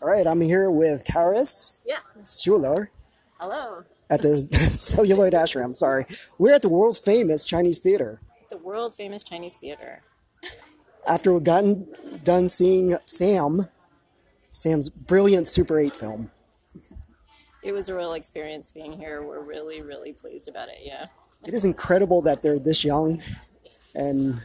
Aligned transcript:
All 0.00 0.08
right, 0.08 0.26
I'm 0.26 0.40
here 0.40 0.70
with 0.70 1.04
Charys 1.06 1.74
Yeah. 1.86 1.98
Schuler 2.24 2.90
Hello. 3.38 3.84
at 4.10 4.22
the 4.22 4.38
Celluloid 4.76 5.32
Ashram. 5.32 5.74
Sorry, 5.74 6.04
we're 6.38 6.54
at 6.54 6.62
the 6.62 6.68
world 6.68 6.98
famous 6.98 7.44
Chinese 7.44 7.78
theater. 7.78 8.20
The 8.50 8.58
world 8.58 8.94
famous 8.94 9.22
Chinese 9.22 9.56
theater. 9.58 10.02
After 11.06 11.32
we've 11.32 11.44
gotten 11.44 12.20
done 12.24 12.48
seeing 12.48 12.96
Sam, 13.04 13.68
Sam's 14.50 14.88
brilliant 14.88 15.48
Super 15.48 15.78
8 15.78 15.94
film. 15.94 16.30
It 17.62 17.72
was 17.72 17.88
a 17.88 17.94
real 17.94 18.12
experience 18.14 18.72
being 18.72 18.92
here. 18.92 19.22
We're 19.22 19.40
really, 19.40 19.82
really 19.82 20.12
pleased 20.12 20.48
about 20.48 20.68
it. 20.68 20.78
Yeah. 20.82 21.06
It 21.44 21.54
is 21.54 21.64
incredible 21.64 22.22
that 22.22 22.42
they're 22.42 22.58
this 22.58 22.84
young, 22.84 23.20
and 23.94 24.44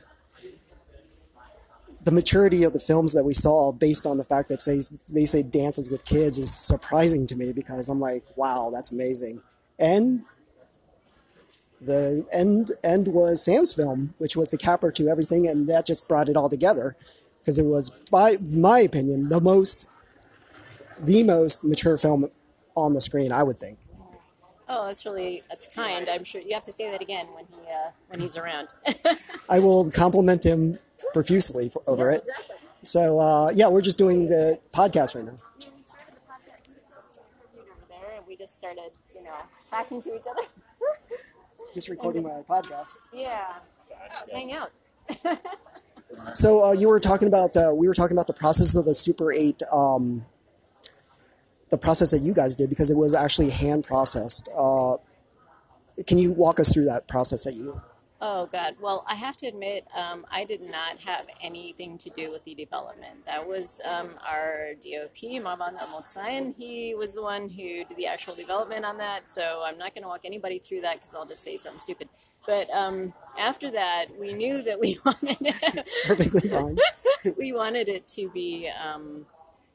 the 2.04 2.12
maturity 2.12 2.64
of 2.64 2.74
the 2.74 2.80
films 2.80 3.14
that 3.14 3.24
we 3.24 3.34
saw, 3.34 3.72
based 3.72 4.06
on 4.06 4.18
the 4.18 4.24
fact 4.24 4.50
that 4.50 4.62
say 4.62 4.82
they 5.14 5.26
say 5.26 5.44
dances 5.44 5.90
with 5.90 6.06
Kidz, 6.06 6.40
is 6.40 6.54
surprising 6.54 7.28
to 7.28 7.36
me 7.36 7.54
because 7.54 7.90
I'm 7.90 8.00
like, 8.00 8.24
wow, 8.36 8.70
that's 8.74 8.92
amazing. 8.92 9.42
And 9.78 10.24
the 11.80 12.26
end 12.32 12.72
end 12.84 13.10
was 13.10 13.44
Sam's 13.44 13.74
film, 13.74 14.16
which 14.18 14.36
was 14.36 14.50
the 14.50 14.58
capper 14.58 14.92
to 14.92 15.08
everything, 15.08 15.48
and 15.48 15.68
that 15.70 15.86
just 15.86 16.08
brought 16.08 16.30
it 16.30 16.38
all 16.38 16.50
together 16.50 16.96
because 17.40 17.60
it 17.60 17.66
was, 17.66 17.90
by 18.12 18.38
my 18.50 18.80
opinion, 18.80 19.30
the 19.30 19.40
most 19.40 19.88
the 21.00 21.24
most 21.24 21.64
mature 21.64 21.98
film 21.98 22.30
on 22.76 22.94
the 22.94 23.02
screen, 23.02 23.32
I 23.32 23.44
would 23.44 23.58
think. 23.58 23.80
Oh, 24.70 24.88
that's 24.88 25.06
really 25.06 25.44
that's 25.50 25.74
kind. 25.74 26.10
I'm 26.10 26.24
sure 26.24 26.42
you 26.42 26.54
have 26.54 26.66
to 26.66 26.74
say 26.74 26.92
that 26.92 27.02
again 27.02 27.28
when 27.28 27.46
he 27.46 27.72
uh, 27.72 27.92
when 28.08 28.20
he's 28.20 28.36
around. 28.36 28.68
I 29.50 29.60
will 29.60 29.90
compliment 29.92 30.46
him 30.46 30.80
profusely 31.14 31.70
for, 31.70 31.82
over 31.88 32.12
it. 32.12 32.24
So 32.84 33.20
uh, 33.20 33.50
yeah, 33.56 33.68
we're 33.70 33.82
just 33.82 33.98
doing 33.98 34.30
the 34.30 34.60
podcast 34.74 35.16
right 35.16 35.26
now. 35.26 35.38
there, 37.90 38.18
and 38.18 38.28
we 38.28 38.36
just 38.36 38.56
started, 38.56 38.92
you 39.16 39.24
know, 39.24 39.36
talking 39.70 40.02
to 40.02 40.16
each 40.16 40.26
other. 40.30 40.48
Just 41.74 41.90
recording 41.90 42.24
my 42.24 42.42
podcast. 42.50 42.96
Yeah. 43.14 43.56
Hang 44.32 44.54
out. 44.54 44.72
So 46.34 46.64
uh, 46.64 46.72
you 46.72 46.88
were 46.88 47.00
talking 47.00 47.28
about 47.28 47.56
uh, 47.56 47.72
we 47.76 47.88
were 47.88 47.94
talking 47.94 48.16
about 48.16 48.28
the 48.28 48.34
process 48.34 48.76
of 48.76 48.86
the 48.86 48.94
Super 48.94 49.32
Eight, 49.32 49.62
um, 49.72 50.26
the 51.70 51.78
process 51.78 52.12
that 52.12 52.20
you 52.20 52.34
guys 52.34 52.56
did 52.56 52.70
because 52.70 52.90
it 52.90 52.98
was 52.98 53.14
actually 53.14 53.50
hand 53.50 53.84
processed. 53.84 54.50
Uh, 54.58 54.96
can 56.06 56.18
you 56.18 56.32
walk 56.32 56.60
us 56.60 56.72
through 56.72 56.86
that 56.86 57.08
process 57.08 57.44
that 57.44 57.56
you? 57.56 57.82
Oh 58.20 58.48
God! 58.48 58.74
Well, 58.82 59.06
I 59.08 59.14
have 59.14 59.38
to 59.38 59.48
admit, 59.48 59.86
um, 59.96 60.26
I 60.32 60.44
did 60.44 60.62
not 60.62 61.02
have 61.06 61.28
anything 61.44 62.00
to 62.00 62.10
do 62.10 62.32
with 62.32 62.46
the 62.46 62.56
development. 62.56 63.28
That 63.28 63.46
was 63.46 63.80
um, 63.88 64.10
our 64.28 64.74
DOP, 64.74 65.40
Mavan 65.40 65.78
Amotsayan. 65.78 66.56
He 66.58 66.96
was 66.96 67.14
the 67.14 67.22
one 67.22 67.48
who 67.48 67.86
did 67.86 67.96
the 67.96 68.08
actual 68.08 68.34
development 68.34 68.86
on 68.86 68.98
that. 68.98 69.30
So 69.30 69.62
I'm 69.64 69.78
not 69.78 69.94
going 69.94 70.02
to 70.02 70.08
walk 70.08 70.22
anybody 70.26 70.58
through 70.58 70.82
that 70.82 71.00
because 71.00 71.14
I'll 71.14 71.28
just 71.28 71.44
say 71.44 71.58
something 71.58 71.80
stupid. 71.80 72.10
But 72.48 72.68
um, 72.72 73.14
after 73.38 73.70
that, 73.70 74.06
we 74.20 74.34
knew 74.34 74.64
that 74.64 74.80
we 74.80 74.98
wanted 75.06 75.38
it. 75.40 75.90
Perfectly 76.08 76.50
fine. 76.50 76.78
we 77.38 77.54
wanted 77.54 77.88
it 77.88 78.08
to 78.10 78.32
be 78.32 78.68
um, 78.84 79.28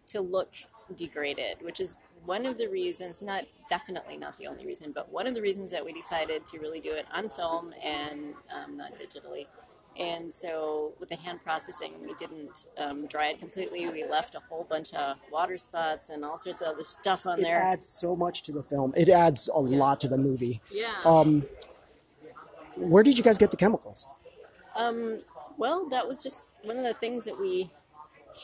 to 0.08 0.20
look 0.20 0.50
degraded, 0.94 1.56
which 1.62 1.80
is 1.80 1.96
one 2.24 2.46
of 2.46 2.58
the 2.58 2.68
reasons, 2.68 3.22
not 3.22 3.44
definitely 3.68 4.16
not 4.16 4.38
the 4.38 4.46
only 4.46 4.66
reason, 4.66 4.92
but 4.92 5.12
one 5.12 5.26
of 5.26 5.34
the 5.34 5.42
reasons 5.42 5.70
that 5.70 5.84
we 5.84 5.92
decided 5.92 6.46
to 6.46 6.58
really 6.58 6.80
do 6.80 6.92
it 6.92 7.06
on 7.12 7.28
film 7.28 7.74
and 7.84 8.34
um, 8.54 8.76
not 8.76 8.96
digitally. 8.96 9.46
And 9.98 10.32
so 10.32 10.92
with 10.98 11.10
the 11.10 11.16
hand 11.16 11.40
processing, 11.44 11.92
we 12.02 12.14
didn't 12.14 12.66
um, 12.78 13.06
dry 13.08 13.28
it 13.28 13.40
completely. 13.40 13.86
We 13.90 14.04
left 14.08 14.34
a 14.34 14.40
whole 14.48 14.64
bunch 14.64 14.94
of 14.94 15.16
water 15.30 15.58
spots 15.58 16.08
and 16.08 16.24
all 16.24 16.38
sorts 16.38 16.62
of 16.62 16.68
other 16.68 16.84
stuff 16.84 17.26
on 17.26 17.40
It 17.40 17.42
there. 17.42 17.58
It 17.58 17.62
adds 17.62 17.86
so 17.86 18.16
much 18.16 18.42
to 18.44 18.52
the 18.52 18.62
film. 18.62 18.94
It 18.96 19.08
adds 19.10 19.48
a 19.48 19.58
lot 19.58 20.00
to 20.00 20.08
the 20.08 20.16
movie. 20.16 20.60
yeah. 20.72 20.94
Um, 21.04 21.44
where 22.76 23.02
did 23.02 23.18
you 23.18 23.24
guys 23.24 23.36
get 23.36 23.50
the 23.50 23.56
chemicals? 23.58 24.06
Um, 24.78 25.18
well, 25.58 25.88
that 25.90 26.08
was 26.08 26.22
just 26.22 26.46
one 26.62 26.78
of 26.78 26.84
the 26.84 26.94
things 26.94 27.26
that 27.26 27.38
we 27.38 27.70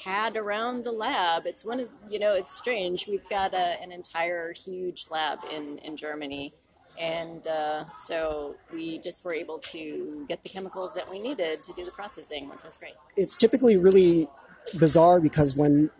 had 0.04 0.36
around 0.36 0.84
the 0.84 0.92
lab. 0.92 1.46
It's 1.46 1.64
one 1.64 1.80
of, 1.80 1.88
you 2.08 2.18
know, 2.18 2.34
it's 2.34 2.54
strange. 2.54 3.06
We've 3.06 3.28
got 3.28 3.54
a, 3.54 3.80
an 3.82 3.92
entire 3.92 4.52
huge 4.52 5.06
lab 5.10 5.40
in, 5.54 5.78
in 5.78 5.96
Germany. 5.96 6.52
And 7.00 7.46
uh, 7.46 7.84
so 7.94 8.56
we 8.72 8.98
just 8.98 9.24
were 9.24 9.32
able 9.32 9.58
to 9.58 10.26
get 10.28 10.42
the 10.42 10.48
chemicals 10.48 10.94
that 10.94 11.08
we 11.10 11.20
needed 11.20 11.62
to 11.64 11.72
do 11.72 11.84
the 11.84 11.92
processing, 11.92 12.48
which 12.48 12.64
was 12.64 12.76
great. 12.76 12.94
it's 13.16 13.36
typically 13.36 13.76
really 13.76 14.26
bizarre 14.78 15.20
because 15.20 15.54
when 15.56 15.90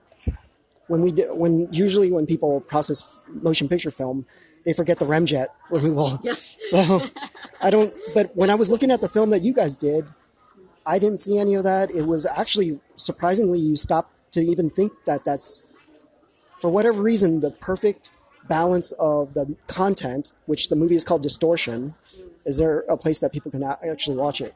when 0.88 1.02
we 1.02 1.12
do, 1.12 1.34
when 1.36 1.68
usually 1.70 2.10
when 2.10 2.26
people 2.26 2.60
process 2.62 3.22
motion 3.28 3.68
picture 3.68 3.90
film, 3.90 4.26
they 4.64 4.72
forget 4.72 4.98
the 4.98 5.04
remjet 5.04 5.46
removal. 5.70 6.18
Yes. 6.22 6.56
So 6.68 7.00
I 7.60 7.70
don't. 7.70 7.92
But 8.14 8.30
when 8.34 8.50
I 8.50 8.54
was 8.56 8.70
looking 8.70 8.90
at 8.90 9.00
the 9.00 9.08
film 9.08 9.30
that 9.30 9.42
you 9.42 9.54
guys 9.54 9.76
did, 9.76 10.04
I 10.88 10.98
didn't 10.98 11.18
see 11.18 11.38
any 11.38 11.54
of 11.54 11.64
that. 11.64 11.90
It 11.90 12.06
was 12.06 12.24
actually 12.24 12.80
surprisingly 12.96 13.58
you 13.58 13.76
stopped 13.76 14.16
to 14.32 14.40
even 14.40 14.70
think 14.70 14.92
that 15.04 15.22
that's 15.22 15.70
for 16.56 16.70
whatever 16.70 17.02
reason 17.02 17.40
the 17.40 17.50
perfect 17.50 18.10
balance 18.48 18.92
of 18.92 19.34
the 19.34 19.54
content, 19.66 20.32
which 20.46 20.70
the 20.70 20.76
movie 20.76 20.96
is 20.96 21.04
called 21.04 21.22
Distortion. 21.22 21.94
Is 22.46 22.56
there 22.56 22.80
a 22.88 22.96
place 22.96 23.20
that 23.20 23.32
people 23.32 23.50
can 23.50 23.62
actually 23.62 24.16
watch 24.16 24.40
it? 24.40 24.54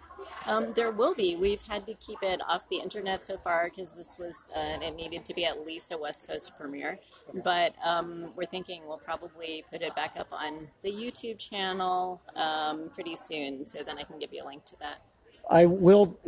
Um, 0.48 0.72
there 0.72 0.91
will 0.91 1.15
be. 1.15 1.37
We've 1.37 1.62
had 1.62 1.87
to 1.87 1.94
keep 1.94 2.19
it 2.22 2.41
off 2.49 2.66
the 2.69 2.78
internet 2.78 3.25
so 3.25 3.37
far 3.37 3.69
because 3.69 3.97
this 3.97 4.16
was, 4.19 4.50
uh, 4.56 4.78
it 4.81 4.97
needed 4.97 5.26
to 5.26 5.34
be 5.34 5.44
at 5.44 5.60
least 5.66 5.93
a 5.93 5.99
West 5.99 6.26
Coast 6.26 6.56
premiere. 6.59 6.99
But 7.44 7.75
um, 7.87 8.31
we're 8.34 8.47
thinking 8.47 8.82
we'll 8.87 8.97
probably 8.97 9.64
put 9.70 9.82
it 9.82 9.94
back 9.94 10.14
up 10.19 10.32
on 10.32 10.69
the 10.82 10.91
YouTube 10.91 11.38
channel 11.38 12.22
um, 12.34 12.88
pretty 12.88 13.16
soon. 13.16 13.66
So 13.66 13.82
then 13.84 13.99
I 13.99 14.04
can 14.04 14.19
give 14.19 14.32
you 14.32 14.43
a 14.43 14.47
link 14.47 14.64
to 14.64 14.78
that. 14.81 15.03
I 15.51 15.67
will 15.67 16.19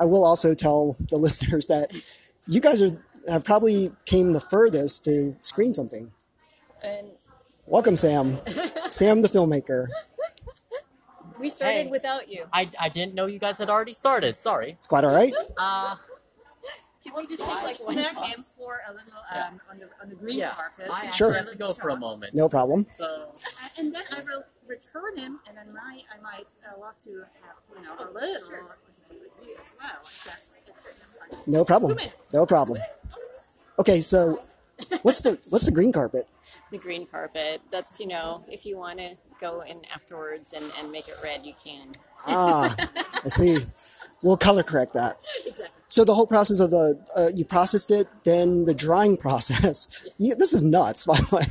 I 0.00 0.04
will 0.04 0.24
also 0.24 0.54
tell 0.54 0.96
the 1.10 1.16
listeners 1.16 1.66
that 1.66 1.92
you 2.46 2.60
guys 2.60 2.82
are 2.82 2.90
have 3.28 3.44
probably 3.44 3.92
came 4.04 4.32
the 4.32 4.40
furthest 4.40 5.04
to 5.04 5.36
screen 5.40 5.72
something. 5.72 6.12
And 6.82 7.08
Welcome, 7.66 7.94
Sam. 7.96 8.38
Sam, 8.88 9.22
the 9.22 9.28
filmmaker. 9.28 9.86
we 11.38 11.48
started 11.48 11.84
Hey. 11.84 11.86
without 11.86 12.28
you. 12.30 12.44
I, 12.52 12.68
I 12.78 12.88
didn't 12.88 13.14
know 13.14 13.26
you 13.26 13.38
guys 13.38 13.58
had 13.58 13.70
already 13.70 13.94
started. 13.94 14.38
Sorry. 14.40 14.72
It's 14.72 14.88
quite 14.88 15.04
all 15.04 15.14
right. 15.14 15.32
Uh, 15.56 15.94
Can 17.04 17.14
we 17.16 17.26
just 17.28 17.40
take 17.44 17.62
like 17.62 17.76
snare 17.76 18.12
him 18.14 18.40
for 18.58 18.80
a 18.88 18.92
little 18.92 19.12
um, 19.32 19.60
on 19.70 19.78
the 19.78 19.88
on 20.02 20.08
the 20.08 20.16
green 20.16 20.38
yeah. 20.38 20.50
carpet? 20.54 20.88
I 20.92 21.08
Sure. 21.10 21.28
actually 21.28 21.36
have 21.36 21.44
have 21.46 21.52
to 21.52 21.58
go 21.58 21.72
for 21.72 21.88
a 21.90 21.96
moment. 21.96 22.34
No 22.34 22.48
problem. 22.48 22.84
So 22.84 23.04
Uh, 23.04 23.68
and 23.78 23.94
then 23.94 24.02
I 24.10 24.20
will 24.22 24.44
return 24.72 25.16
him, 25.16 25.40
and 25.46 25.56
then 25.56 25.72
my 25.72 26.02
I 26.12 26.20
might 26.22 26.50
uh, 26.64 26.80
love 26.80 26.98
to 27.04 27.24
have 27.42 27.56
you 27.76 27.84
know 27.84 27.94
a 27.94 28.08
little 28.12 28.68
with 29.08 29.46
you 29.46 29.54
as 29.58 29.72
well. 29.78 29.90
Like 29.90 30.22
that's, 30.24 30.58
that's 30.66 31.18
fine. 31.18 31.40
No 31.46 31.64
problem. 31.64 31.98
No 32.32 32.46
problem. 32.46 32.80
Okay, 33.78 34.00
so 34.00 34.40
what's 35.02 35.20
the 35.20 35.38
what's 35.50 35.66
the 35.66 35.72
green 35.72 35.92
carpet? 35.92 36.24
The 36.70 36.78
green 36.78 37.06
carpet. 37.06 37.60
That's, 37.70 38.00
you 38.00 38.06
know, 38.06 38.44
if 38.48 38.64
you 38.64 38.78
want 38.78 38.98
to 38.98 39.10
go 39.38 39.60
in 39.60 39.82
afterwards 39.94 40.54
and, 40.54 40.64
and 40.78 40.90
make 40.90 41.06
it 41.06 41.14
red, 41.22 41.44
you 41.44 41.52
can. 41.62 41.96
Ah, 42.26 42.74
I 43.24 43.28
see. 43.28 43.58
We'll 44.22 44.38
color 44.38 44.62
correct 44.62 44.94
that. 44.94 45.16
Exactly. 45.46 45.82
So 45.86 46.04
the 46.04 46.14
whole 46.14 46.26
process 46.26 46.60
of 46.60 46.70
the 46.70 47.04
uh, 47.14 47.30
you 47.34 47.44
processed 47.44 47.90
it, 47.90 48.08
then 48.24 48.64
the 48.64 48.72
drying 48.72 49.16
process. 49.26 50.08
Yeah, 50.18 50.34
this 50.38 50.54
is 50.54 50.64
nuts. 50.64 51.04
By 51.04 51.16
the 51.16 51.36
way, 51.36 51.44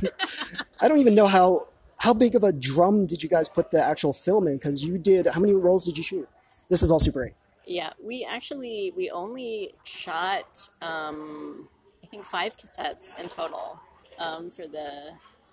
I 0.80 0.88
don't 0.88 0.98
even 0.98 1.14
know 1.14 1.26
how 1.28 1.68
how 2.02 2.12
big 2.12 2.34
of 2.34 2.42
a 2.42 2.52
drum 2.52 3.06
did 3.06 3.22
you 3.22 3.28
guys 3.28 3.48
put 3.48 3.70
the 3.70 3.80
actual 3.80 4.12
film 4.12 4.48
in? 4.48 4.56
Because 4.56 4.82
you 4.82 4.98
did. 4.98 5.28
How 5.28 5.40
many 5.40 5.52
rolls 5.52 5.84
did 5.84 5.96
you 5.96 6.02
shoot? 6.02 6.28
This 6.68 6.82
is 6.82 6.90
all 6.90 6.98
Super 6.98 7.26
8. 7.26 7.32
Yeah, 7.64 7.90
we 8.02 8.26
actually 8.28 8.92
we 8.96 9.08
only 9.10 9.70
shot 9.84 10.68
um, 10.82 11.68
I 12.02 12.08
think 12.08 12.24
five 12.24 12.56
cassettes 12.56 13.16
in 13.20 13.28
total 13.28 13.78
um, 14.18 14.50
for 14.50 14.66
the 14.66 15.12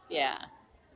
yeah. 0.10 0.40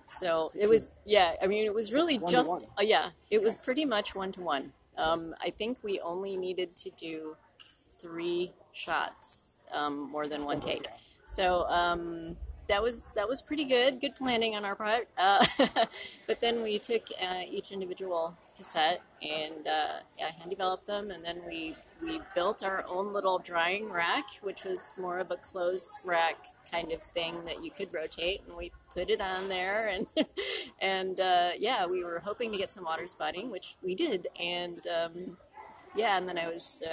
So 0.06 0.51
it 0.60 0.68
was 0.68 0.89
yeah. 1.06 1.33
I 1.42 1.45
mean, 1.45 1.66
it 1.66 1.74
was 1.74 1.94
really 1.94 2.18
one 2.18 2.31
just 2.31 2.66
uh, 2.80 2.81
yeah. 2.81 3.10
It 3.30 3.44
was 3.44 3.56
pretty 3.56 3.86
much 3.86 4.16
one 4.16 4.31
to 4.31 4.42
one. 4.42 4.74
Um, 4.98 5.36
I 5.39 5.51
think 5.51 5.83
we 5.83 6.00
only 6.00 6.36
needed 6.36 6.75
to 6.78 6.89
do 6.98 7.38
three 8.00 8.54
shots, 8.72 9.57
um, 9.72 10.10
more 10.12 10.28
than 10.28 10.45
one 10.45 10.60
take. 10.60 10.88
So 11.25 11.66
um, 11.69 12.38
that 12.74 12.81
was 12.81 13.12
that 13.12 13.30
was 13.30 13.40
pretty 13.44 13.66
good. 13.66 14.02
Good 14.02 14.16
planning 14.16 14.56
on 14.56 14.66
our 14.66 14.75
part. 14.75 15.08
Uh, 15.16 15.46
but 16.28 16.42
then 16.42 16.64
we 16.64 16.80
took 16.80 17.04
uh, 17.22 17.42
each 17.48 17.72
individual 17.72 18.36
cassette 18.58 19.02
and 19.22 19.68
uh, 19.68 20.00
yeah, 20.18 20.31
hand 20.40 20.50
developed 20.50 20.88
them, 20.88 21.12
and 21.12 21.24
then 21.24 21.42
we 21.48 21.75
we 22.02 22.20
built 22.34 22.64
our 22.64 22.84
own 22.90 23.14
little 23.14 23.38
drying 23.38 23.92
rack, 23.92 24.25
which 24.42 24.66
was 24.66 24.92
more 25.00 25.20
of 25.20 25.30
a 25.30 25.36
closed 25.36 25.92
rack 26.04 26.38
kind 26.72 26.92
of 26.92 27.04
thing 27.04 27.46
that 27.46 27.64
you 27.64 27.70
could 27.70 27.94
rotate, 27.94 28.42
and 28.48 28.58
we 28.58 28.72
put 28.96 29.12
it 29.12 29.22
on 29.22 29.50
there, 29.50 29.88
and 29.94 30.08
and 30.81 31.19
uh, 31.19 31.50
yeah, 31.60 31.86
we 31.86 32.04
were 32.04 32.24
hoping 32.26 32.52
to 32.52 32.58
get 32.58 32.72
some 32.72 32.86
water 32.86 33.06
spotting, 33.06 33.52
which 33.52 33.76
we 33.84 33.94
did, 33.94 34.26
and 34.42 34.80
um, 34.88 35.38
yeah, 35.96 36.18
and 36.18 36.28
then 36.28 36.40
I 36.40 36.48
was. 36.48 36.84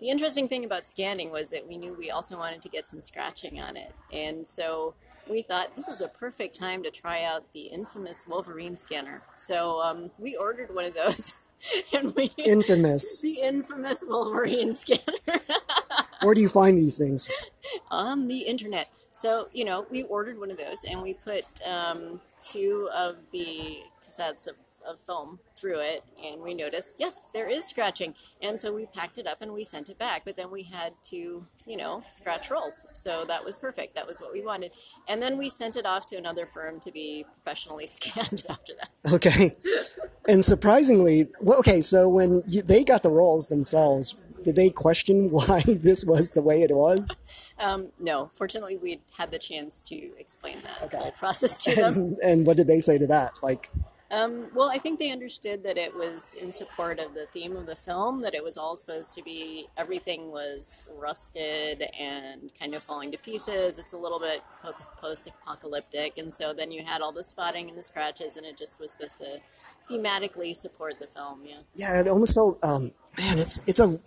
The 0.00 0.10
interesting 0.10 0.48
thing 0.48 0.64
about 0.64 0.86
scanning 0.86 1.30
was 1.30 1.50
that 1.50 1.68
we 1.68 1.76
knew 1.76 1.94
we 1.94 2.10
also 2.10 2.36
wanted 2.36 2.60
to 2.62 2.68
get 2.68 2.88
some 2.88 3.00
scratching 3.00 3.60
on 3.60 3.76
it, 3.76 3.94
and 4.12 4.46
so 4.46 4.94
we 5.28 5.42
thought 5.42 5.76
this 5.76 5.86
is 5.88 6.00
a 6.00 6.08
perfect 6.08 6.58
time 6.58 6.82
to 6.82 6.90
try 6.90 7.22
out 7.22 7.52
the 7.52 7.62
infamous 7.62 8.26
Wolverine 8.26 8.76
scanner. 8.76 9.22
So 9.36 9.80
um, 9.80 10.10
we 10.18 10.34
ordered 10.34 10.74
one 10.74 10.84
of 10.84 10.94
those, 10.94 11.44
and 11.94 12.14
we 12.16 12.32
Infamous. 12.36 13.20
the 13.22 13.40
infamous 13.42 14.04
Wolverine 14.06 14.72
scanner 14.72 15.40
Where 16.22 16.34
do 16.34 16.40
you 16.40 16.48
find 16.48 16.76
these 16.76 16.98
things? 16.98 17.30
on 17.90 18.26
the 18.26 18.40
internet. 18.40 18.88
So 19.12 19.46
you 19.52 19.64
know, 19.64 19.86
we 19.90 20.02
ordered 20.02 20.38
one 20.40 20.50
of 20.50 20.58
those, 20.58 20.84
and 20.84 21.00
we 21.00 21.14
put 21.14 21.44
um, 21.64 22.20
two 22.40 22.88
of 22.94 23.16
the 23.30 23.78
cassettes 24.04 24.48
of, 24.48 24.56
of 24.88 24.98
film 24.98 25.38
through 25.56 25.80
it, 25.80 26.02
and 26.24 26.40
we 26.42 26.54
noticed 26.54 26.96
yes, 26.98 27.28
there 27.32 27.48
is 27.48 27.64
scratching, 27.64 28.14
and 28.40 28.58
so 28.58 28.74
we 28.74 28.86
packed 28.86 29.18
it 29.18 29.26
up 29.26 29.40
and 29.42 29.52
we 29.52 29.64
sent 29.64 29.88
it 29.88 29.98
back. 29.98 30.22
But 30.24 30.36
then 30.36 30.50
we 30.50 30.62
had 30.64 30.92
to, 31.04 31.46
you 31.66 31.76
know, 31.76 32.04
scratch 32.10 32.50
rolls, 32.50 32.86
so 32.94 33.24
that 33.26 33.44
was 33.44 33.58
perfect. 33.58 33.94
That 33.94 34.06
was 34.06 34.20
what 34.20 34.32
we 34.32 34.44
wanted, 34.44 34.72
and 35.08 35.20
then 35.22 35.38
we 35.38 35.48
sent 35.48 35.76
it 35.76 35.86
off 35.86 36.06
to 36.08 36.16
another 36.16 36.46
firm 36.46 36.80
to 36.80 36.90
be 36.92 37.24
professionally 37.42 37.86
scanned 37.98 38.42
after 38.48 38.72
that. 38.78 39.12
Okay. 39.12 39.52
And 40.28 40.44
surprisingly, 40.44 41.28
well, 41.42 41.58
okay, 41.60 41.80
so 41.80 42.08
when 42.08 42.42
you, 42.46 42.62
they 42.62 42.84
got 42.84 43.02
the 43.02 43.10
rolls 43.10 43.48
themselves, 43.48 44.14
did 44.44 44.56
they 44.56 44.70
question 44.70 45.30
why 45.30 45.62
this 45.66 46.04
was 46.04 46.32
the 46.32 46.42
way 46.42 46.62
it 46.62 46.70
was? 46.74 47.52
Um, 47.58 47.90
no, 47.98 48.26
fortunately, 48.26 48.76
we 48.76 49.00
had 49.18 49.30
the 49.30 49.38
chance 49.38 49.82
to 49.84 49.96
explain 50.18 50.58
that 50.62 50.82
Okay. 50.84 50.96
whole 50.98 51.10
process 51.12 51.64
to 51.64 51.74
them. 51.76 51.94
And, 51.94 52.18
and 52.18 52.46
what 52.46 52.56
did 52.56 52.66
they 52.66 52.80
say 52.80 52.98
to 52.98 53.06
that? 53.08 53.32
Like, 53.42 53.68
Um, 54.12 54.48
well, 54.54 54.70
I 54.70 54.76
think 54.76 54.98
they 54.98 55.10
understood 55.10 55.64
that 55.64 55.78
it 55.78 55.94
was 55.94 56.34
in 56.34 56.52
support 56.52 57.00
of 57.00 57.14
the 57.14 57.24
theme 57.26 57.56
of 57.56 57.64
the 57.64 57.74
film, 57.74 58.20
that 58.20 58.34
it 58.34 58.44
was 58.44 58.58
all 58.58 58.76
supposed 58.76 59.14
to 59.16 59.22
be 59.22 59.68
everything 59.78 60.30
was 60.30 60.90
rusted 60.98 61.84
and 61.98 62.50
kind 62.58 62.74
of 62.74 62.82
falling 62.82 63.10
to 63.12 63.18
pieces. 63.18 63.78
It's 63.78 63.94
a 63.94 63.96
little 63.96 64.20
bit 64.20 64.42
post 65.00 65.28
apocalyptic, 65.28 66.18
and 66.18 66.30
so 66.30 66.52
then 66.52 66.70
you 66.70 66.84
had 66.84 67.00
all 67.00 67.12
the 67.12 67.24
spotting 67.24 67.70
and 67.70 67.78
the 67.78 67.82
scratches, 67.82 68.36
and 68.36 68.44
it 68.44 68.58
just 68.58 68.78
was 68.78 68.92
supposed 68.92 69.16
to 69.18 69.40
thematically 69.90 70.54
support 70.54 71.00
the 71.00 71.06
film. 71.06 71.40
Yeah. 71.44 71.56
yeah, 71.74 72.00
it 72.00 72.06
almost 72.06 72.34
felt, 72.34 72.62
um, 72.62 72.92
man, 73.18 73.38
it's 73.38 73.66
it's 73.66 73.80
a 73.80 73.98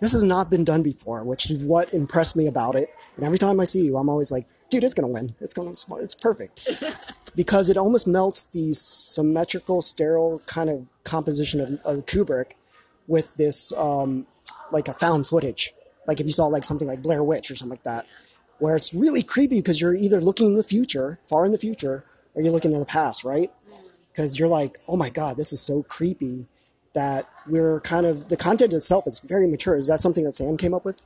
this 0.00 0.12
has 0.12 0.24
not 0.24 0.50
been 0.50 0.64
done 0.64 0.82
before, 0.82 1.24
which 1.24 1.50
is 1.50 1.62
what 1.62 1.92
impressed 1.94 2.36
me 2.36 2.46
about 2.46 2.74
it. 2.74 2.88
And 3.16 3.24
every 3.24 3.38
time 3.38 3.60
I 3.60 3.64
see 3.64 3.84
you, 3.84 3.98
I'm 3.98 4.08
always 4.08 4.30
like, 4.30 4.46
dude, 4.70 4.84
it's 4.84 4.94
gonna 4.94 5.08
win. 5.08 5.34
It's 5.40 5.54
gonna, 5.54 5.70
it's, 5.70 5.90
it's 5.90 6.14
perfect 6.14 6.68
because 7.36 7.70
it 7.70 7.76
almost 7.76 8.06
melts 8.06 8.44
the 8.44 8.72
symmetrical, 8.72 9.80
sterile 9.80 10.40
kind 10.46 10.70
of 10.70 10.86
composition 11.04 11.60
of, 11.60 11.98
of 11.98 12.06
Kubrick 12.06 12.52
with 13.06 13.36
this, 13.36 13.72
um, 13.72 14.26
like 14.70 14.88
a 14.88 14.92
found 14.92 15.26
footage. 15.26 15.72
Like 16.06 16.20
if 16.20 16.26
you 16.26 16.32
saw 16.32 16.46
like 16.46 16.64
something 16.64 16.88
like 16.88 17.02
Blair 17.02 17.22
Witch 17.22 17.50
or 17.50 17.56
something 17.56 17.76
like 17.76 17.84
that, 17.84 18.06
where 18.58 18.76
it's 18.76 18.92
really 18.92 19.22
creepy 19.22 19.56
because 19.56 19.80
you're 19.80 19.94
either 19.94 20.20
looking 20.20 20.48
in 20.48 20.56
the 20.56 20.62
future, 20.62 21.18
far 21.28 21.46
in 21.46 21.52
the 21.52 21.58
future, 21.58 22.04
or 22.34 22.42
you're 22.42 22.52
looking 22.52 22.72
in 22.72 22.80
the 22.80 22.86
past, 22.86 23.24
right? 23.24 23.50
Because 24.10 24.38
you're 24.38 24.48
like, 24.48 24.78
oh 24.86 24.96
my 24.96 25.10
god, 25.10 25.36
this 25.36 25.52
is 25.52 25.60
so 25.60 25.82
creepy 25.82 26.48
that 26.92 27.28
we're 27.46 27.80
kind 27.80 28.06
of 28.06 28.28
the 28.28 28.36
content 28.36 28.72
itself 28.72 29.06
is 29.06 29.20
very 29.20 29.46
mature. 29.46 29.76
Is 29.76 29.86
that 29.88 30.00
something 30.00 30.24
that 30.24 30.32
Sam 30.32 30.56
came 30.56 30.74
up 30.74 30.84
with? 30.84 31.00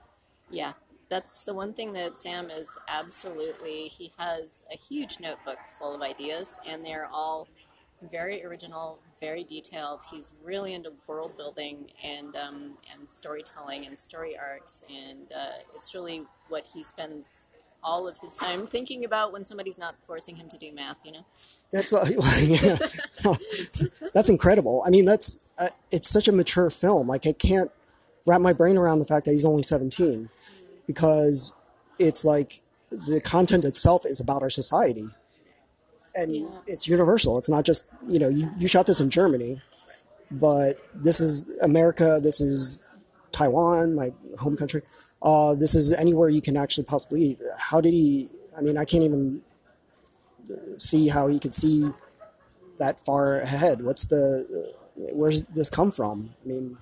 Yeah, 0.50 0.72
that's 1.12 1.42
the 1.42 1.52
one 1.52 1.74
thing 1.74 1.92
that 1.92 2.18
Sam 2.18 2.48
is 2.48 2.78
absolutely. 2.88 3.88
He 3.88 4.12
has 4.18 4.62
a 4.72 4.76
huge 4.76 5.20
notebook 5.20 5.58
full 5.78 5.94
of 5.94 6.00
ideas, 6.00 6.58
and 6.66 6.82
they're 6.82 7.06
all 7.12 7.48
very 8.10 8.42
original, 8.42 8.98
very 9.20 9.44
detailed. 9.44 10.00
He's 10.10 10.34
really 10.42 10.72
into 10.72 10.94
world 11.06 11.36
building 11.36 11.90
and 12.02 12.34
um, 12.34 12.78
and 12.94 13.10
storytelling 13.10 13.86
and 13.86 13.98
story 13.98 14.38
arcs, 14.38 14.82
and 14.90 15.30
uh, 15.36 15.58
it's 15.76 15.94
really 15.94 16.22
what 16.48 16.68
he 16.72 16.82
spends 16.82 17.50
all 17.84 18.08
of 18.08 18.16
his 18.20 18.36
time 18.36 18.66
thinking 18.66 19.04
about 19.04 19.34
when 19.34 19.44
somebody's 19.44 19.78
not 19.78 19.96
forcing 20.06 20.36
him 20.36 20.48
to 20.48 20.56
do 20.56 20.72
math. 20.72 21.00
You 21.04 21.12
know. 21.12 21.26
That's 21.70 21.92
uh, 21.92 22.06
that's 24.14 24.30
incredible. 24.30 24.82
I 24.86 24.88
mean, 24.88 25.04
that's 25.04 25.50
uh, 25.58 25.68
it's 25.90 26.08
such 26.08 26.26
a 26.26 26.32
mature 26.32 26.70
film. 26.70 27.06
Like 27.06 27.26
I 27.26 27.32
can't 27.32 27.70
wrap 28.24 28.40
my 28.40 28.54
brain 28.54 28.78
around 28.78 28.98
the 28.98 29.04
fact 29.04 29.26
that 29.26 29.32
he's 29.32 29.44
only 29.44 29.62
17 29.62 30.30
because 30.86 31.52
it's 31.98 32.24
like 32.24 32.60
the 32.90 33.20
content 33.20 33.64
itself 33.64 34.04
is 34.04 34.20
about 34.20 34.42
our 34.42 34.50
society 34.50 35.06
and 36.14 36.36
Yeah. 36.36 36.46
it's 36.66 36.86
universal. 36.86 37.38
It's 37.38 37.48
not 37.48 37.64
just, 37.64 37.86
you 38.06 38.18
know, 38.18 38.28
you, 38.28 38.50
you 38.58 38.68
shot 38.68 38.86
this 38.86 39.00
in 39.00 39.08
Germany, 39.10 39.62
but 40.30 40.78
this 40.94 41.20
is 41.20 41.48
America, 41.62 42.20
this 42.22 42.40
is 42.40 42.84
Taiwan, 43.32 43.94
my 43.94 44.12
home 44.40 44.56
country. 44.56 44.82
Uh, 45.22 45.54
this 45.54 45.74
is 45.74 45.92
anywhere 45.92 46.28
you 46.28 46.40
can 46.42 46.56
actually 46.56 46.84
possibly. 46.84 47.38
How 47.56 47.80
did 47.80 47.92
he? 47.92 48.28
I 48.58 48.60
mean, 48.60 48.76
I 48.76 48.84
can't 48.84 49.04
even 49.04 49.40
see 50.76 51.08
how 51.08 51.28
he 51.28 51.38
could 51.38 51.54
see 51.54 51.88
that 52.78 52.98
far 53.00 53.38
ahead. 53.38 53.82
What's 53.82 54.04
the? 54.06 54.74
Where's 54.96 55.42
this 55.42 55.70
come 55.70 55.90
from? 55.90 56.30
I 56.44 56.48
mean, 56.48 56.78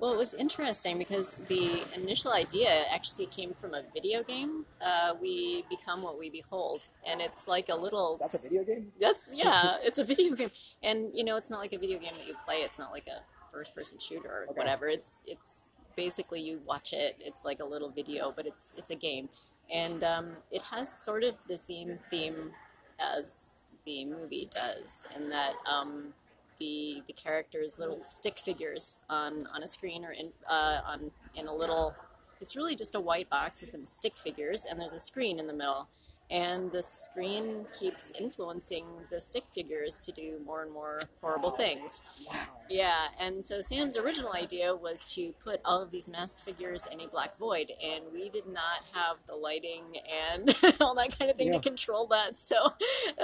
Well, 0.00 0.14
it 0.14 0.16
was 0.16 0.32
interesting 0.32 0.96
because 0.96 1.38
the 1.48 1.82
initial 1.94 2.32
idea 2.32 2.84
actually 2.90 3.26
came 3.26 3.52
from 3.52 3.74
a 3.74 3.82
video 3.92 4.22
game. 4.22 4.64
Uh, 4.84 5.12
we 5.20 5.64
become 5.68 6.02
what 6.02 6.18
we 6.18 6.30
behold, 6.30 6.86
and 7.06 7.20
it's 7.20 7.46
like 7.46 7.68
a 7.68 7.76
little 7.76 8.16
that's 8.18 8.34
a 8.34 8.38
video 8.38 8.64
game. 8.64 8.92
That's 8.98 9.30
yeah, 9.34 9.76
it's 9.82 9.98
a 9.98 10.04
video 10.04 10.34
game, 10.34 10.48
and 10.82 11.10
you 11.14 11.22
know, 11.22 11.36
it's 11.36 11.50
not 11.50 11.60
like 11.60 11.74
a 11.74 11.78
video 11.78 11.98
game 11.98 12.14
that 12.16 12.26
you 12.26 12.34
play. 12.46 12.56
It's 12.56 12.78
not 12.78 12.92
like 12.92 13.06
a 13.08 13.20
first-person 13.52 13.98
shooter 13.98 14.28
or 14.30 14.42
Okay. 14.44 14.54
whatever. 14.58 14.86
It's 14.86 15.10
it's 15.26 15.66
basically 15.96 16.40
you 16.40 16.62
watch 16.66 16.94
it. 16.94 17.16
It's 17.20 17.44
like 17.44 17.60
a 17.60 17.66
little 17.66 17.90
video, 17.90 18.32
but 18.34 18.46
it's 18.46 18.72
it's 18.78 18.90
a 18.90 18.96
game, 18.96 19.28
and 19.70 20.02
um, 20.02 20.26
it 20.50 20.62
has 20.72 20.90
sort 20.90 21.24
of 21.24 21.34
the 21.46 21.58
same 21.58 21.98
theme 22.10 22.52
as 22.98 23.66
the 23.84 24.06
movie 24.06 24.48
does, 24.54 25.06
in 25.14 25.28
that 25.28 25.54
um, 25.70 26.14
the 26.60 27.02
the 27.06 27.12
characters 27.12 27.78
little 27.78 28.02
stick 28.04 28.38
figures 28.38 29.00
on 29.08 29.48
on 29.52 29.62
a 29.62 29.68
screen 29.68 30.04
or 30.04 30.12
in 30.12 30.32
uh, 30.48 30.80
on 30.86 31.10
in 31.34 31.48
a 31.48 31.54
little. 31.54 31.96
It's 32.40 32.56
really 32.56 32.74
just 32.74 32.94
a 32.94 33.00
white 33.00 33.28
box 33.28 33.60
with 33.60 33.72
some 33.72 33.84
stick 33.84 34.16
figures, 34.16 34.64
and 34.64 34.80
there's 34.80 34.94
a 34.94 35.00
screen 35.00 35.38
in 35.38 35.46
the 35.46 35.52
middle 35.52 35.88
and 36.30 36.70
the 36.70 36.82
screen 36.82 37.66
keeps 37.78 38.12
influencing 38.20 38.84
the 39.10 39.20
stick 39.20 39.44
figures 39.52 40.00
to 40.02 40.12
do 40.12 40.38
more 40.46 40.62
and 40.62 40.72
more 40.72 41.00
horrible 41.20 41.50
things. 41.50 42.02
Wow. 42.26 42.42
Yeah, 42.68 43.08
and 43.18 43.44
so 43.44 43.60
Sam's 43.60 43.96
original 43.96 44.32
idea 44.32 44.74
was 44.74 45.12
to 45.14 45.32
put 45.44 45.60
all 45.64 45.82
of 45.82 45.90
these 45.90 46.08
masked 46.08 46.40
figures 46.40 46.86
in 46.92 47.00
a 47.00 47.08
black 47.08 47.36
void, 47.36 47.72
and 47.84 48.04
we 48.12 48.28
did 48.28 48.46
not 48.46 48.84
have 48.92 49.16
the 49.26 49.34
lighting 49.34 49.96
and 50.32 50.54
all 50.80 50.94
that 50.94 51.18
kind 51.18 51.30
of 51.30 51.36
thing 51.36 51.48
Yeah. 51.48 51.54
to 51.54 51.60
control 51.60 52.06
that. 52.06 52.36
So 52.38 52.74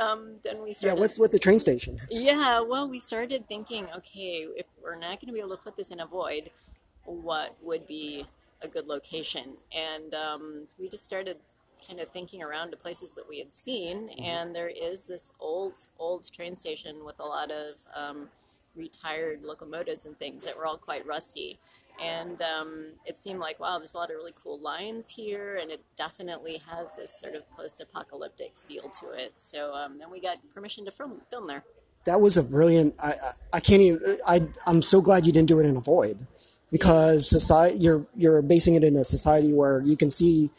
um, 0.01 0.37
then 0.43 0.63
we 0.63 0.73
started. 0.73 0.97
Yeah, 0.97 1.01
what's 1.01 1.19
with 1.19 1.31
the 1.31 1.39
train 1.39 1.61
station? 1.61 1.99
Yeah, 2.11 2.61
well, 2.61 2.89
we 2.91 2.99
started 2.99 3.47
thinking, 3.47 3.87
okay, 3.97 4.47
if 4.57 4.67
we're 4.83 4.97
not 4.97 5.21
going 5.21 5.29
to 5.29 5.33
be 5.33 5.39
able 5.39 5.51
to 5.51 5.57
put 5.63 5.77
this 5.77 5.91
in 5.93 6.01
a 6.01 6.07
void, 6.07 6.51
what 7.05 7.55
would 7.63 7.87
be 7.87 8.27
a 8.63 8.67
good 8.69 8.89
location? 8.89 9.59
And 9.75 10.13
um, 10.15 10.67
we 10.79 10.89
just 10.89 11.05
started 11.05 11.37
kind 11.87 12.01
of 12.01 12.09
thinking 12.09 12.43
around 12.43 12.71
to 12.71 12.77
places 12.77 13.15
that 13.15 13.29
we 13.29 13.39
had 13.39 13.53
seen, 13.53 14.11
and 14.23 14.55
there 14.55 14.69
is 14.69 15.07
this 15.07 15.33
old, 15.41 15.75
old 15.99 16.31
train 16.33 16.55
station 16.55 17.05
with 17.05 17.19
a 17.21 17.25
lot 17.25 17.51
of 17.51 17.85
um, 17.95 18.29
retired 18.75 19.43
locomotives 19.43 20.07
and 20.07 20.19
things 20.19 20.45
that 20.45 20.57
were 20.57 20.67
all 20.67 20.77
quite 20.77 21.07
rusty. 21.07 21.59
And 22.03 22.43
um, 22.43 22.93
it 23.07 23.19
seemed 23.19 23.41
like, 23.41 23.59
wow, 23.59 23.79
there's 23.79 23.95
a 23.95 23.97
lot 23.97 24.11
of 24.11 24.17
really 24.17 24.35
cool 24.43 24.59
lines 24.59 25.11
here, 25.11 25.59
and 25.61 25.71
it 25.71 25.81
definitely 25.97 26.61
has 26.71 26.95
this 26.95 27.19
sort 27.19 27.35
of 27.35 27.51
post 27.57 27.81
apocalyptic 27.81 28.59
feel 28.59 28.91
to 29.01 29.13
it. 29.13 29.33
So 29.39 29.75
um, 29.75 29.99
then 29.99 30.11
we 30.11 30.21
got 30.21 30.37
permission 30.55 30.85
to 30.85 30.91
film, 30.91 31.23
film 31.31 31.47
there. 31.47 31.65
That 32.05 32.21
was 32.21 32.37
a 32.37 32.43
brilliant. 32.43 32.95
I 33.03 33.09
I, 33.09 33.31
I 33.55 33.61
can't 33.61 33.81
even. 33.81 34.19
I 34.27 34.47
I'm 34.67 34.83
so 34.83 35.01
glad 35.01 35.27
you 35.27 35.33
didn't 35.33 35.49
do 35.49 35.59
it 35.59 35.65
in 35.65 35.77
a 35.77 35.81
void, 35.81 36.19
because 36.71 37.29
society 37.29 37.79
you're 37.79 38.07
you're 38.15 38.43
basing 38.43 38.75
it 38.75 38.85
in 38.85 38.95
a 38.95 39.03
society 39.03 39.53
where 39.55 39.81
you 39.81 39.97
can 39.97 40.11
see 40.11 40.51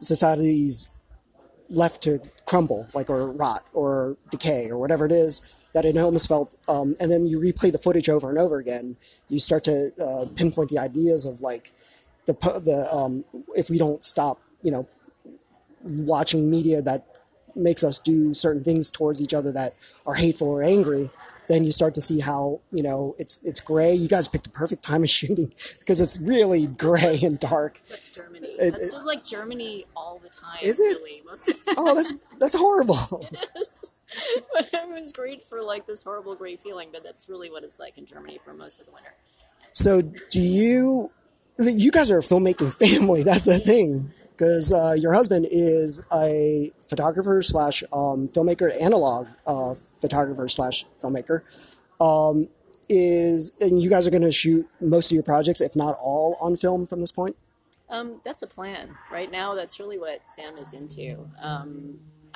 societies 0.00 0.90
left 1.68 2.02
to 2.02 2.20
crumble, 2.44 2.88
like 2.94 3.10
or 3.10 3.30
rot 3.30 3.64
or 3.72 4.16
decay 4.30 4.68
or 4.70 4.78
whatever 4.78 5.06
it 5.06 5.12
is. 5.12 5.62
That 5.74 5.84
it 5.84 5.96
almost 5.98 6.28
felt, 6.28 6.54
um, 6.68 6.96
and 6.98 7.10
then 7.10 7.26
you 7.26 7.38
replay 7.38 7.70
the 7.70 7.78
footage 7.78 8.08
over 8.08 8.30
and 8.30 8.38
over 8.38 8.58
again. 8.58 8.96
You 9.28 9.38
start 9.38 9.64
to 9.64 9.92
uh, 10.00 10.24
pinpoint 10.34 10.70
the 10.70 10.78
ideas 10.78 11.26
of 11.26 11.42
like 11.42 11.70
the 12.26 12.32
the 12.32 12.88
um, 12.92 13.24
if 13.54 13.68
we 13.68 13.78
don't 13.78 14.02
stop, 14.04 14.38
you 14.62 14.70
know, 14.70 14.88
watching 15.82 16.50
media 16.50 16.80
that 16.82 17.06
makes 17.54 17.82
us 17.82 17.98
do 17.98 18.34
certain 18.34 18.62
things 18.62 18.90
towards 18.90 19.22
each 19.22 19.34
other 19.34 19.52
that 19.52 19.74
are 20.06 20.14
hateful 20.14 20.48
or 20.48 20.62
angry, 20.62 21.10
then 21.48 21.64
you 21.64 21.72
start 21.72 21.94
to 21.94 22.00
see 22.00 22.20
how 22.20 22.60
you 22.70 22.82
know 22.82 23.14
it's 23.18 23.42
it's 23.44 23.60
gray. 23.60 23.92
You 23.94 24.08
guys 24.08 24.28
picked 24.28 24.44
the 24.44 24.50
perfect 24.50 24.82
time 24.82 25.02
of 25.02 25.10
shooting 25.18 25.52
because 25.80 26.00
it's 26.00 26.18
really 26.20 26.66
gray 26.66 27.18
and 27.22 27.38
dark. 27.40 27.80
That's 27.88 28.10
Germany. 28.10 28.48
It- 28.48 28.72
That's 28.72 28.92
just 28.92 29.06
like 29.06 29.24
Germany 29.24 29.84
all 29.96 30.18
the 30.22 30.28
time. 30.28 30.58
Is 30.62 30.80
it? 30.80 30.96
Really. 30.98 31.22
Oh, 31.76 31.94
that's 31.94 32.14
that's 32.38 32.56
horrible. 32.56 33.24
But 34.54 34.70
it 34.72 34.88
was 34.88 35.12
great 35.12 35.42
for 35.42 35.62
like 35.62 35.86
this 35.86 36.04
horrible 36.04 36.36
gray 36.36 36.56
feeling, 36.56 36.88
but 36.92 37.02
that's 37.04 37.28
really 37.28 37.50
what 37.50 37.64
it's 37.64 37.78
like 37.80 37.98
in 37.98 38.06
Germany 38.06 38.38
for 38.42 38.54
most 38.54 38.80
of 38.80 38.86
the 38.86 38.92
winter. 38.92 39.12
So 39.72 40.00
do 40.30 40.40
you? 40.40 41.10
You 41.58 41.90
guys 41.90 42.10
are 42.10 42.18
a 42.18 42.22
filmmaking 42.22 42.72
family. 42.72 43.24
That's 43.24 43.46
the 43.46 43.58
thing. 43.58 44.12
Because 44.36 44.70
uh, 44.72 44.94
your 44.98 45.14
husband 45.14 45.46
is 45.50 46.06
a 46.12 46.70
photographer 46.88 47.40
slash 47.42 47.82
um, 47.92 48.28
filmmaker, 48.28 48.70
analog 48.80 49.28
uh, 49.46 49.74
photographer 50.00 50.46
slash 50.48 50.84
filmmaker. 51.02 51.42
Um, 52.00 52.48
is 52.88 53.56
and 53.60 53.82
you 53.82 53.90
guys 53.90 54.06
are 54.06 54.10
going 54.10 54.22
to 54.22 54.30
shoot 54.30 54.68
most 54.80 55.10
of 55.10 55.14
your 55.14 55.22
projects, 55.22 55.60
if 55.60 55.74
not 55.74 55.96
all, 56.00 56.36
on 56.40 56.54
film 56.56 56.86
from 56.86 57.00
this 57.00 57.10
point. 57.10 57.36
Um, 57.88 58.20
that's 58.24 58.42
a 58.42 58.46
plan. 58.46 58.96
Right 59.10 59.30
now, 59.30 59.54
that's 59.54 59.78
really 59.78 59.98
what 59.98 60.28
Sam 60.28 60.56
is 60.58 60.72
into. 60.72 61.30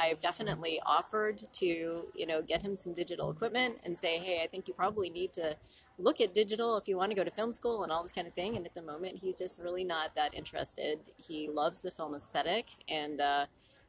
I've 0.00 0.20
definitely 0.20 0.80
offered 0.86 1.38
to, 1.54 1.66
you 1.66 2.26
know, 2.26 2.42
get 2.42 2.62
him 2.62 2.76
some 2.76 2.94
digital 2.94 3.30
equipment 3.30 3.78
and 3.84 3.98
say, 3.98 4.18
hey, 4.18 4.42
I 4.42 4.46
think 4.46 4.68
you 4.68 4.74
probably 4.74 5.10
need 5.10 5.32
to 5.34 5.56
look 5.98 6.20
at 6.20 6.32
digital 6.32 6.76
if 6.76 6.88
you 6.88 6.96
want 6.96 7.10
to 7.10 7.16
go 7.16 7.24
to 7.24 7.30
film 7.30 7.52
school 7.52 7.82
and 7.82 7.92
all 7.92 8.02
this 8.02 8.12
kind 8.12 8.26
of 8.26 8.34
thing. 8.34 8.56
And 8.56 8.66
at 8.66 8.74
the 8.74 8.82
moment, 8.82 9.18
he's 9.18 9.36
just 9.36 9.60
really 9.60 9.84
not 9.84 10.14
that 10.16 10.34
interested. 10.34 11.00
He 11.16 11.48
loves 11.48 11.82
the 11.82 11.90
film 11.90 12.14
aesthetic, 12.14 12.66
and 12.88 13.20
uh, 13.20 13.46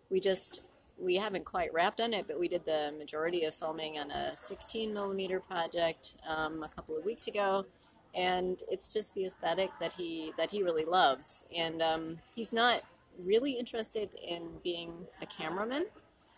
we 0.09 0.19
just 0.19 0.61
we 1.03 1.15
haven't 1.15 1.45
quite 1.45 1.73
wrapped 1.73 1.99
on 1.99 2.13
it, 2.13 2.27
but 2.27 2.39
we 2.39 2.47
did 2.47 2.65
the 2.65 2.93
majority 2.97 3.43
of 3.45 3.55
filming 3.55 3.97
on 3.97 4.11
a 4.11 4.37
16 4.37 4.93
millimeter 4.93 5.39
project 5.39 6.15
um, 6.27 6.61
a 6.61 6.69
couple 6.69 6.95
of 6.95 7.03
weeks 7.03 7.27
ago 7.27 7.65
and 8.13 8.59
it's 8.69 8.91
just 8.91 9.15
the 9.15 9.23
aesthetic 9.23 9.69
that 9.79 9.93
he 9.93 10.33
that 10.37 10.51
he 10.51 10.63
really 10.63 10.85
loves 10.85 11.45
and 11.55 11.81
um, 11.81 12.19
he's 12.35 12.51
not 12.51 12.81
really 13.25 13.51
interested 13.53 14.09
in 14.27 14.59
being 14.63 15.07
a 15.21 15.25
cameraman 15.25 15.85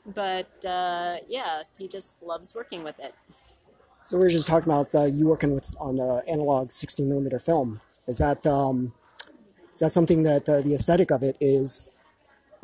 but 0.05 0.51
uh, 0.65 1.17
yeah 1.27 1.63
he 1.77 1.87
just 1.87 2.15
loves 2.21 2.53
working 2.55 2.83
with 2.83 2.99
it 2.99 3.13
So 4.03 4.17
we 4.17 4.23
were 4.23 4.29
just 4.29 4.47
talking 4.47 4.71
about 4.71 4.93
uh, 4.95 5.05
you 5.05 5.27
working 5.27 5.53
with 5.55 5.73
on 5.79 5.99
uh, 5.99 6.21
analog 6.27 6.71
16 6.71 7.07
millimeter 7.07 7.39
film. 7.39 7.79
Is 8.07 8.17
that 8.19 8.45
um, 8.45 8.91
is 9.73 9.79
that 9.79 9.93
something 9.93 10.23
that 10.23 10.43
uh, 10.49 10.61
the 10.61 10.73
aesthetic 10.75 11.09
of 11.11 11.23
it 11.23 11.37
is 11.39 11.87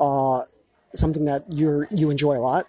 uh, 0.00 0.42
something 0.94 1.24
that 1.24 1.44
you 1.50 1.86
you 1.90 2.10
enjoy 2.10 2.36
a 2.36 2.44
lot? 2.44 2.66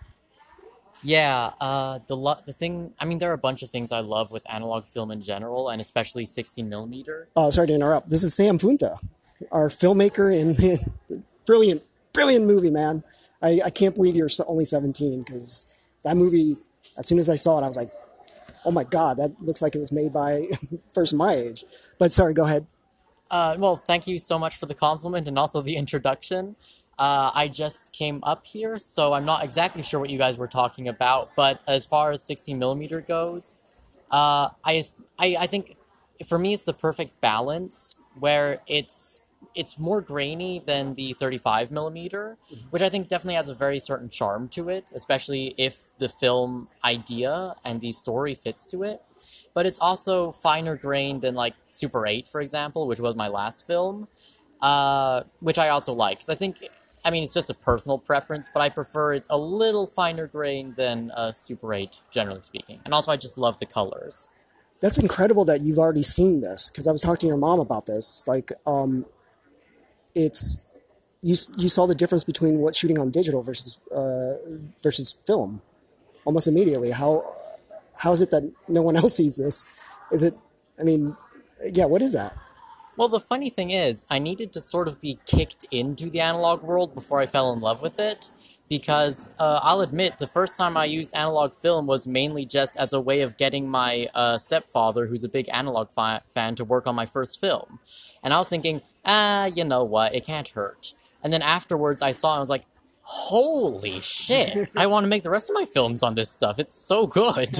Yeah, 1.03 1.51
uh, 1.59 1.99
the 2.07 2.15
lo- 2.15 2.39
the 2.45 2.53
thing. 2.53 2.93
I 2.99 3.05
mean, 3.05 3.17
there 3.17 3.31
are 3.31 3.33
a 3.33 3.37
bunch 3.49 3.63
of 3.63 3.69
things 3.69 3.91
I 3.91 3.99
love 4.01 4.29
with 4.31 4.43
analog 4.49 4.85
film 4.85 5.09
in 5.11 5.21
general, 5.21 5.69
and 5.69 5.81
especially 5.81 6.25
16 6.25 6.69
millimeter. 6.69 7.27
Uh, 7.35 7.49
sorry 7.49 7.67
to 7.67 7.73
interrupt. 7.73 8.09
This 8.09 8.21
is 8.23 8.33
Sam 8.35 8.59
Punto, 8.59 8.99
our 9.51 9.69
filmmaker 9.69 10.29
and 10.29 10.53
brilliant, 11.45 11.81
brilliant 12.13 12.45
movie, 12.45 12.69
man. 12.71 13.03
I, 13.41 13.61
I 13.65 13.69
can't 13.69 13.95
believe 13.95 14.15
you're 14.15 14.29
only 14.47 14.65
17 14.65 15.23
because 15.23 15.77
that 16.03 16.15
movie, 16.15 16.55
as 16.97 17.07
soon 17.07 17.19
as 17.19 17.29
I 17.29 17.35
saw 17.35 17.59
it, 17.59 17.63
I 17.63 17.65
was 17.65 17.77
like, 17.77 17.91
oh 18.65 18.71
my 18.71 18.83
God, 18.83 19.17
that 19.17 19.41
looks 19.41 19.61
like 19.61 19.75
it 19.75 19.79
was 19.79 19.91
made 19.91 20.13
by 20.13 20.45
first 20.93 21.13
my 21.13 21.33
age. 21.33 21.63
But 21.99 22.13
sorry, 22.13 22.33
go 22.33 22.45
ahead. 22.45 22.67
Uh, 23.29 23.55
well, 23.57 23.77
thank 23.77 24.07
you 24.07 24.19
so 24.19 24.37
much 24.37 24.57
for 24.57 24.65
the 24.65 24.73
compliment 24.75 25.27
and 25.27 25.39
also 25.39 25.61
the 25.61 25.77
introduction. 25.77 26.55
Uh, 26.99 27.31
I 27.33 27.47
just 27.47 27.93
came 27.93 28.19
up 28.23 28.45
here, 28.45 28.77
so 28.77 29.13
I'm 29.13 29.25
not 29.25 29.43
exactly 29.43 29.81
sure 29.81 29.99
what 29.99 30.09
you 30.09 30.17
guys 30.17 30.37
were 30.37 30.47
talking 30.47 30.87
about. 30.87 31.31
But 31.35 31.61
as 31.65 31.85
far 31.85 32.11
as 32.11 32.21
16 32.23 32.59
millimeter 32.59 33.01
goes, 33.01 33.55
uh, 34.11 34.49
I, 34.63 34.83
I 35.17 35.37
I 35.39 35.47
think 35.47 35.77
for 36.27 36.37
me 36.37 36.53
it's 36.53 36.65
the 36.65 36.73
perfect 36.73 37.19
balance 37.21 37.95
where 38.19 38.59
it's 38.67 39.21
it's 39.53 39.77
more 39.77 40.01
grainy 40.01 40.59
than 40.59 40.93
the 40.93 41.13
35 41.13 41.71
millimeter, 41.71 42.37
which 42.69 42.81
I 42.81 42.89
think 42.89 43.07
definitely 43.07 43.35
has 43.35 43.49
a 43.49 43.53
very 43.53 43.79
certain 43.79 44.09
charm 44.09 44.47
to 44.49 44.69
it, 44.69 44.91
especially 44.95 45.53
if 45.57 45.89
the 45.97 46.07
film 46.07 46.69
idea 46.83 47.55
and 47.63 47.81
the 47.81 47.91
story 47.91 48.33
fits 48.33 48.65
to 48.67 48.83
it. 48.83 49.01
But 49.53 49.65
it's 49.65 49.79
also 49.79 50.31
finer 50.31 50.77
grained 50.77 51.21
than 51.21 51.35
like 51.35 51.53
Super 51.71 52.07
8, 52.07 52.27
for 52.27 52.39
example, 52.39 52.87
which 52.87 52.99
was 52.99 53.15
my 53.15 53.27
last 53.27 53.67
film, 53.67 54.07
uh, 54.61 55.23
which 55.41 55.59
I 55.59 55.69
also 55.69 55.91
like. 55.91 56.19
Because 56.19 56.29
I 56.29 56.35
think, 56.35 56.57
I 57.03 57.09
mean, 57.09 57.23
it's 57.23 57.33
just 57.33 57.49
a 57.49 57.53
personal 57.53 57.97
preference, 57.97 58.49
but 58.53 58.61
I 58.61 58.69
prefer 58.69 59.13
it's 59.13 59.27
a 59.29 59.37
little 59.37 59.85
finer 59.85 60.27
grained 60.27 60.77
than 60.77 61.11
uh, 61.11 61.33
Super 61.33 61.73
8, 61.73 61.97
generally 62.11 62.41
speaking. 62.43 62.79
And 62.85 62.93
also, 62.93 63.11
I 63.11 63.17
just 63.17 63.37
love 63.37 63.59
the 63.59 63.65
colors. 63.65 64.29
That's 64.81 64.97
incredible 64.97 65.43
that 65.45 65.61
you've 65.61 65.77
already 65.77 66.01
seen 66.03 66.39
this 66.39 66.69
because 66.69 66.87
I 66.87 66.91
was 66.91 67.01
talking 67.01 67.19
to 67.19 67.27
your 67.27 67.37
mom 67.37 67.59
about 67.59 67.85
this. 67.85 68.23
Like, 68.27 68.51
um, 68.65 69.05
it's 70.15 70.69
you 71.21 71.35
you 71.57 71.69
saw 71.69 71.85
the 71.85 71.95
difference 71.95 72.23
between 72.23 72.59
what 72.59 72.75
shooting 72.75 72.99
on 72.99 73.11
digital 73.11 73.43
versus 73.43 73.79
uh, 73.91 74.37
versus 74.81 75.11
film 75.11 75.61
almost 76.25 76.47
immediately. 76.47 76.91
How 76.91 77.35
how 77.99 78.11
is 78.11 78.21
it 78.21 78.31
that 78.31 78.51
no 78.67 78.81
one 78.81 78.95
else 79.01 79.15
sees 79.15 79.37
this? 79.37 79.63
Is 80.11 80.23
it? 80.23 80.33
I 80.79 80.83
mean, 80.83 81.15
yeah. 81.73 81.85
What 81.85 82.01
is 82.01 82.13
that? 82.13 82.37
Well, 82.97 83.07
the 83.07 83.19
funny 83.19 83.49
thing 83.49 83.71
is, 83.71 84.05
I 84.09 84.19
needed 84.19 84.51
to 84.53 84.61
sort 84.61 84.87
of 84.87 84.99
be 84.99 85.17
kicked 85.25 85.65
into 85.71 86.09
the 86.09 86.19
analog 86.19 86.61
world 86.61 86.93
before 86.93 87.21
I 87.21 87.25
fell 87.25 87.53
in 87.53 87.59
love 87.59 87.81
with 87.81 87.99
it. 87.99 88.29
Because 88.67 89.27
uh, 89.37 89.59
I'll 89.63 89.81
admit, 89.81 90.19
the 90.19 90.27
first 90.27 90.57
time 90.57 90.77
I 90.77 90.85
used 90.85 91.13
analog 91.13 91.53
film 91.53 91.87
was 91.87 92.07
mainly 92.07 92.45
just 92.45 92.77
as 92.77 92.93
a 92.93 93.01
way 93.01 93.19
of 93.19 93.35
getting 93.35 93.67
my 93.67 94.07
uh, 94.13 94.37
stepfather, 94.37 95.07
who's 95.07 95.25
a 95.25 95.29
big 95.29 95.49
analog 95.51 95.89
fi- 95.91 96.21
fan, 96.27 96.55
to 96.55 96.63
work 96.63 96.87
on 96.87 96.95
my 96.95 97.05
first 97.05 97.41
film. 97.41 97.79
And 98.23 98.33
I 98.33 98.37
was 98.37 98.47
thinking, 98.47 98.81
ah, 99.05 99.45
you 99.45 99.63
know 99.63 99.83
what, 99.83 100.15
it 100.15 100.25
can't 100.25 100.47
hurt. 100.49 100.93
And 101.23 101.31
then 101.31 101.41
afterwards, 101.41 102.01
I 102.01 102.11
saw 102.11 102.33
and 102.33 102.37
I 102.37 102.39
was 102.39 102.49
like, 102.49 102.65
holy 103.03 103.99
shit, 103.99 104.69
I 104.77 104.87
want 104.87 105.03
to 105.03 105.07
make 105.07 105.23
the 105.23 105.29
rest 105.29 105.49
of 105.49 105.55
my 105.55 105.65
films 105.65 106.03
on 106.03 106.15
this 106.15 106.31
stuff. 106.31 106.59
It's 106.59 106.75
so 106.75 107.07
good. 107.07 107.49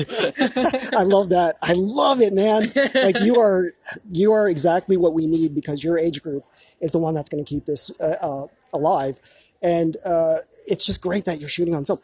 I 0.95 1.03
love 1.03 1.29
that. 1.29 1.55
I 1.61 1.73
love 1.73 2.21
it, 2.21 2.33
man. 2.33 2.63
Like 2.95 3.19
you 3.21 3.39
are 3.39 3.73
you 4.09 4.31
are 4.31 4.47
exactly 4.47 4.97
what 4.97 5.13
we 5.13 5.27
need 5.27 5.53
because 5.55 5.83
your 5.83 5.97
age 5.97 6.21
group 6.21 6.45
is 6.79 6.91
the 6.91 6.99
one 6.99 7.13
that's 7.13 7.29
going 7.29 7.43
to 7.43 7.49
keep 7.49 7.65
this 7.65 7.91
uh, 7.99 8.15
uh, 8.21 8.47
alive, 8.73 9.19
and 9.61 9.97
uh, 10.05 10.37
it's 10.67 10.85
just 10.85 11.01
great 11.01 11.25
that 11.25 11.39
you're 11.39 11.49
shooting 11.49 11.75
on 11.75 11.85
film. 11.85 11.99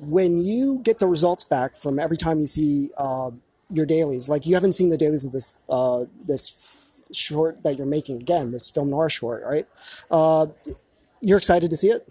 When 0.00 0.38
you 0.38 0.80
get 0.84 1.00
the 1.00 1.08
results 1.08 1.44
back 1.44 1.74
from 1.74 1.98
every 1.98 2.16
time 2.16 2.38
you 2.38 2.46
see 2.46 2.90
uh, 2.96 3.32
your 3.68 3.84
dailies, 3.84 4.28
like 4.28 4.46
you 4.46 4.54
haven't 4.54 4.74
seen 4.74 4.90
the 4.90 4.96
dailies 4.96 5.24
of 5.24 5.32
this 5.32 5.58
uh, 5.68 6.04
this 6.24 6.87
short 7.12 7.62
that 7.62 7.76
you're 7.76 7.86
making 7.86 8.16
again, 8.20 8.50
this 8.50 8.70
film 8.70 8.90
noir 8.90 9.08
short, 9.08 9.42
right? 9.44 9.66
Uh, 10.10 10.46
you're 11.20 11.38
excited 11.38 11.70
to 11.70 11.76
see 11.76 11.88
it. 11.88 12.08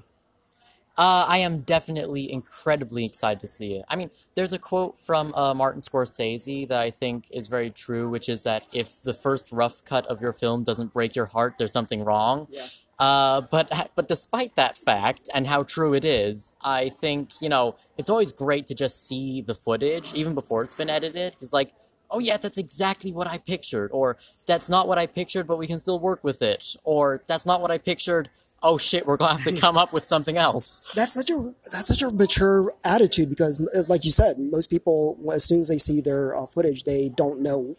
Uh, 0.98 1.25
I 1.27 1.38
am 1.38 1.60
definitely 1.60 2.32
incredibly 2.32 3.06
excited 3.06 3.39
to 3.42 3.48
see 3.48 3.75
it. 3.75 3.86
I 3.88 3.96
mean, 3.96 4.10
there's 4.34 4.51
a 4.51 4.58
quote 4.58 4.98
from 4.98 5.32
uh, 5.36 5.54
Martin 5.54 5.80
Scorsese 5.80 6.68
that 6.70 6.82
I 6.82 6.89
think 6.89 7.25
is 7.32 7.50
very 7.50 7.70
true, 7.70 8.10
which 8.10 8.27
is 8.27 8.44
that 8.44 8.63
if 8.74 9.00
the 9.04 9.13
first 9.13 9.51
rough 9.51 9.86
cut 9.86 10.08
of 10.08 10.22
your 10.22 10.34
film 10.34 10.63
doesn't 10.63 10.94
break 10.94 11.16
your 11.16 11.27
heart, 11.27 11.60
there's 11.60 11.72
something 11.72 12.04
wrong. 12.04 12.48
Yeah. 12.50 12.66
Uh, 12.98 13.42
but 13.42 13.92
but 13.96 14.08
despite 14.08 14.56
that 14.56 14.75
fact 14.75 15.30
and 15.36 15.46
how 15.46 15.62
true 15.62 15.94
it 15.94 16.04
is, 16.04 16.56
I 16.63 16.89
think 16.89 17.30
you 17.44 17.50
know 17.50 17.75
it's 17.96 18.10
always 18.10 18.32
great 18.32 18.66
to 18.68 18.74
just 18.74 19.08
see 19.08 19.39
the 19.39 19.54
footage 19.54 20.16
even 20.16 20.34
before 20.34 20.63
it's 20.63 20.74
been 20.74 20.89
edited. 20.89 21.36
It's 21.39 21.54
like, 21.54 21.74
oh 22.10 22.20
yeah, 22.20 22.38
that's 22.38 22.58
exactly 22.58 23.12
what 23.12 23.28
I 23.28 23.38
pictured, 23.38 23.92
or 23.92 24.18
that's 24.46 24.70
not 24.70 24.88
what 24.88 24.98
I 24.98 25.06
pictured, 25.06 25.48
but 25.48 25.58
we 25.58 25.68
can 25.68 25.80
still 25.80 26.00
work 26.00 26.24
with 26.24 26.42
it, 26.42 26.76
or 26.84 27.22
that's 27.28 27.46
not 27.46 27.62
what 27.62 27.72
I 27.72 27.78
pictured. 27.78 28.30
Oh 28.64 28.78
shit, 28.78 29.06
we're 29.06 29.18
gonna 29.18 29.34
have 29.34 29.44
to 29.44 29.60
come 29.60 29.78
up 29.78 29.94
with 29.94 30.04
something 30.04 30.38
else. 30.38 30.92
that's 30.96 31.14
such 31.14 31.30
a 31.30 31.54
that's 31.72 31.90
such 31.90 32.02
a 32.02 32.10
mature 32.12 32.74
attitude 32.84 33.30
because 33.30 33.62
like 33.88 34.04
you 34.04 34.12
said 34.12 34.40
most 34.40 34.70
people 34.70 35.18
as 35.32 35.44
soon 35.44 35.60
as 35.60 35.68
they 35.68 35.78
see 35.78 36.02
their 36.02 36.36
uh, 36.36 36.46
footage 36.46 36.84
they 36.84 37.10
don't 37.10 37.42
know 37.42 37.76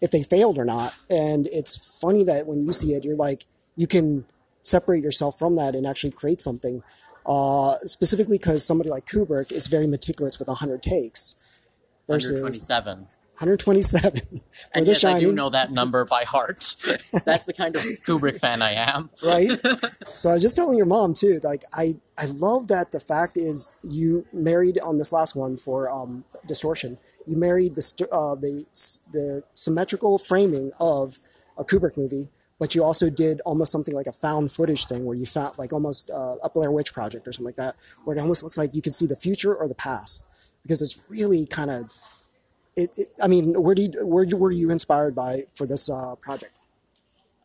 if 0.00 0.10
they 0.10 0.22
failed 0.22 0.58
or 0.58 0.64
not 0.64 0.94
and 1.08 1.46
it's 1.52 2.00
funny 2.00 2.24
that 2.24 2.46
when 2.46 2.64
you 2.64 2.72
see 2.72 2.94
it 2.94 3.04
you're 3.04 3.16
like 3.16 3.44
you 3.76 3.86
can 3.86 4.24
separate 4.62 5.02
yourself 5.02 5.38
from 5.38 5.56
that 5.56 5.74
and 5.74 5.86
actually 5.86 6.10
create 6.10 6.40
something 6.40 6.82
uh, 7.26 7.76
specifically 7.82 8.38
because 8.38 8.66
somebody 8.66 8.90
like 8.90 9.06
kubrick 9.06 9.52
is 9.52 9.68
very 9.68 9.86
meticulous 9.86 10.38
with 10.38 10.48
100 10.48 10.82
takes 10.82 11.36
versus 12.08 12.42
127. 12.42 13.06
127 13.40 14.16
for 14.20 14.40
And 14.74 14.86
yes, 14.86 15.02
I 15.02 15.18
do 15.18 15.32
know 15.32 15.48
that 15.48 15.72
number 15.72 16.04
by 16.04 16.24
heart. 16.24 16.58
That's 17.24 17.46
the 17.46 17.54
kind 17.56 17.74
of 17.74 17.80
Kubrick 17.80 18.38
fan 18.38 18.60
I 18.60 18.72
am. 18.72 19.08
right? 19.24 19.50
so 20.06 20.28
I 20.28 20.34
was 20.34 20.42
just 20.42 20.56
telling 20.56 20.76
your 20.76 20.86
mom 20.86 21.14
too. 21.14 21.40
Like 21.42 21.64
I, 21.72 21.96
I 22.18 22.26
love 22.26 22.68
that 22.68 22.92
the 22.92 23.00
fact 23.00 23.38
is 23.38 23.74
you 23.82 24.26
married 24.30 24.78
on 24.80 24.98
this 24.98 25.10
last 25.10 25.34
one 25.34 25.56
for 25.56 25.88
um, 25.88 26.24
distortion. 26.46 26.98
You 27.26 27.38
married 27.38 27.76
the 27.76 28.08
uh, 28.12 28.34
the 28.34 28.66
the 29.10 29.42
symmetrical 29.54 30.18
framing 30.18 30.72
of 30.78 31.18
a 31.56 31.64
Kubrick 31.64 31.96
movie, 31.96 32.28
but 32.58 32.74
you 32.74 32.84
also 32.84 33.08
did 33.08 33.40
almost 33.46 33.72
something 33.72 33.94
like 33.94 34.06
a 34.06 34.12
found 34.12 34.52
footage 34.52 34.84
thing 34.84 35.06
where 35.06 35.16
you 35.16 35.24
found 35.24 35.56
like 35.56 35.72
almost 35.72 36.10
uh, 36.10 36.36
a 36.42 36.50
Blair 36.50 36.70
Witch 36.70 36.92
project 36.92 37.26
or 37.26 37.32
something 37.32 37.46
like 37.46 37.56
that, 37.56 37.74
where 38.04 38.14
it 38.14 38.20
almost 38.20 38.42
looks 38.42 38.58
like 38.58 38.74
you 38.74 38.82
can 38.82 38.92
see 38.92 39.06
the 39.06 39.16
future 39.16 39.54
or 39.54 39.66
the 39.66 39.74
past 39.74 40.26
because 40.62 40.82
it's 40.82 41.00
really 41.08 41.46
kind 41.46 41.70
of 41.70 41.90
it, 42.80 42.90
it, 42.96 43.08
I 43.22 43.28
mean, 43.28 43.60
where 43.62 43.74
do 43.74 43.82
you, 43.82 44.06
where 44.06 44.26
were 44.26 44.50
you 44.50 44.70
inspired 44.70 45.14
by 45.14 45.44
for 45.54 45.66
this 45.66 45.88
uh, 45.90 46.16
project? 46.16 46.52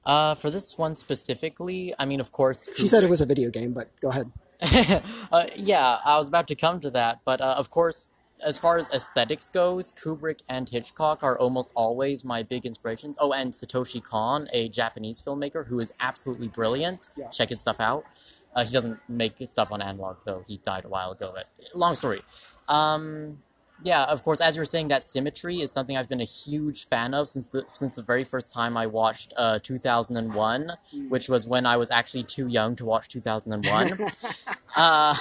Uh, 0.06 0.36
for 0.36 0.50
this 0.50 0.78
one 0.78 0.94
specifically, 0.94 1.94
I 1.98 2.06
mean, 2.06 2.20
of 2.20 2.32
course, 2.32 2.70
She 2.78 2.88
said 2.88 3.04
it 3.04 3.10
was 3.10 3.22
a 3.22 3.26
video 3.26 3.50
game, 3.50 3.74
but 3.74 3.88
go 4.00 4.10
ahead. 4.10 4.32
uh, 5.32 5.48
yeah, 5.56 5.98
I 6.06 6.18
was 6.18 6.28
about 6.28 6.48
to 6.50 6.56
come 6.56 6.80
to 6.82 6.92
that, 6.92 7.22
but 7.26 7.42
uh, 7.42 7.56
of 7.58 7.70
course, 7.70 8.12
as 8.46 8.58
far 8.58 8.78
as 8.78 8.92
aesthetics 8.92 9.50
goes, 9.50 9.92
Kubrick 9.92 10.42
and 10.50 10.70
Hitchcock 10.70 11.24
are 11.24 11.38
almost 11.38 11.72
always 11.76 12.24
my 12.24 12.44
big 12.44 12.66
inspirations. 12.66 13.18
Oh, 13.20 13.32
and 13.32 13.52
Satoshi 13.52 14.04
Kon, 14.04 14.48
a 14.54 14.70
Japanese 14.70 15.22
filmmaker 15.22 15.68
who 15.68 15.80
is 15.80 15.94
absolutely 16.00 16.50
brilliant. 16.50 17.10
Yeah. 17.18 17.30
Check 17.30 17.50
his 17.50 17.60
stuff 17.60 17.80
out. 17.80 18.06
Uh, 18.54 18.64
he 18.64 18.72
doesn't 18.72 19.00
make 19.10 19.36
stuff 19.46 19.72
on 19.72 19.82
analog 19.82 20.18
though. 20.26 20.44
He 20.48 20.58
died 20.58 20.86
a 20.86 20.90
while 20.90 21.12
ago. 21.12 21.34
But 21.34 21.48
long 21.74 21.96
story. 21.96 22.22
Um, 22.68 23.40
yeah, 23.84 24.04
of 24.06 24.24
course, 24.24 24.42
as 24.42 24.56
you 24.56 24.62
were 24.62 24.66
saying, 24.66 24.88
that 24.88 25.04
symmetry 25.04 25.62
is 25.62 25.72
something 25.72 25.98
I've 25.98 26.10
been 26.10 26.22
a 26.22 26.26
huge 26.26 26.86
fan 26.86 27.14
of 27.14 27.28
since 27.28 27.48
the 27.48 27.66
since 27.68 27.96
the 27.96 28.02
very 28.02 28.24
first 28.24 28.54
time 28.54 28.78
I 28.78 28.88
watched 28.88 29.34
uh, 29.38 29.60
2001, 29.62 30.72
which 31.10 31.30
was 31.30 31.48
when 31.48 31.66
I 31.66 31.78
was 31.78 31.92
actually 31.92 32.24
too 32.24 32.48
young 32.48 32.76
to 32.78 32.86
watch 32.86 33.10
2001. 33.10 33.92
uh, 34.78 35.16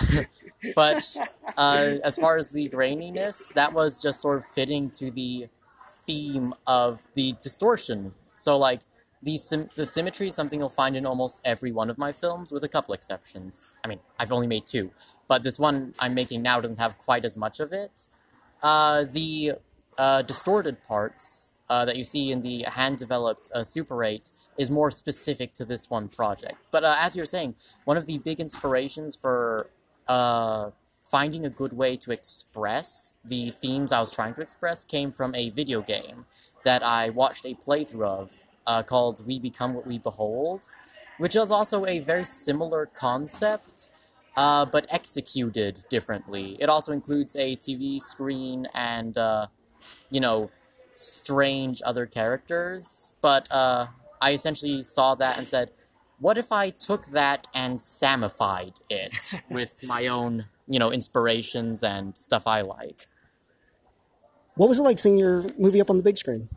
but 0.75 1.17
uh, 1.57 1.95
as 2.05 2.19
far 2.19 2.37
as 2.37 2.53
the 2.53 2.69
graininess, 2.69 3.53
that 3.55 3.73
was 3.73 4.01
just 4.01 4.21
sort 4.21 4.39
of 4.39 4.45
fitting 4.47 4.91
to 4.91 5.11
the 5.11 5.49
theme 6.05 6.55
of 6.67 7.03
the 7.15 7.35
distortion. 7.43 8.15
So, 8.35 8.57
like, 8.57 8.81
the, 9.23 9.37
sim- 9.37 9.71
the 9.75 9.87
symmetry 9.87 10.29
is 10.29 10.35
something 10.35 10.61
you'll 10.61 10.69
find 10.69 10.97
in 10.97 11.07
almost 11.07 11.41
every 11.45 11.73
one 11.73 11.89
of 11.89 11.97
my 11.99 12.13
films, 12.13 12.53
with 12.53 12.63
a 12.63 12.69
couple 12.69 12.95
exceptions. 12.95 13.73
I 13.83 13.89
mean, 13.89 14.01
I've 14.19 14.33
only 14.33 14.47
made 14.47 14.67
two, 14.67 14.91
but 15.29 15.43
this 15.43 15.59
one 15.59 15.95
I'm 15.99 16.15
making 16.15 16.43
now 16.43 16.61
doesn't 16.61 16.79
have 16.79 16.99
quite 16.99 17.25
as 17.25 17.37
much 17.37 17.59
of 17.59 17.73
it. 17.73 18.09
Uh, 18.65 19.05
the 19.05 19.53
uh, 19.99 20.23
distorted 20.23 20.83
parts 20.85 21.51
uh, 21.69 21.85
that 21.85 21.99
you 21.99 22.03
see 22.03 22.33
in 22.33 22.41
the 22.41 22.63
hand 22.63 22.97
developed 22.97 23.51
uh, 23.55 23.63
Super 23.63 24.03
8 24.03 24.31
is 24.57 24.71
more 24.71 24.91
specific 24.91 25.53
to 25.53 25.67
this 25.67 25.91
one 25.91 26.09
project. 26.09 26.57
But 26.71 26.83
uh, 26.83 26.97
as 26.99 27.15
you 27.15 27.21
were 27.21 27.27
saying, 27.27 27.57
one 27.85 27.99
of 27.99 28.07
the 28.07 28.17
big 28.17 28.41
inspirations 28.41 29.17
for 29.17 29.69
finding 30.09 31.45
a 31.45 31.51
good 31.51 31.75
way 31.75 31.97
to 31.97 32.11
express 32.11 33.13
the 33.23 33.51
themes 33.51 33.93
I 33.93 34.01
was 34.01 34.11
trying 34.11 34.33
to 34.35 34.41
express 34.41 34.83
came 34.83 35.13
from 35.13 35.35
a 35.35 35.51
video 35.51 35.83
game 35.83 36.25
that 36.65 36.83
I 36.83 37.11
watched 37.11 37.45
a 37.45 37.55
playthrough 37.55 38.31
of 38.67 38.87
called 38.87 39.27
We 39.27 39.39
Become 39.39 39.75
What 39.75 39.87
We 39.87 39.99
Behold, 39.99 40.69
which 41.19 41.37
is 41.37 41.51
also 41.51 41.85
a 41.85 41.99
very 41.99 42.25
similar 42.25 42.87
concept 42.87 43.91
uh, 44.37 44.65
but 44.65 44.87
executed 44.91 45.85
differently. 45.89 46.57
It 46.61 46.69
also 46.69 46.93
includes 46.93 47.37
a 47.37 47.57
TV 47.57 48.01
screen 48.01 48.69
and, 48.75 49.17
uh, 49.17 49.47
you 50.11 50.21
know, 50.21 50.51
strange 50.95 51.83
other 51.85 52.07
characters. 52.07 53.11
But 53.21 53.51
uh, 53.53 53.89
I 54.21 54.33
essentially 54.33 54.83
saw 54.83 55.15
that 55.17 55.39
and 55.39 55.47
said, 55.47 55.71
what 56.19 56.39
if 56.39 56.53
I 56.53 56.71
took 56.71 57.07
that 57.07 57.49
and 57.55 57.81
samified 57.81 58.75
it 58.89 59.35
with 59.51 59.85
my 59.87 60.07
own, 60.07 60.47
you 60.67 60.79
know, 60.79 60.91
inspirations 60.91 61.83
and 61.83 62.17
stuff 62.17 62.47
I 62.47 62.63
like? 62.63 63.07
What 64.57 64.69
was 64.69 64.79
it 64.79 64.83
like 64.83 64.99
seeing 64.99 65.19
your 65.19 65.45
movie 65.59 65.81
up 65.81 65.91
on 65.91 65.97
the 65.97 66.03
big 66.03 66.17
screen? 66.17 66.49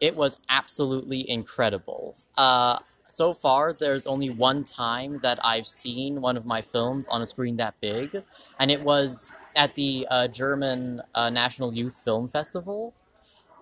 It 0.00 0.16
was 0.16 0.40
absolutely 0.50 1.28
incredible. 1.28 2.16
Uh, 2.36 2.78
so 3.14 3.32
far, 3.34 3.72
there's 3.72 4.06
only 4.06 4.30
one 4.30 4.64
time 4.64 5.20
that 5.22 5.38
I've 5.44 5.66
seen 5.66 6.20
one 6.20 6.36
of 6.36 6.44
my 6.44 6.60
films 6.60 7.08
on 7.08 7.22
a 7.22 7.26
screen 7.26 7.56
that 7.56 7.74
big, 7.80 8.22
and 8.58 8.70
it 8.70 8.82
was 8.82 9.30
at 9.56 9.74
the 9.74 10.06
uh, 10.10 10.28
German 10.28 11.02
uh, 11.14 11.30
National 11.30 11.72
Youth 11.72 12.00
Film 12.04 12.28
Festival. 12.28 12.94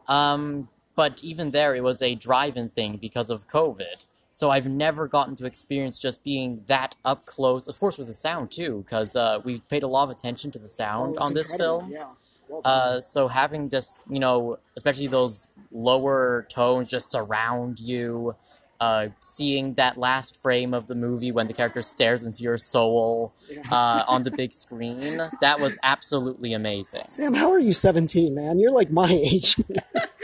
Um, 0.08 0.68
but 0.94 1.22
even 1.22 1.50
there, 1.52 1.74
it 1.74 1.82
was 1.82 2.02
a 2.02 2.14
drive-in 2.14 2.68
thing 2.70 2.96
because 2.96 3.30
of 3.30 3.46
COVID. 3.48 4.06
So 4.32 4.50
I've 4.50 4.66
never 4.66 5.06
gotten 5.06 5.34
to 5.36 5.46
experience 5.46 5.98
just 5.98 6.24
being 6.24 6.64
that 6.66 6.94
up 7.04 7.26
close. 7.26 7.68
Of 7.68 7.78
course, 7.78 7.98
with 7.98 8.08
the 8.08 8.14
sound 8.14 8.50
too, 8.50 8.82
because 8.84 9.14
uh, 9.14 9.40
we 9.44 9.60
paid 9.70 9.82
a 9.82 9.86
lot 9.86 10.04
of 10.04 10.10
attention 10.10 10.50
to 10.52 10.58
the 10.58 10.68
sound 10.68 11.16
Oh, 11.18 11.24
on 11.26 11.34
this 11.34 11.50
incredible, 11.52 11.80
film. 11.80 11.92
Yeah. 11.92 12.10
Well. 12.48 12.62
Uh, 12.64 13.00
so 13.00 13.28
having 13.28 13.68
just 13.68 13.98
you 14.10 14.18
know, 14.18 14.58
especially 14.76 15.06
those 15.06 15.46
lower 15.70 16.46
tones 16.50 16.90
just 16.90 17.10
surround 17.10 17.78
you, 17.78 18.34
uh, 18.82 19.10
seeing 19.20 19.74
that 19.74 19.96
last 19.96 20.34
frame 20.42 20.74
of 20.74 20.88
the 20.88 20.94
movie 20.96 21.30
when 21.30 21.46
the 21.46 21.52
character 21.52 21.80
stares 21.82 22.24
into 22.24 22.42
your 22.42 22.58
soul 22.58 23.32
uh, 23.70 24.02
on 24.08 24.24
the 24.24 24.30
big 24.32 24.52
screen, 24.52 25.20
that 25.40 25.60
was 25.60 25.78
absolutely 25.84 26.52
amazing. 26.52 27.04
Sam, 27.06 27.34
how 27.34 27.52
are 27.52 27.60
you 27.60 27.72
17, 27.72 28.34
man? 28.34 28.58
You're 28.58 28.72
like 28.72 28.90
my 28.90 29.06
age. 29.32 29.56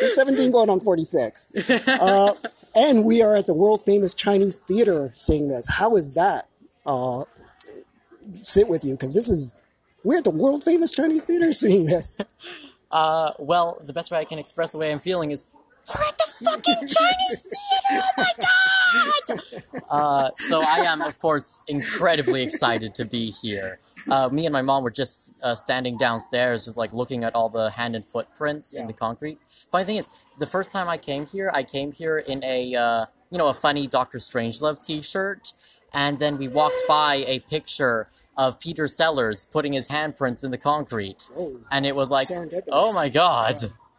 You're 0.00 0.10
17 0.10 0.50
going 0.50 0.70
on 0.70 0.80
46. 0.80 1.70
Uh, 1.86 2.34
and 2.74 3.04
we 3.04 3.22
are 3.22 3.36
at 3.36 3.46
the 3.46 3.54
world 3.54 3.80
famous 3.84 4.12
Chinese 4.12 4.56
theater 4.56 5.12
seeing 5.14 5.46
this. 5.46 5.68
How 5.68 5.94
is 5.94 6.14
that 6.14 6.46
uh, 6.84 7.22
sit 8.32 8.66
with 8.66 8.84
you? 8.84 8.94
Because 8.94 9.14
this 9.14 9.28
is, 9.28 9.54
we're 10.02 10.18
at 10.18 10.24
the 10.24 10.30
world 10.30 10.64
famous 10.64 10.90
Chinese 10.90 11.22
theater 11.22 11.52
seeing 11.52 11.86
this. 11.86 12.16
Uh, 12.90 13.32
well, 13.38 13.80
the 13.86 13.92
best 13.92 14.10
way 14.10 14.18
I 14.18 14.24
can 14.24 14.40
express 14.40 14.72
the 14.72 14.78
way 14.78 14.90
I'm 14.90 14.98
feeling 14.98 15.30
is 15.30 15.46
we're 15.94 16.04
at 16.04 16.17
the 16.17 16.17
fucking 16.44 16.86
Chinese 16.86 17.52
theater. 17.52 18.02
Oh 18.02 18.10
my 18.16 18.32
god! 18.38 19.84
Uh, 19.90 20.30
so 20.36 20.60
I 20.62 20.78
am, 20.86 21.02
of 21.02 21.18
course, 21.18 21.60
incredibly 21.68 22.42
excited 22.42 22.94
to 22.96 23.04
be 23.04 23.30
here. 23.30 23.78
Uh, 24.10 24.28
me 24.30 24.46
and 24.46 24.52
my 24.52 24.62
mom 24.62 24.82
were 24.82 24.90
just 24.90 25.42
uh, 25.42 25.54
standing 25.54 25.98
downstairs, 25.98 26.64
just 26.64 26.76
like 26.78 26.92
looking 26.92 27.24
at 27.24 27.34
all 27.34 27.48
the 27.48 27.70
hand 27.70 27.94
and 27.96 28.04
footprints 28.04 28.74
in 28.74 28.82
Yeah. 28.82 28.86
the 28.88 28.92
concrete. 28.94 29.38
Funny 29.70 29.84
thing 29.84 29.96
is, 29.96 30.08
the 30.38 30.46
first 30.46 30.70
time 30.70 30.88
I 30.88 30.96
came 30.96 31.26
here, 31.26 31.50
I 31.52 31.62
came 31.62 31.92
here 31.92 32.18
in 32.18 32.42
a 32.44 32.74
uh, 32.74 33.06
you 33.30 33.38
know 33.38 33.48
a 33.48 33.54
funny 33.54 33.86
Doctor 33.86 34.18
Strangelove 34.18 34.80
T-shirt, 34.84 35.52
and 35.92 36.18
then 36.18 36.38
we 36.38 36.48
walked 36.48 36.82
by 36.88 37.16
a 37.26 37.40
picture 37.40 38.08
of 38.36 38.58
Peter 38.60 38.86
Sellers 38.88 39.44
putting 39.44 39.72
his 39.74 39.88
handprints 39.88 40.44
in 40.44 40.50
the 40.52 40.58
concrete, 40.58 41.28
Whoa. 41.34 41.60
and 41.70 41.84
it 41.84 41.94
was 41.96 42.10
like, 42.10 42.28
oh 42.70 42.92
my 42.94 43.08
god! 43.08 43.56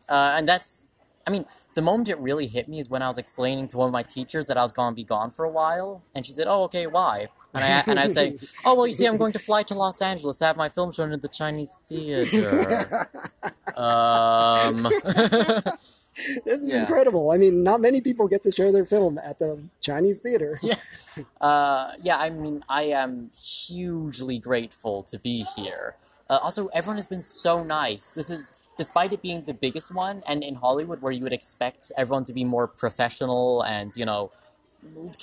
Uh, 0.07 0.33
and 0.37 0.47
that's, 0.47 0.88
I 1.29 1.31
mean, 1.31 1.45
the 1.75 1.81
moment 1.83 2.09
it 2.09 2.17
really 2.17 2.47
hit 2.47 2.67
me 2.67 2.79
is 2.79 2.89
when 2.89 3.03
I 3.03 3.07
was 3.07 3.19
explaining 3.19 3.67
to 3.67 3.77
one 3.77 3.85
of 3.85 3.93
my 3.93 4.01
teachers 4.01 4.47
that 4.47 4.57
I 4.57 4.63
was 4.63 4.73
going 4.73 4.93
to 4.93 4.95
be 4.95 5.03
gone 5.03 5.29
for 5.29 5.45
a 5.45 5.49
while, 5.49 6.01
and 6.15 6.25
she 6.25 6.33
said, 6.33 6.47
"Oh, 6.49 6.63
okay, 6.63 6.87
why?" 6.87 7.27
And 7.53 7.63
I 7.63 7.83
and 7.85 7.99
I 7.99 8.07
say, 8.07 8.33
"Oh, 8.65 8.73
well, 8.75 8.87
you 8.87 8.93
see, 8.93 9.05
I'm 9.05 9.17
going 9.17 9.33
to 9.33 9.39
fly 9.39 9.61
to 9.63 9.75
Los 9.75 10.01
Angeles 10.01 10.39
to 10.39 10.45
have 10.45 10.57
my 10.57 10.69
film 10.69 10.91
shown 10.91 11.11
at 11.13 11.21
the 11.21 11.27
Chinese 11.27 11.77
theater." 11.87 13.07
um, 13.77 14.87
This 16.45 16.63
is 16.63 16.73
Yeah. 16.73 16.81
incredible. 16.81 17.31
I 17.31 17.37
mean, 17.37 17.63
not 17.63 17.79
many 17.79 18.01
people 18.01 18.27
get 18.27 18.43
to 18.43 18.51
show 18.51 18.71
their 18.71 18.83
film 18.83 19.17
at 19.19 19.39
the 19.39 19.63
Chinese 19.79 20.19
theater. 20.19 20.59
Yeah. 20.61 20.75
uh, 21.41 21.93
yeah, 22.01 22.17
I 22.17 22.29
mean, 22.31 22.63
I 22.67 22.83
am 22.83 23.31
hugely 23.37 24.37
grateful 24.39 25.03
to 25.03 25.17
be 25.19 25.45
here. 25.55 25.95
Uh, 26.29 26.39
also, 26.43 26.67
everyone 26.67 26.97
has 26.97 27.07
been 27.07 27.21
so 27.21 27.63
nice. 27.63 28.15
This 28.15 28.29
is, 28.29 28.53
despite 28.79 29.11
it 29.15 29.21
being 29.21 29.43
the 29.43 29.53
biggest 29.65 29.89
one, 29.93 30.23
and 30.29 30.37
in 30.49 30.55
Hollywood, 30.55 30.99
where 31.03 31.11
you 31.17 31.23
would 31.25 31.37
expect 31.41 31.81
everyone 32.01 32.23
to 32.29 32.33
be 32.39 32.45
more 32.55 32.65
professional 32.65 33.61
and, 33.75 33.89
you 33.99 34.05
know, 34.05 34.31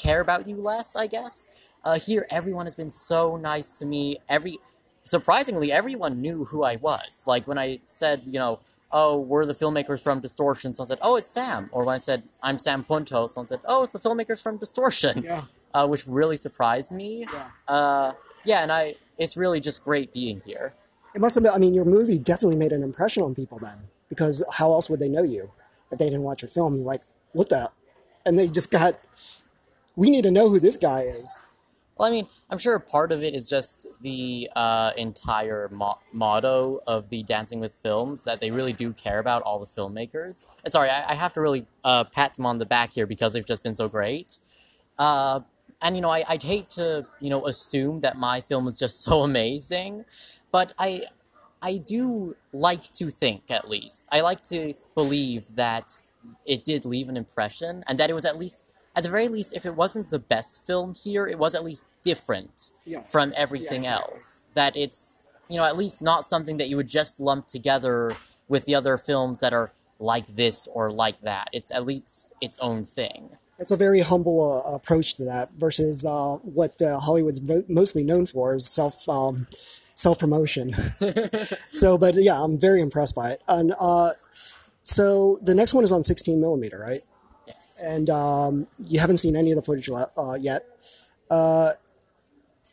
care 0.04 0.20
about 0.20 0.46
you 0.46 0.56
less, 0.70 0.94
I 0.94 1.06
guess. 1.16 1.34
Uh, 1.82 1.98
here, 1.98 2.26
everyone 2.30 2.66
has 2.66 2.76
been 2.82 2.90
so 2.90 3.36
nice 3.52 3.72
to 3.78 3.84
me. 3.86 4.18
Every, 4.28 4.58
surprisingly, 5.04 5.72
everyone 5.72 6.20
knew 6.20 6.44
who 6.50 6.62
I 6.72 6.76
was. 6.76 7.24
Like 7.26 7.48
when 7.48 7.58
I 7.58 7.80
said, 7.86 8.22
you 8.26 8.38
know, 8.42 8.60
oh, 8.92 9.18
we're 9.18 9.46
the 9.46 9.54
filmmakers 9.62 10.02
from 10.02 10.20
Distortion, 10.20 10.72
someone 10.74 10.88
said, 10.88 10.98
oh, 11.02 11.16
it's 11.16 11.30
Sam. 11.38 11.70
Or 11.72 11.84
when 11.84 11.94
I 11.94 11.98
said, 11.98 12.22
I'm 12.42 12.58
Sam 12.58 12.84
Punto, 12.84 13.26
someone 13.26 13.46
said, 13.46 13.60
oh, 13.66 13.84
it's 13.84 13.94
the 13.98 14.02
filmmakers 14.06 14.42
from 14.42 14.58
Distortion 14.58 15.22
Yeah. 15.24 15.42
uh, 15.74 15.86
which 15.88 16.06
really 16.06 16.36
surprised 16.36 16.92
me. 16.92 17.24
Yeah. 17.32 17.50
Uh, 17.66 18.12
yeah, 18.44 18.62
and 18.62 18.70
I 18.70 18.94
it's 19.18 19.36
really 19.36 19.60
just 19.60 19.82
great 19.82 20.12
being 20.12 20.42
here. 20.46 20.74
It 21.16 21.20
must 21.20 21.34
have 21.34 21.42
been, 21.42 21.54
I 21.54 21.58
mean, 21.58 21.72
your 21.72 21.86
movie 21.86 22.18
definitely 22.18 22.56
made 22.56 22.72
an 22.72 22.82
impression 22.82 23.22
on 23.22 23.34
people 23.34 23.58
then. 23.58 23.88
Because 24.10 24.44
how 24.58 24.70
else 24.70 24.90
would 24.90 25.00
they 25.00 25.08
know 25.08 25.22
you 25.22 25.50
if 25.90 25.98
they 25.98 26.04
didn't 26.04 26.22
watch 26.24 26.42
your 26.42 26.50
film? 26.50 26.84
Like, 26.84 27.00
what 27.32 27.48
the? 27.48 27.70
And 28.26 28.38
they 28.38 28.46
just 28.46 28.70
got, 28.70 28.98
we 29.96 30.10
need 30.10 30.24
to 30.24 30.30
know 30.30 30.50
who 30.50 30.60
this 30.60 30.76
guy 30.76 31.00
is. 31.00 31.38
Well, 31.96 32.06
I 32.06 32.12
mean, 32.12 32.26
I'm 32.50 32.58
sure 32.58 32.78
part 32.78 33.12
of 33.12 33.22
it 33.22 33.34
is 33.34 33.48
just 33.48 33.86
the 34.02 34.50
uh, 34.54 34.92
entire 34.98 35.70
mo- 35.72 35.98
motto 36.12 36.80
of 36.86 37.08
the 37.08 37.22
Dancing 37.22 37.60
with 37.60 37.74
Films 37.74 38.24
that 38.24 38.40
they 38.40 38.50
really 38.50 38.74
do 38.74 38.92
care 38.92 39.18
about 39.18 39.40
all 39.40 39.58
the 39.58 39.64
filmmakers. 39.64 40.44
And 40.64 40.70
sorry, 40.70 40.90
I, 40.90 41.12
I 41.12 41.14
have 41.14 41.32
to 41.32 41.40
really 41.40 41.64
uh, 41.82 42.04
pat 42.04 42.34
them 42.34 42.44
on 42.44 42.58
the 42.58 42.66
back 42.66 42.92
here 42.92 43.06
because 43.06 43.32
they've 43.32 43.46
just 43.46 43.62
been 43.62 43.74
so 43.74 43.88
great. 43.88 44.36
Uh, 44.98 45.40
and 45.80 45.96
you 45.96 46.02
know, 46.02 46.10
I, 46.10 46.24
I'd 46.28 46.42
hate 46.42 46.70
to 46.70 47.06
you 47.20 47.30
know 47.30 47.46
assume 47.46 48.00
that 48.00 48.16
my 48.16 48.40
film 48.40 48.66
is 48.68 48.78
just 48.78 49.02
so 49.02 49.22
amazing, 49.30 50.04
but 50.56 50.72
I 50.78 51.02
I 51.60 51.76
do 51.76 52.34
like 52.70 52.84
to 53.00 53.10
think 53.10 53.40
at 53.50 53.68
least 53.68 54.08
I 54.10 54.18
like 54.22 54.42
to 54.54 54.72
believe 54.94 55.42
that 55.56 55.86
it 56.46 56.64
did 56.64 56.80
leave 56.94 57.08
an 57.12 57.16
impression 57.24 57.84
and 57.86 57.94
that 57.98 58.08
it 58.08 58.14
was 58.14 58.24
at 58.24 58.36
least 58.42 58.58
at 58.96 59.02
the 59.04 59.10
very 59.16 59.28
least 59.36 59.50
if 59.58 59.66
it 59.66 59.74
wasn't 59.82 60.08
the 60.08 60.22
best 60.34 60.52
film 60.68 60.88
here 61.04 61.24
it 61.26 61.38
was 61.44 61.52
at 61.54 61.62
least 61.70 61.84
different 62.02 62.56
Yeah. 62.86 63.02
from 63.02 63.26
everything 63.44 63.82
exactly. 63.82 64.14
else 64.14 64.40
that 64.54 64.72
it's 64.84 65.28
you 65.50 65.56
know 65.58 65.66
at 65.72 65.76
least 65.82 66.00
not 66.00 66.20
something 66.24 66.56
that 66.60 66.68
you 66.70 66.76
would 66.80 66.92
just 67.00 67.20
lump 67.20 67.42
together 67.56 67.98
with 68.48 68.64
the 68.64 68.74
other 68.80 68.96
films 68.96 69.36
that 69.40 69.52
are 69.52 69.68
like 69.98 70.26
this 70.40 70.56
or 70.76 70.84
like 71.04 71.18
that. 71.30 71.46
It's 71.58 71.70
at 71.76 71.82
least 71.92 72.34
its 72.46 72.58
own 72.68 72.84
thing. 72.98 73.20
It's 73.58 73.70
a 73.70 73.80
very 73.86 74.00
humble 74.12 74.38
uh, 74.52 74.74
approach 74.78 75.08
to 75.16 75.24
that 75.32 75.46
versus 75.64 76.04
uh, 76.04 76.36
what 76.58 76.74
uh, 76.82 76.98
Hollywood's 77.06 77.40
mostly 77.80 78.04
known 78.10 78.24
for 78.26 78.54
is 78.54 78.66
self 78.80 78.96
um, 79.08 79.46
self 79.96 80.18
promotion. 80.20 80.72
so, 81.70 81.98
but 81.98 82.14
yeah, 82.14 82.40
I'm 82.40 82.58
very 82.58 82.80
impressed 82.80 83.16
by 83.16 83.32
it. 83.32 83.42
And 83.48 83.74
uh, 83.80 84.12
so 84.82 85.38
the 85.42 85.54
next 85.54 85.74
one 85.74 85.82
is 85.82 85.90
on 85.90 86.04
16 86.04 86.40
millimeter, 86.40 86.78
right? 86.78 87.00
Yes. 87.46 87.80
And 87.82 88.08
um, 88.08 88.68
you 88.86 89.00
haven't 89.00 89.18
seen 89.18 89.34
any 89.34 89.50
of 89.50 89.56
the 89.56 89.62
footage 89.62 89.90
uh, 89.90 90.38
yet. 90.40 90.62
Uh, 91.28 91.72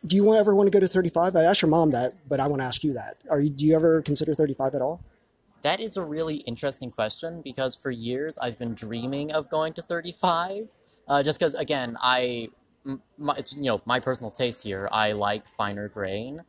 do 0.06 0.16
you 0.16 0.36
ever 0.36 0.54
want 0.54 0.68
to 0.68 0.72
go 0.72 0.80
to 0.80 0.88
35? 0.88 1.36
I 1.36 1.44
asked 1.44 1.62
your 1.62 1.70
mom 1.70 1.92
that, 1.92 2.14
but 2.28 2.40
I 2.40 2.48
want 2.48 2.62
to 2.62 2.66
ask 2.66 2.84
you 2.84 2.94
that. 2.94 3.16
Are 3.30 3.40
you? 3.40 3.50
Do 3.50 3.66
you 3.66 3.76
ever 3.76 4.02
consider 4.02 4.34
35 4.34 4.76
at 4.76 4.82
all? 4.82 5.02
That 5.62 5.80
is 5.80 5.96
a 5.96 6.04
really 6.04 6.38
interesting 6.38 6.92
question 6.92 7.42
because 7.42 7.74
for 7.74 7.90
years 7.90 8.38
I've 8.38 8.60
been 8.60 8.74
dreaming 8.74 9.32
of 9.32 9.50
going 9.50 9.72
to 9.74 9.82
35. 9.82 10.68
Uh, 11.08 11.24
just 11.24 11.40
because, 11.40 11.54
again, 11.56 11.98
I, 12.02 12.50
my, 13.18 13.36
it's, 13.38 13.56
you 13.56 13.64
know, 13.64 13.82
my 13.86 14.02
personal 14.02 14.30
taste 14.30 14.64
here, 14.64 14.90
I 14.92 15.14
like 15.14 15.48
finer 15.48 15.88
grain. 15.88 16.44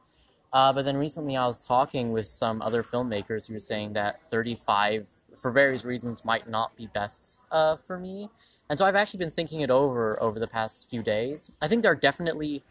Uh, 0.55 0.73
but 0.73 0.85
then 0.85 0.97
recently 0.97 1.37
I 1.37 1.49
was 1.49 1.59
talking 1.59 2.13
with 2.13 2.29
some 2.29 2.63
other 2.63 2.85
filmmakers 2.85 3.49
who 3.49 3.55
were 3.55 3.61
saying 3.61 3.93
that 3.95 4.21
35, 4.31 5.09
for 5.37 5.51
various 5.51 5.85
reasons, 5.85 6.25
might 6.25 6.49
not 6.49 6.77
be 6.77 6.87
best 6.87 7.45
uh, 7.51 7.75
for 7.75 7.99
me. 7.99 8.31
And 8.71 8.79
so 8.79 8.87
I've 8.87 8.95
actually 8.95 9.19
been 9.19 9.33
thinking 9.33 9.61
it 9.61 9.71
over 9.71 10.21
over 10.23 10.39
the 10.39 10.47
past 10.47 10.89
few 10.89 11.03
days. 11.03 11.51
I 11.61 11.67
think 11.67 11.83
there 11.83 11.91
are 11.91 11.97
definitely, 11.97 12.63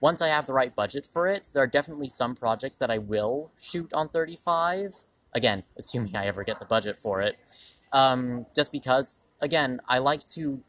once 0.00 0.22
I 0.22 0.28
have 0.28 0.46
the 0.46 0.52
right 0.52 0.74
budget 0.74 1.04
for 1.04 1.26
it, 1.26 1.50
there 1.52 1.64
are 1.64 1.66
definitely 1.66 2.08
some 2.08 2.36
projects 2.36 2.78
that 2.78 2.92
I 2.92 2.98
will 2.98 3.50
shoot 3.60 3.92
on 3.92 4.08
35 4.08 4.94
again, 5.34 5.64
assuming 5.76 6.16
I 6.16 6.26
ever 6.26 6.44
get 6.44 6.60
the 6.60 6.64
budget 6.64 6.96
for 7.02 7.20
it. 7.20 7.36
Um, 7.92 8.46
just 8.54 8.70
because, 8.70 9.22
again, 9.40 9.80
I 9.88 9.98
like 9.98 10.26
to 10.28 10.62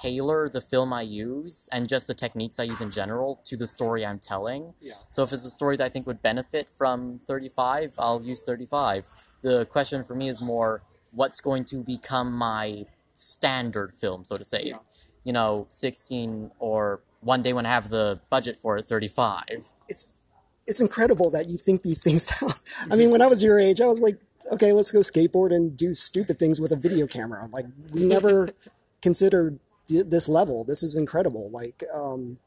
tailor 0.00 0.48
the 0.48 0.60
film 0.60 0.92
I 0.92 1.02
use 1.02 1.68
and 1.72 1.88
just 1.88 2.06
the 2.06 2.14
techniques 2.14 2.58
I 2.58 2.64
use 2.64 2.80
in 2.80 2.90
general 2.90 3.40
to 3.44 3.56
the 3.56 3.66
story 3.66 4.04
I'm 4.04 4.18
telling. 4.18 4.74
Yeah. 4.80 4.94
So 5.10 5.22
if 5.22 5.32
it's 5.32 5.44
a 5.44 5.50
story 5.50 5.76
that 5.76 5.84
I 5.84 5.88
think 5.88 6.06
would 6.06 6.22
benefit 6.22 6.68
from 6.68 7.20
35, 7.26 7.94
I'll 7.98 8.22
use 8.22 8.44
35. 8.44 9.06
The 9.42 9.66
question 9.66 10.04
for 10.04 10.14
me 10.14 10.28
is 10.28 10.40
more 10.40 10.82
what's 11.12 11.40
going 11.40 11.64
to 11.66 11.82
become 11.82 12.32
my 12.32 12.86
standard 13.12 13.92
film, 13.92 14.24
so 14.24 14.36
to 14.36 14.44
say. 14.44 14.64
Yeah. 14.64 14.78
You 15.24 15.32
know, 15.32 15.66
16 15.68 16.50
or 16.58 17.00
one 17.20 17.42
day 17.42 17.52
when 17.52 17.66
I 17.66 17.70
have 17.70 17.88
the 17.88 18.20
budget 18.30 18.56
for 18.56 18.76
it, 18.76 18.84
35. 18.84 19.44
it's 19.88 20.18
it's 20.66 20.80
incredible 20.80 21.30
that 21.30 21.46
you 21.46 21.58
think 21.58 21.82
these 21.82 22.02
things 22.06 22.26
down. 22.26 22.52
I 22.90 22.96
mean, 22.96 23.10
when 23.10 23.20
I 23.20 23.26
was 23.26 23.42
your 23.42 23.58
age, 23.58 23.80
I 23.80 23.86
was 23.86 24.00
like, 24.00 24.18
okay, 24.52 24.72
let's 24.72 24.90
go 24.90 25.00
skateboard 25.00 25.54
and 25.54 25.76
do 25.76 25.94
stupid 25.94 26.38
things 26.38 26.60
with 26.60 26.72
a 26.72 26.76
video 26.76 27.06
camera. 27.06 27.48
Like 27.52 27.66
we 27.92 28.06
never 28.06 28.50
considered 29.02 29.58
this 29.88 30.28
level. 30.28 30.64
This 30.64 30.82
is 30.82 30.96
incredible. 30.96 31.50
Like, 31.50 31.84
um, 31.92 32.38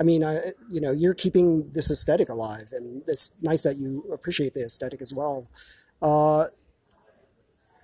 I 0.00 0.04
mean, 0.04 0.24
I 0.24 0.52
you 0.70 0.80
know, 0.80 0.92
you're 0.92 1.14
keeping 1.14 1.70
this 1.70 1.90
aesthetic 1.90 2.28
alive, 2.28 2.72
and 2.72 3.02
it's 3.06 3.32
nice 3.42 3.62
that 3.62 3.76
you 3.76 4.04
appreciate 4.12 4.54
the 4.54 4.64
aesthetic 4.64 5.00
as 5.00 5.12
well. 5.14 5.48
Uh, 6.02 6.46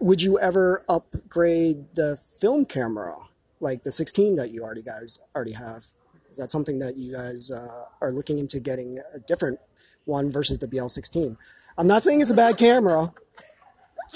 would 0.00 0.22
you 0.22 0.38
ever 0.38 0.82
upgrade 0.88 1.94
the 1.94 2.16
film 2.16 2.64
camera, 2.64 3.16
like 3.60 3.82
the 3.82 3.90
16 3.90 4.34
that 4.36 4.50
you 4.50 4.62
already 4.62 4.82
guys 4.82 5.18
already 5.34 5.52
have? 5.52 5.86
Is 6.30 6.38
that 6.38 6.50
something 6.50 6.78
that 6.78 6.96
you 6.96 7.12
guys 7.12 7.50
uh, 7.50 7.84
are 8.00 8.12
looking 8.12 8.38
into 8.38 8.60
getting 8.60 8.98
a 9.14 9.18
different 9.18 9.58
one 10.04 10.30
versus 10.30 10.58
the 10.58 10.66
BL16? 10.66 11.36
I'm 11.76 11.86
not 11.86 12.02
saying 12.02 12.20
it's 12.20 12.30
a 12.30 12.34
bad 12.34 12.56
camera. 12.56 13.12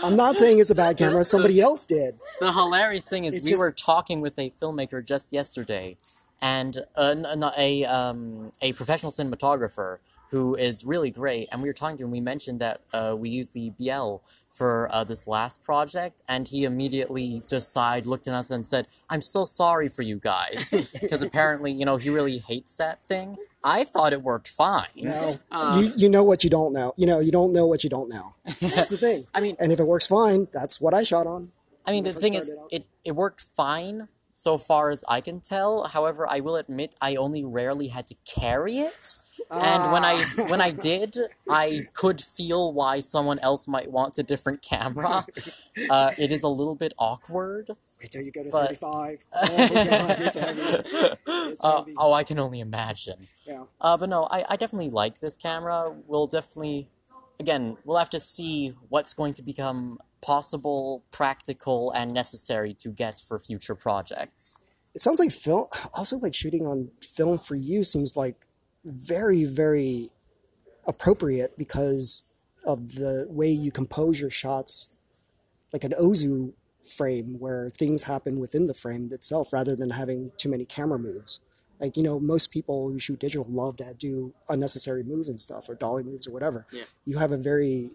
I'm 0.02 0.16
not 0.16 0.36
saying 0.36 0.58
it's 0.58 0.70
a 0.70 0.74
bad 0.74 0.96
camera. 0.96 1.24
Somebody 1.24 1.60
else 1.60 1.84
did. 1.84 2.20
The 2.40 2.52
hilarious 2.52 3.08
thing 3.08 3.24
is, 3.24 3.36
It's 3.36 3.44
we 3.44 3.50
just- 3.50 3.60
were 3.60 3.72
talking 3.72 4.20
with 4.20 4.38
a 4.38 4.50
filmmaker 4.60 5.04
just 5.06 5.32
yesterday, 5.32 5.96
and 6.40 6.78
a, 6.96 7.52
a 7.56 7.84
um, 7.84 8.52
a 8.60 8.72
professional 8.72 9.12
cinematographer 9.12 9.98
who 10.30 10.54
is 10.56 10.84
really 10.84 11.10
great. 11.10 11.48
And 11.52 11.62
we 11.62 11.68
were 11.68 11.72
talking 11.74 11.96
to 11.98 12.04
him. 12.04 12.10
We 12.10 12.20
mentioned 12.20 12.60
that 12.60 12.80
uh, 12.92 13.14
we 13.16 13.28
used 13.28 13.54
the 13.54 13.70
BL 13.78 14.16
for 14.50 14.88
uh, 14.90 15.04
this 15.04 15.26
last 15.28 15.62
project, 15.62 16.22
and 16.28 16.48
he 16.48 16.64
immediately 16.64 17.40
just 17.48 17.72
sighed, 17.72 18.06
looked 18.06 18.26
at 18.26 18.34
us, 18.34 18.50
and 18.50 18.66
said, 18.66 18.86
"I'm 19.08 19.20
so 19.22 19.44
sorry 19.44 19.88
for 19.88 20.02
you 20.02 20.16
guys," 20.18 20.70
because 21.00 21.22
apparently, 21.22 21.70
you 21.72 21.84
know, 21.84 21.96
he 21.96 22.10
really 22.10 22.38
hates 22.38 22.76
that 22.76 23.00
thing. 23.00 23.36
I 23.64 23.84
thought 23.84 24.12
it 24.12 24.22
worked 24.22 24.46
fine. 24.48 24.86
No, 24.96 25.38
Uh, 25.50 25.80
you 25.80 25.92
you 25.96 26.08
know 26.08 26.22
what 26.22 26.44
you 26.44 26.50
don't 26.50 26.72
know. 26.72 26.92
You 26.96 27.06
know 27.06 27.18
you 27.18 27.32
don't 27.32 27.52
know 27.52 27.66
what 27.66 27.82
you 27.82 27.90
don't 27.90 28.08
know. 28.10 28.34
That's 28.60 28.90
the 28.90 28.98
thing. 28.98 29.26
I 29.34 29.40
mean, 29.40 29.56
And 29.58 29.72
if 29.72 29.80
it 29.80 29.86
works 29.86 30.06
fine, 30.06 30.48
that's 30.52 30.80
what 30.80 30.92
I 30.92 31.02
shot 31.02 31.26
on. 31.26 31.50
I 31.86 31.92
mean, 31.92 32.04
the 32.04 32.12
thing 32.12 32.34
is, 32.34 32.52
out. 32.52 32.68
it, 32.70 32.86
it 33.04 33.12
worked 33.12 33.40
fine 33.40 34.08
so 34.34 34.58
far 34.58 34.90
as 34.90 35.04
I 35.08 35.20
can 35.20 35.40
tell. 35.40 35.84
However, 35.84 36.28
I 36.28 36.40
will 36.40 36.56
admit 36.56 36.94
I 37.00 37.16
only 37.16 37.44
rarely 37.44 37.88
had 37.88 38.06
to 38.08 38.14
carry 38.24 38.78
it. 38.78 39.18
And 39.50 39.92
when 39.92 40.04
I 40.04 40.14
Ah. 40.38 40.46
when 40.48 40.60
I 40.60 40.70
did, 40.70 41.16
I 41.48 41.86
could 41.92 42.20
feel 42.20 42.72
why 42.72 43.00
someone 43.00 43.38
else 43.40 43.66
might 43.68 43.90
want 43.90 44.18
a 44.18 44.22
different 44.22 44.62
camera. 44.62 45.26
Uh, 45.90 46.10
it 46.18 46.30
is 46.30 46.42
a 46.42 46.48
little 46.48 46.74
bit 46.74 46.92
awkward. 46.98 47.70
Wait 48.00 48.10
till 48.10 48.22
you 48.22 48.32
go 48.32 48.42
to 48.44 48.50
But- 48.50 48.78
35. 48.78 49.24
Oh 49.34 49.68
god, 49.68 50.16
it's 50.20 50.36
heavy. 50.36 50.62
It's 51.26 51.64
Uh, 51.64 51.78
heavy. 51.78 51.94
oh, 51.98 52.12
I 52.12 52.24
can 52.24 52.38
only 52.38 52.60
imagine. 52.60 53.28
Yeah. 53.46 53.64
Uh, 53.80 53.96
but 53.96 54.08
no, 54.08 54.24
I, 54.30 54.44
I 54.48 54.56
definitely 54.56 54.90
like 54.90 55.20
this 55.20 55.36
camera. 55.36 55.94
We'll 56.06 56.26
definitely, 56.26 56.88
again, 57.38 57.76
we'll 57.84 57.98
have 57.98 58.10
to 58.10 58.20
see 58.20 58.72
what's 58.88 59.12
going 59.12 59.34
to 59.34 59.42
become 59.42 59.98
possible, 60.20 61.04
practical, 61.10 61.90
and 61.92 62.12
necessary 62.12 62.72
to 62.74 62.88
get 62.90 63.18
for 63.18 63.38
future 63.38 63.74
projects. 63.74 64.56
It 64.94 65.02
sounds 65.02 65.18
like 65.18 65.30
film. 65.32 65.66
Also, 65.96 66.16
like 66.18 66.34
shooting 66.34 66.66
on 66.66 66.90
film 67.02 67.36
for 67.38 67.56
you 67.56 67.84
seems 67.84 68.16
like 68.16 68.36
very, 68.84 69.44
very 69.44 70.10
appropriate 70.86 71.56
because 71.56 72.22
of 72.64 72.94
the 72.94 73.26
way 73.28 73.48
you 73.48 73.70
compose 73.70 74.20
your 74.20 74.30
shots, 74.30 74.88
like 75.72 75.84
an 75.84 75.92
Ozu 76.00 76.52
frame 76.84 77.38
where 77.38 77.70
things 77.70 78.04
happen 78.04 78.38
within 78.38 78.66
the 78.66 78.74
frame 78.74 79.08
itself 79.12 79.52
rather 79.52 79.74
than 79.74 79.90
having 79.90 80.32
too 80.36 80.48
many 80.48 80.64
camera 80.64 80.98
moves. 80.98 81.40
Like 81.80 81.96
you 81.96 82.02
know, 82.02 82.20
most 82.20 82.50
people 82.50 82.88
who 82.88 82.98
shoot 82.98 83.18
digital 83.18 83.46
love 83.48 83.76
to 83.78 83.94
do 83.94 84.32
unnecessary 84.48 85.02
moves 85.02 85.28
and 85.28 85.40
stuff, 85.40 85.68
or 85.68 85.74
dolly 85.74 86.04
moves 86.04 86.26
or 86.26 86.32
whatever. 86.32 86.66
Yeah. 86.70 86.84
You 87.04 87.18
have 87.18 87.32
a 87.32 87.36
very 87.36 87.90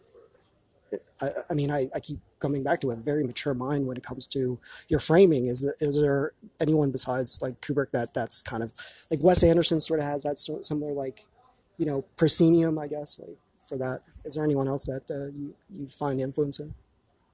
I, 1.22 1.30
I 1.50 1.54
mean, 1.54 1.72
I, 1.72 1.90
I 1.94 2.00
keep 2.00 2.20
coming 2.40 2.64
back 2.64 2.80
to 2.82 2.92
a 2.92 2.96
very 2.96 3.24
mature 3.24 3.54
mind 3.54 3.88
when 3.88 3.98
it 3.98 4.04
comes 4.04 4.28
to 4.30 4.60
your 4.88 5.00
framing. 5.00 5.48
Is 5.48 5.64
is 5.80 6.00
there 6.00 6.34
anyone 6.60 6.92
besides 6.92 7.40
like 7.42 7.62
Kubrick 7.62 7.92
that 7.92 8.14
that's 8.14 8.42
kind 8.42 8.64
of 8.64 8.74
like 9.12 9.22
Wes 9.22 9.44
Anderson 9.44 9.80
sort 9.80 10.00
of 10.00 10.06
has 10.06 10.24
that 10.24 10.40
sort 10.40 10.66
similar 10.66 10.94
like, 10.94 11.26
you 11.78 11.86
know, 11.86 12.04
proscenium, 12.18 12.78
I 12.80 12.88
guess, 12.88 13.20
like 13.20 13.38
for 13.66 13.78
that. 13.78 14.02
Is 14.26 14.36
there 14.36 14.44
anyone 14.44 14.68
else 14.68 14.86
that 14.86 15.10
uh, 15.10 15.28
you 15.38 15.54
you 15.78 15.88
find 15.88 16.20
influence 16.20 16.60
in? 16.60 16.74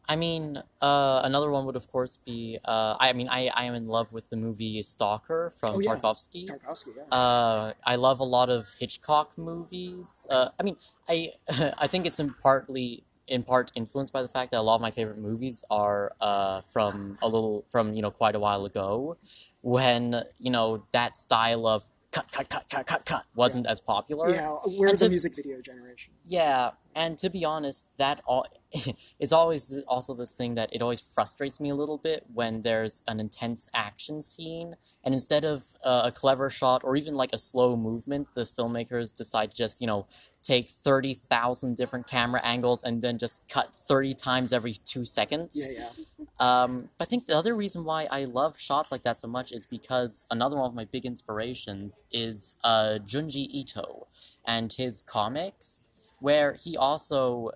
I 0.08 0.16
mean, 0.16 0.62
uh, 0.82 1.22
another 1.24 1.50
one 1.50 1.66
would 1.66 1.76
of 1.76 1.92
course 1.92 2.20
be. 2.26 2.60
Uh, 2.64 2.96
I 3.00 3.14
mean, 3.14 3.28
I, 3.28 3.50
I 3.56 3.64
am 3.66 3.74
in 3.74 3.88
love 3.88 4.14
with 4.14 4.30
the 4.30 4.36
movie 4.36 4.84
Stalker 4.84 5.52
from 5.60 5.76
Oh, 5.76 5.80
yeah. 5.80 5.96
Tarkovsky. 5.96 6.48
Tarkovsky, 6.48 6.90
yeah. 6.96 7.04
Uh, 7.18 7.74
I 7.84 7.96
love 7.96 8.20
a 8.20 8.24
lot 8.24 8.50
of 8.52 8.68
Hitchcock 8.80 9.36
movies. 9.38 10.28
Uh, 10.30 10.50
I 10.60 10.64
mean, 10.64 10.78
I 11.10 11.32
I 11.78 11.88
think 11.88 12.06
it's 12.06 12.20
in 12.20 12.32
partly 12.34 13.04
in 13.28 13.44
part 13.44 13.72
influenced 13.76 14.14
by 14.14 14.22
the 14.22 14.28
fact 14.28 14.52
that 14.52 14.60
a 14.60 14.62
lot 14.62 14.76
of 14.76 14.82
my 14.82 14.92
favorite 14.92 15.18
movies 15.18 15.64
are 15.70 16.14
uh, 16.22 16.62
from 16.62 17.18
a 17.22 17.28
little 17.28 17.66
from 17.70 17.94
you 17.94 18.02
know 18.02 18.12
quite 18.12 18.36
a 18.36 18.40
while 18.40 18.66
ago, 18.66 19.18
when 19.62 20.24
you 20.40 20.52
know 20.52 20.86
that 20.92 21.18
style 21.18 21.66
of 21.68 21.84
cut 22.12 22.32
cut 22.32 22.50
cut 22.50 22.70
cut 22.70 22.86
cut 22.86 23.06
cut 23.06 23.26
wasn't 23.36 23.66
as 23.66 23.80
popular. 23.80 24.30
yeah, 24.30 24.56
we're 24.66 24.88
and 24.90 24.98
the 24.98 25.06
to- 25.06 25.10
music 25.10 25.36
video 25.36 25.60
generation. 25.62 26.14
Yeah, 26.26 26.72
and 26.96 27.18
to 27.18 27.30
be 27.30 27.44
honest, 27.44 27.88
that 27.98 28.22
all 28.26 28.48
it's 29.20 29.34
always 29.34 29.84
also 29.88 30.14
this 30.14 30.36
thing 30.36 30.56
that 30.56 30.70
it 30.74 30.82
always 30.82 31.02
frustrates 31.02 31.60
me 31.60 31.70
a 31.70 31.76
little 31.76 31.98
bit 31.98 32.24
when 32.34 32.62
there's 32.62 33.04
an 33.08 33.20
intense 33.20 33.70
action 33.74 34.22
scene, 34.22 34.76
and 35.04 35.14
instead 35.14 35.44
of 35.44 35.76
uh, 35.84 36.04
a 36.06 36.12
clever 36.12 36.50
shot 36.50 36.84
or 36.86 36.96
even 36.96 37.16
like 37.16 37.34
a 37.34 37.38
slow 37.38 37.76
movement, 37.76 38.30
the 38.34 38.42
filmmakers 38.42 39.14
decide 39.14 39.52
to 39.52 39.58
just 39.58 39.82
you 39.82 39.88
know 39.88 40.08
take 40.42 40.70
thirty 40.70 41.14
thousand 41.14 41.76
different 41.76 42.08
camera 42.08 42.40
angles 42.44 42.82
and 42.82 43.02
then 43.02 43.18
just 43.18 43.50
cut 43.50 43.76
thirty 43.76 44.14
times 44.14 44.54
every 44.54 44.74
two 44.74 45.04
seconds. 45.04 45.68
Yeah, 45.70 45.90
yeah. 46.18 46.26
Um, 46.40 46.90
but 46.98 47.08
I 47.08 47.10
think 47.10 47.26
the 47.26 47.38
other 47.38 47.56
reason 47.56 47.84
why 47.84 48.08
I 48.10 48.26
love 48.26 48.60
shots 48.60 48.92
like 48.92 49.04
that 49.04 49.18
so 49.18 49.28
much 49.28 49.52
is 49.52 49.66
because 49.66 50.28
another 50.32 50.56
one 50.56 50.70
of 50.70 50.76
my 50.76 50.86
big 50.86 51.06
inspirations 51.06 52.04
is 52.12 52.58
uh, 52.64 53.00
Junji 53.06 53.48
Ito 53.52 54.08
and 54.46 54.72
his 54.74 55.02
comics, 55.02 55.80
where 56.20 56.54
he 56.54 56.78
also, 56.78 57.52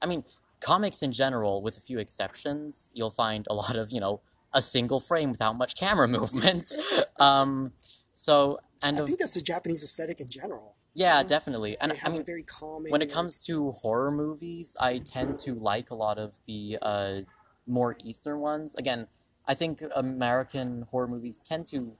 I 0.00 0.06
mean, 0.06 0.24
comics 0.60 1.02
in 1.02 1.12
general, 1.12 1.62
with 1.62 1.76
a 1.76 1.80
few 1.80 1.98
exceptions, 1.98 2.90
you'll 2.94 3.10
find 3.10 3.46
a 3.50 3.54
lot 3.54 3.76
of, 3.76 3.92
you 3.92 4.00
know, 4.00 4.20
a 4.52 4.62
single 4.62 5.00
frame 5.00 5.30
without 5.30 5.56
much 5.56 5.76
camera 5.76 6.08
movement. 6.18 6.70
um, 7.18 7.72
so, 8.12 8.58
and 8.82 8.96
I 8.96 9.00
of, 9.00 9.06
think 9.06 9.18
that's 9.18 9.34
the 9.34 9.42
Japanese 9.42 9.82
aesthetic 9.82 10.20
in 10.20 10.28
general. 10.28 10.76
Yeah, 10.94 11.22
definitely. 11.24 11.76
And 11.80 11.92
I 12.04 12.08
mean, 12.08 12.24
very 12.24 12.44
calming. 12.44 12.92
when 12.92 13.02
it 13.02 13.12
comes 13.12 13.44
to 13.46 13.72
horror 13.72 14.12
movies, 14.12 14.76
I 14.80 14.98
tend 14.98 15.38
to 15.38 15.54
like 15.54 15.90
a 15.90 15.94
lot 15.94 16.18
of 16.18 16.36
the 16.46 16.78
uh, 16.80 17.20
more 17.66 17.96
Eastern 18.04 18.38
ones. 18.38 18.76
Again, 18.76 19.08
I 19.46 19.54
think 19.54 19.82
American 19.94 20.86
horror 20.90 21.08
movies 21.08 21.40
tend 21.40 21.66
to 21.68 21.96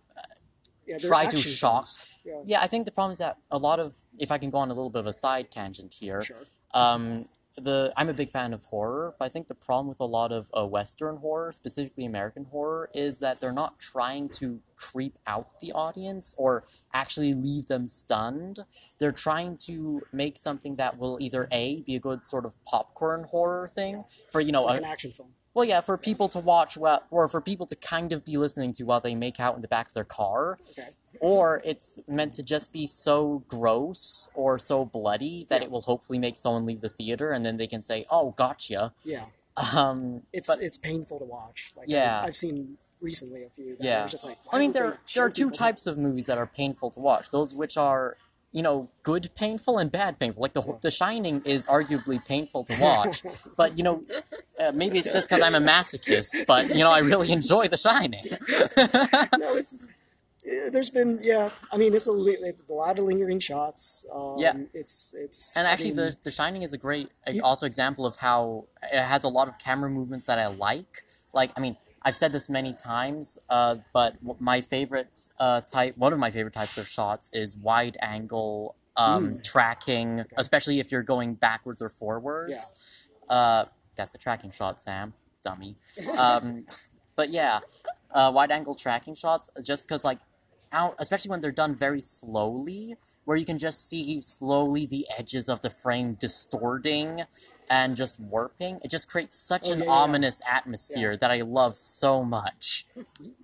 yeah, 0.86 0.98
try 0.98 1.26
to 1.26 1.36
shock. 1.36 1.88
Yeah, 2.24 2.40
Yeah, 2.44 2.60
I 2.60 2.66
think 2.66 2.84
the 2.86 2.92
problem 2.92 3.12
is 3.12 3.18
that 3.18 3.38
a 3.50 3.58
lot 3.58 3.80
of, 3.80 4.00
if 4.18 4.30
I 4.30 4.38
can 4.38 4.50
go 4.50 4.58
on 4.58 4.70
a 4.70 4.74
little 4.74 4.90
bit 4.90 5.00
of 5.00 5.06
a 5.06 5.12
side 5.12 5.50
tangent 5.50 5.94
here, 5.94 6.22
sure. 6.22 6.44
um, 6.72 7.26
the 7.56 7.92
I'm 7.96 8.08
a 8.08 8.12
big 8.14 8.30
fan 8.30 8.52
of 8.52 8.64
horror, 8.64 9.14
but 9.18 9.26
I 9.26 9.28
think 9.28 9.48
the 9.48 9.54
problem 9.54 9.88
with 9.88 10.00
a 10.00 10.06
lot 10.06 10.32
of 10.32 10.50
uh, 10.56 10.66
Western 10.66 11.18
horror, 11.18 11.52
specifically 11.52 12.04
American 12.04 12.46
horror, 12.46 12.90
is 12.94 13.20
that 13.20 13.40
they're 13.40 13.52
not 13.52 13.78
trying 13.78 14.28
to 14.30 14.60
creep 14.74 15.18
out 15.26 15.60
the 15.60 15.72
audience 15.72 16.34
or 16.36 16.64
actually 16.92 17.32
leave 17.32 17.66
them 17.66 17.86
stunned. 17.86 18.64
They're 18.98 19.12
trying 19.12 19.56
to 19.66 20.02
make 20.12 20.36
something 20.36 20.76
that 20.76 20.98
will 20.98 21.18
either 21.20 21.46
a 21.52 21.82
be 21.82 21.94
a 21.94 22.00
good 22.00 22.26
sort 22.26 22.44
of 22.44 22.54
popcorn 22.64 23.26
horror 23.30 23.68
thing 23.68 24.04
for 24.30 24.40
you 24.40 24.52
know 24.52 24.62
like 24.64 24.80
a- 24.80 24.84
an 24.84 24.90
action 24.90 25.12
film. 25.12 25.30
Well, 25.54 25.64
yeah, 25.64 25.80
for 25.80 25.96
people 25.96 26.28
to 26.28 26.38
watch, 26.40 26.76
well, 26.76 27.04
or 27.10 27.28
for 27.28 27.40
people 27.40 27.64
to 27.66 27.76
kind 27.76 28.12
of 28.12 28.24
be 28.24 28.36
listening 28.36 28.72
to 28.74 28.84
while 28.84 29.00
they 29.00 29.14
make 29.14 29.38
out 29.40 29.54
in 29.56 29.62
the 29.62 29.68
back 29.68 29.86
of 29.88 29.94
their 29.94 30.04
car, 30.04 30.58
Okay. 30.72 30.88
or 31.20 31.62
it's 31.64 32.00
meant 32.08 32.32
to 32.34 32.42
just 32.42 32.72
be 32.72 32.86
so 32.86 33.44
gross 33.48 34.28
or 34.34 34.58
so 34.58 34.84
bloody 34.84 35.46
that 35.48 35.60
Yeah. 35.60 35.66
it 35.66 35.70
will 35.70 35.82
hopefully 35.82 36.18
make 36.18 36.36
someone 36.36 36.66
leave 36.66 36.80
the 36.80 36.88
theater, 36.88 37.30
and 37.30 37.46
then 37.46 37.56
they 37.56 37.66
can 37.68 37.80
say, 37.80 38.04
"Oh, 38.10 38.32
gotcha." 38.32 38.92
Yeah, 39.04 39.26
Um, 39.56 40.22
it's 40.32 40.48
but 40.48 40.60
it's 40.60 40.76
painful 40.78 41.20
to 41.20 41.24
watch. 41.24 41.72
Like 41.76 41.88
Yeah. 41.88 42.22
I, 42.22 42.26
have 42.26 42.34
seen 42.36 42.76
recently 43.00 43.44
a 43.44 43.50
few. 43.50 43.76
That 43.76 43.84
Yeah. 43.84 44.04
I 44.04 44.08
just 44.08 44.24
like, 44.24 44.38
I 44.50 44.58
mean, 44.58 44.72
there 44.72 44.98
there 45.14 45.24
are 45.24 45.30
two 45.30 45.50
types 45.52 45.86
of 45.86 45.96
movies 45.96 46.26
that 46.26 46.38
are 46.38 46.46
painful 46.48 46.90
to 46.90 46.98
watch. 47.00 47.30
Those 47.30 47.54
which 47.54 47.76
are 47.76 48.16
you 48.56 48.62
know 48.62 48.88
good 49.02 49.24
painful 49.34 49.74
and 49.78 49.90
bad 49.92 50.12
painful. 50.20 50.40
Like 50.40 50.54
the 50.54 50.64
The 50.80 50.90
Shining 50.90 51.42
is 51.44 51.66
arguably 51.66 52.18
painful 52.24 52.64
to 52.70 52.74
watch, 52.80 53.16
but 53.60 53.76
you 53.76 53.84
know 53.84 53.96
uh, 54.60 54.72
maybe 54.72 54.96
it's 55.00 55.12
just 55.12 55.28
because 55.28 55.42
I'm 55.42 55.56
a 55.56 55.60
masochist. 55.72 56.46
But 56.46 56.62
you 56.76 56.82
know 56.84 56.92
I 56.98 57.00
really 57.00 57.30
enjoy 57.32 57.64
The 57.68 57.76
Shining. 57.76 58.24
no, 59.44 59.48
it's 59.60 59.76
there's 60.70 60.90
been 60.90 61.20
yeah. 61.22 61.50
I 61.72 61.76
mean, 61.78 61.94
it's 61.94 62.06
a, 62.06 62.12
it's 62.50 62.68
a 62.68 62.72
lot 62.72 62.98
of 62.98 63.06
lingering 63.06 63.40
shots. 63.40 64.04
Um, 64.14 64.36
Yeah. 64.38 64.54
it's 64.72 65.14
it's. 65.18 65.56
And 65.56 65.66
I 65.66 65.72
actually, 65.72 65.92
mean, 65.92 65.96
the 65.96 66.16
The 66.22 66.30
Shining 66.30 66.62
is 66.62 66.72
a 66.72 66.78
great 66.78 67.08
like, 67.26 67.36
You- 67.36 67.42
also 67.42 67.66
example 67.66 68.04
of 68.06 68.16
how 68.16 68.66
it 68.92 69.00
has 69.00 69.24
a 69.24 69.28
lot 69.28 69.48
of 69.48 69.58
camera 69.58 69.90
movements 69.90 70.26
that 70.26 70.38
I 70.38 70.46
like. 70.46 71.02
Like, 71.32 71.50
I 71.56 71.60
mean, 71.60 71.76
I've 72.04 72.14
said 72.14 72.32
this 72.32 72.50
many 72.50 72.74
times, 72.74 73.38
uh, 73.48 73.76
but 73.92 74.16
my 74.38 74.60
favorite 74.60 75.18
uh, 75.40 75.62
type, 75.62 75.96
one 75.96 76.12
of 76.12 76.18
my 76.18 76.30
favorite 76.30 76.52
types 76.54 76.76
of 76.76 76.86
shots 76.86 77.30
is 77.32 77.56
wide 77.56 77.96
angle 78.02 78.76
um, 78.96 79.38
tracking, 79.42 80.24
especially 80.36 80.80
if 80.80 80.92
you're 80.92 81.02
going 81.02 81.34
backwards 81.34 81.80
or 81.80 81.88
forwards. 81.88 82.72
Uh, 83.28 83.64
that's 83.96 84.14
a 84.14 84.18
tracking 84.18 84.50
shot, 84.50 84.78
Sam, 84.78 85.14
dummy. 85.42 85.76
Um, 86.18 86.66
but 87.16 87.30
yeah, 87.30 87.60
uh, 88.10 88.30
wide 88.34 88.50
angle 88.50 88.74
tracking 88.74 89.14
shots, 89.14 89.50
just 89.64 89.88
because 89.88 90.04
like 90.04 90.18
out, 90.72 90.96
especially 90.98 91.30
when 91.30 91.40
they're 91.40 91.52
done 91.52 91.74
very 91.74 92.00
slowly, 92.00 92.96
where 93.24 93.36
you 93.36 93.46
can 93.46 93.56
just 93.56 93.88
see 93.88 94.20
slowly 94.20 94.84
the 94.84 95.06
edges 95.18 95.48
of 95.48 95.62
the 95.62 95.70
frame 95.70 96.14
distorting 96.14 97.22
and 97.70 97.96
just 97.96 98.20
warping. 98.20 98.80
It 98.84 98.90
just 98.90 99.08
creates 99.08 99.38
such 99.38 99.68
Oh, 99.68 99.72
an 99.72 99.78
yeah, 99.80 99.84
yeah. 99.86 99.90
ominous 99.90 100.42
atmosphere 100.50 101.16
that 101.16 101.30
I 101.30 101.40
love 101.42 101.76
so 101.76 102.24
much. 102.24 102.86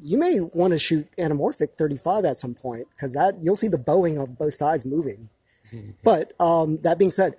you 0.03 0.19
may 0.19 0.41
want 0.41 0.73
to 0.73 0.79
shoot 0.79 1.09
anamorphic 1.19 1.75
35 1.75 2.25
at 2.25 2.39
some 2.39 2.55
point 2.55 2.87
because 2.95 3.15
that 3.15 3.37
you'll 3.43 3.57
see 3.57 3.69
the 3.69 3.79
bowing 3.79 4.19
of 4.19 4.39
both 4.39 4.53
sides 4.55 4.85
moving. 4.85 5.29
but 6.05 6.33
um, 6.41 6.79
that 6.83 6.99
being 6.99 7.11
said, 7.11 7.35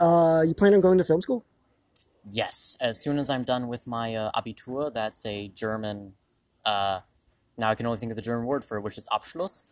uh, 0.00 0.42
you 0.46 0.54
plan 0.54 0.74
on 0.74 0.80
going 0.80 0.98
to 0.98 1.04
film 1.04 1.20
school? 1.22 1.44
Yes, 2.28 2.76
as 2.80 2.98
soon 3.00 3.18
as 3.18 3.28
I'm 3.28 3.44
done 3.44 3.68
with 3.68 3.86
my 3.86 4.14
uh, 4.14 4.30
Abitur, 4.40 4.92
that's 4.92 5.24
a 5.26 5.48
German. 5.48 6.14
Uh, 6.64 7.00
now 7.58 7.68
I 7.70 7.74
can 7.74 7.84
only 7.86 7.98
think 7.98 8.10
of 8.10 8.16
the 8.16 8.22
German 8.22 8.46
word 8.46 8.64
for 8.64 8.78
it, 8.78 8.80
which 8.80 8.96
is 8.98 9.06
Abschluss. 9.12 9.64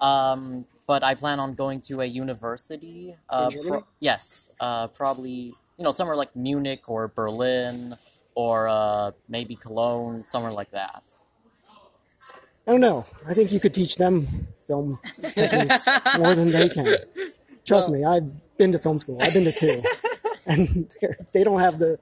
Um, 0.00 0.66
but 0.86 1.02
I 1.02 1.14
plan 1.16 1.40
on 1.40 1.54
going 1.54 1.80
to 1.82 2.00
a 2.00 2.04
university. 2.04 3.16
Uh, 3.28 3.50
Germany? 3.50 3.82
yes, 3.98 4.50
uh, 4.60 4.86
probably 4.88 5.54
you 5.78 5.84
know 5.84 5.90
somewhere 5.90 6.16
like 6.16 6.34
Munich 6.34 6.88
or 6.88 7.08
Berlin 7.08 7.96
or 8.34 8.68
uh, 8.68 9.12
maybe 9.28 9.56
Cologne, 9.56 10.24
somewhere 10.24 10.52
like 10.52 10.70
that. 10.70 11.14
I 12.66 12.72
don't 12.72 12.80
know. 12.80 13.06
I 13.26 13.32
think 13.32 13.52
you 13.52 13.60
could 13.60 13.72
teach 13.72 13.96
them 13.96 14.26
film 14.66 14.98
techniques 15.34 15.86
more 16.18 16.34
than 16.34 16.50
they 16.50 16.68
can. 16.68 16.94
Trust 17.64 17.90
me, 17.90 18.04
I've 18.04 18.56
been 18.58 18.72
to 18.72 18.78
film 18.78 18.98
school. 18.98 19.18
I've 19.22 19.32
been 19.32 19.44
to 19.44 19.52
two, 19.52 19.82
and 20.46 20.92
they 21.32 21.44
don't 21.44 21.60
have 21.60 21.78
the. 21.78 21.98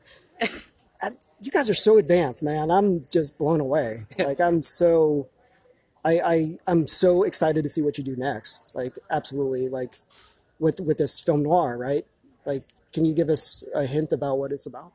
I, 1.03 1.11
you 1.41 1.51
guys 1.51 1.69
are 1.69 1.75
so 1.75 1.99
advanced, 1.99 2.43
man. 2.43 2.71
I'm 2.71 3.05
just 3.11 3.39
blown 3.39 3.61
away. 3.61 4.07
Like 4.19 4.41
I'm 4.41 4.63
so, 4.63 5.29
I, 6.05 6.21
I 6.21 6.59
I'm 6.67 6.87
so 6.87 7.23
excited 7.23 7.63
to 7.63 7.69
see 7.69 7.83
what 7.83 7.99
you 7.99 8.05
do 8.05 8.17
next. 8.17 8.75
Like 8.75 8.95
absolutely, 9.11 9.69
like 9.69 9.95
with 10.59 10.81
with 10.81 10.99
this 10.99 11.21
film 11.21 11.43
noir, 11.43 11.77
right? 11.77 12.05
Like, 12.45 12.65
can 12.95 13.05
you 13.05 13.13
give 13.13 13.29
us 13.29 13.65
a 13.75 13.85
hint 13.85 14.13
about 14.13 14.39
what 14.39 14.53
it's 14.53 14.67
about? 14.67 14.93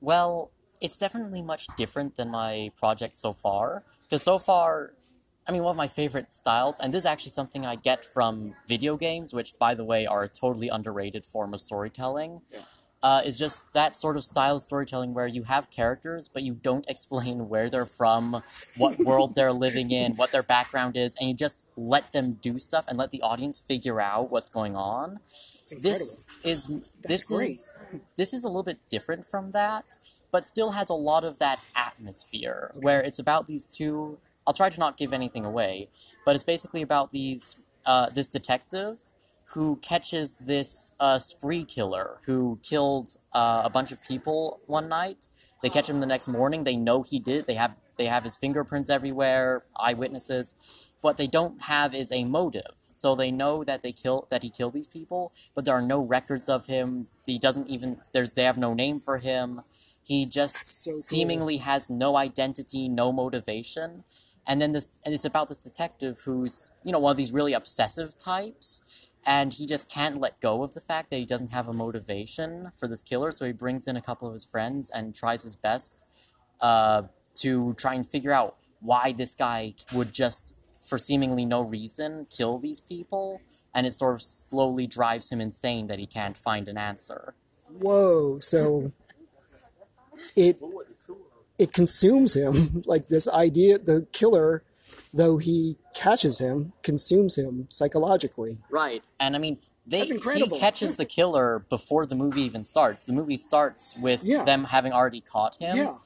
Well, 0.00 0.50
it's 0.80 0.98
definitely 0.98 1.40
much 1.40 1.66
different 1.78 2.16
than 2.16 2.30
my 2.30 2.70
project 2.76 3.16
so 3.16 3.32
far. 3.32 3.82
Because 4.02 4.22
so 4.22 4.38
far, 4.38 4.92
I 5.48 5.52
mean, 5.52 5.62
one 5.62 5.70
of 5.70 5.78
my 5.78 5.88
favorite 5.88 6.34
styles, 6.34 6.78
and 6.78 6.92
this 6.92 7.00
is 7.00 7.06
actually 7.06 7.32
something 7.32 7.64
I 7.64 7.76
get 7.76 8.04
from 8.04 8.54
video 8.68 8.98
games, 8.98 9.32
which, 9.32 9.58
by 9.58 9.74
the 9.74 9.84
way, 9.84 10.04
are 10.04 10.22
a 10.22 10.28
totally 10.28 10.68
underrated 10.68 11.24
form 11.24 11.54
of 11.54 11.62
storytelling, 11.62 12.42
uh, 13.02 13.22
is 13.24 13.38
just 13.38 13.72
that 13.72 13.96
sort 13.96 14.18
of 14.18 14.24
style 14.24 14.56
of 14.56 14.62
storytelling 14.62 15.14
where 15.14 15.26
you 15.26 15.44
have 15.44 15.70
characters, 15.70 16.28
but 16.28 16.42
you 16.42 16.52
don't 16.52 16.84
explain 16.88 17.48
where 17.48 17.70
they're 17.70 17.86
from, 17.86 18.42
what 18.76 18.98
world 18.98 19.34
they're 19.34 19.52
living 19.52 19.90
in, 19.90 20.12
what 20.16 20.30
their 20.30 20.42
background 20.42 20.98
is, 20.98 21.16
and 21.18 21.30
you 21.30 21.34
just 21.34 21.64
let 21.76 22.12
them 22.12 22.34
do 22.42 22.58
stuff 22.58 22.84
and 22.86 22.98
let 22.98 23.10
the 23.10 23.22
audience 23.22 23.58
figure 23.58 24.02
out 24.02 24.30
what's 24.30 24.50
going 24.50 24.76
on. 24.76 25.20
This 25.80 26.24
is 26.42 26.88
this 27.02 27.28
great. 27.28 27.50
is 27.50 27.74
this 28.16 28.32
is 28.32 28.44
a 28.44 28.48
little 28.48 28.62
bit 28.62 28.78
different 28.88 29.24
from 29.24 29.52
that 29.52 29.96
but 30.30 30.46
still 30.46 30.72
has 30.72 30.90
a 30.90 30.94
lot 30.94 31.24
of 31.24 31.38
that 31.38 31.60
atmosphere 31.76 32.72
where 32.74 33.00
it's 33.00 33.18
about 33.18 33.46
these 33.46 33.66
two 33.66 34.18
i'll 34.46 34.52
try 34.52 34.68
to 34.68 34.78
not 34.78 34.96
give 34.96 35.12
anything 35.12 35.44
away 35.44 35.88
but 36.24 36.34
it's 36.34 36.44
basically 36.44 36.82
about 36.82 37.10
these 37.12 37.56
uh, 37.86 38.08
this 38.10 38.28
detective 38.28 38.98
who 39.52 39.76
catches 39.76 40.38
this 40.38 40.92
uh, 40.98 41.18
spree 41.18 41.64
killer 41.64 42.18
who 42.24 42.58
killed 42.62 43.10
uh, 43.32 43.62
a 43.64 43.70
bunch 43.70 43.92
of 43.92 44.02
people 44.02 44.60
one 44.66 44.88
night. 44.88 45.28
They 45.62 45.68
catch 45.68 45.88
him 45.88 46.00
the 46.00 46.06
next 46.06 46.28
morning. 46.28 46.64
They 46.64 46.76
know 46.76 47.02
he 47.02 47.18
did. 47.18 47.46
They 47.46 47.54
have 47.54 47.78
they 47.96 48.06
have 48.06 48.24
his 48.24 48.36
fingerprints 48.36 48.90
everywhere 48.90 49.64
eyewitnesses 49.78 50.54
what 51.04 51.16
they 51.16 51.26
don't 51.26 51.62
have 51.62 51.94
is 51.94 52.10
a 52.10 52.24
motive. 52.24 52.74
So 52.92 53.14
they 53.14 53.30
know 53.30 53.64
that 53.64 53.82
they 53.82 53.92
kill 53.92 54.26
that 54.30 54.42
he 54.42 54.50
killed 54.50 54.72
these 54.72 54.86
people, 54.86 55.32
but 55.54 55.64
there 55.64 55.74
are 55.74 55.82
no 55.82 56.00
records 56.00 56.48
of 56.48 56.66
him. 56.66 57.08
He 57.26 57.38
doesn't 57.38 57.68
even 57.68 57.98
there's 58.12 58.32
they 58.32 58.44
have 58.44 58.58
no 58.58 58.74
name 58.74 59.00
for 59.00 59.18
him. 59.18 59.60
He 60.02 60.26
just 60.26 60.66
so 60.66 60.90
cool. 60.90 61.00
seemingly 61.00 61.56
has 61.58 61.90
no 61.90 62.16
identity, 62.16 62.88
no 62.88 63.12
motivation. 63.12 64.04
And 64.46 64.60
then 64.60 64.72
this 64.72 64.92
and 65.04 65.14
it's 65.14 65.24
about 65.24 65.48
this 65.48 65.58
detective 65.58 66.22
who's, 66.24 66.72
you 66.84 66.92
know, 66.92 66.98
one 66.98 67.12
of 67.12 67.16
these 67.16 67.32
really 67.32 67.52
obsessive 67.52 68.16
types 68.16 69.10
and 69.26 69.54
he 69.54 69.66
just 69.66 69.90
can't 69.90 70.20
let 70.20 70.40
go 70.40 70.62
of 70.62 70.74
the 70.74 70.80
fact 70.80 71.10
that 71.10 71.16
he 71.16 71.24
doesn't 71.24 71.50
have 71.50 71.68
a 71.68 71.72
motivation 71.72 72.70
for 72.76 72.86
this 72.86 73.02
killer, 73.02 73.30
so 73.30 73.46
he 73.46 73.52
brings 73.52 73.88
in 73.88 73.96
a 73.96 74.02
couple 74.02 74.28
of 74.28 74.34
his 74.34 74.44
friends 74.44 74.90
and 74.90 75.14
tries 75.14 75.44
his 75.44 75.56
best 75.56 76.06
uh, 76.60 77.02
to 77.36 77.74
try 77.74 77.94
and 77.94 78.06
figure 78.06 78.32
out 78.32 78.56
why 78.80 79.12
this 79.12 79.34
guy 79.34 79.74
would 79.94 80.12
just, 80.12 80.54
for 80.84 80.98
seemingly 80.98 81.44
no 81.44 81.60
reason, 81.62 82.26
kill 82.30 82.58
these 82.58 82.80
people, 82.80 83.40
and 83.74 83.86
it 83.86 83.92
sort 83.92 84.14
of 84.14 84.22
slowly 84.22 84.86
drives 84.86 85.30
him 85.32 85.40
insane 85.40 85.86
that 85.86 85.98
he 85.98 86.06
can't 86.06 86.36
find 86.36 86.68
an 86.68 86.76
answer. 86.78 87.34
Whoa! 87.80 88.38
So 88.40 88.92
it 90.36 90.56
it 91.58 91.72
consumes 91.72 92.34
him 92.34 92.82
like 92.86 93.08
this 93.08 93.28
idea. 93.28 93.78
The 93.78 94.06
killer, 94.12 94.62
though 95.12 95.38
he 95.38 95.78
catches 95.94 96.38
him, 96.38 96.72
consumes 96.82 97.36
him 97.38 97.66
psychologically. 97.70 98.58
Right. 98.70 99.02
And 99.20 99.34
I 99.36 99.38
mean, 99.38 99.58
they 99.86 99.98
That's 99.98 100.10
incredible. 100.10 100.56
he 100.56 100.60
catches 100.60 100.96
the 100.96 101.04
killer 101.04 101.64
before 101.68 102.06
the 102.06 102.14
movie 102.14 102.42
even 102.42 102.64
starts. 102.64 103.04
The 103.06 103.12
movie 103.12 103.36
starts 103.36 103.96
with 103.98 104.24
Yeah. 104.24 104.44
them 104.44 104.64
having 104.64 104.92
already 104.92 105.20
caught 105.20 105.56
him. 105.56 105.76
Yeah, 105.76 105.96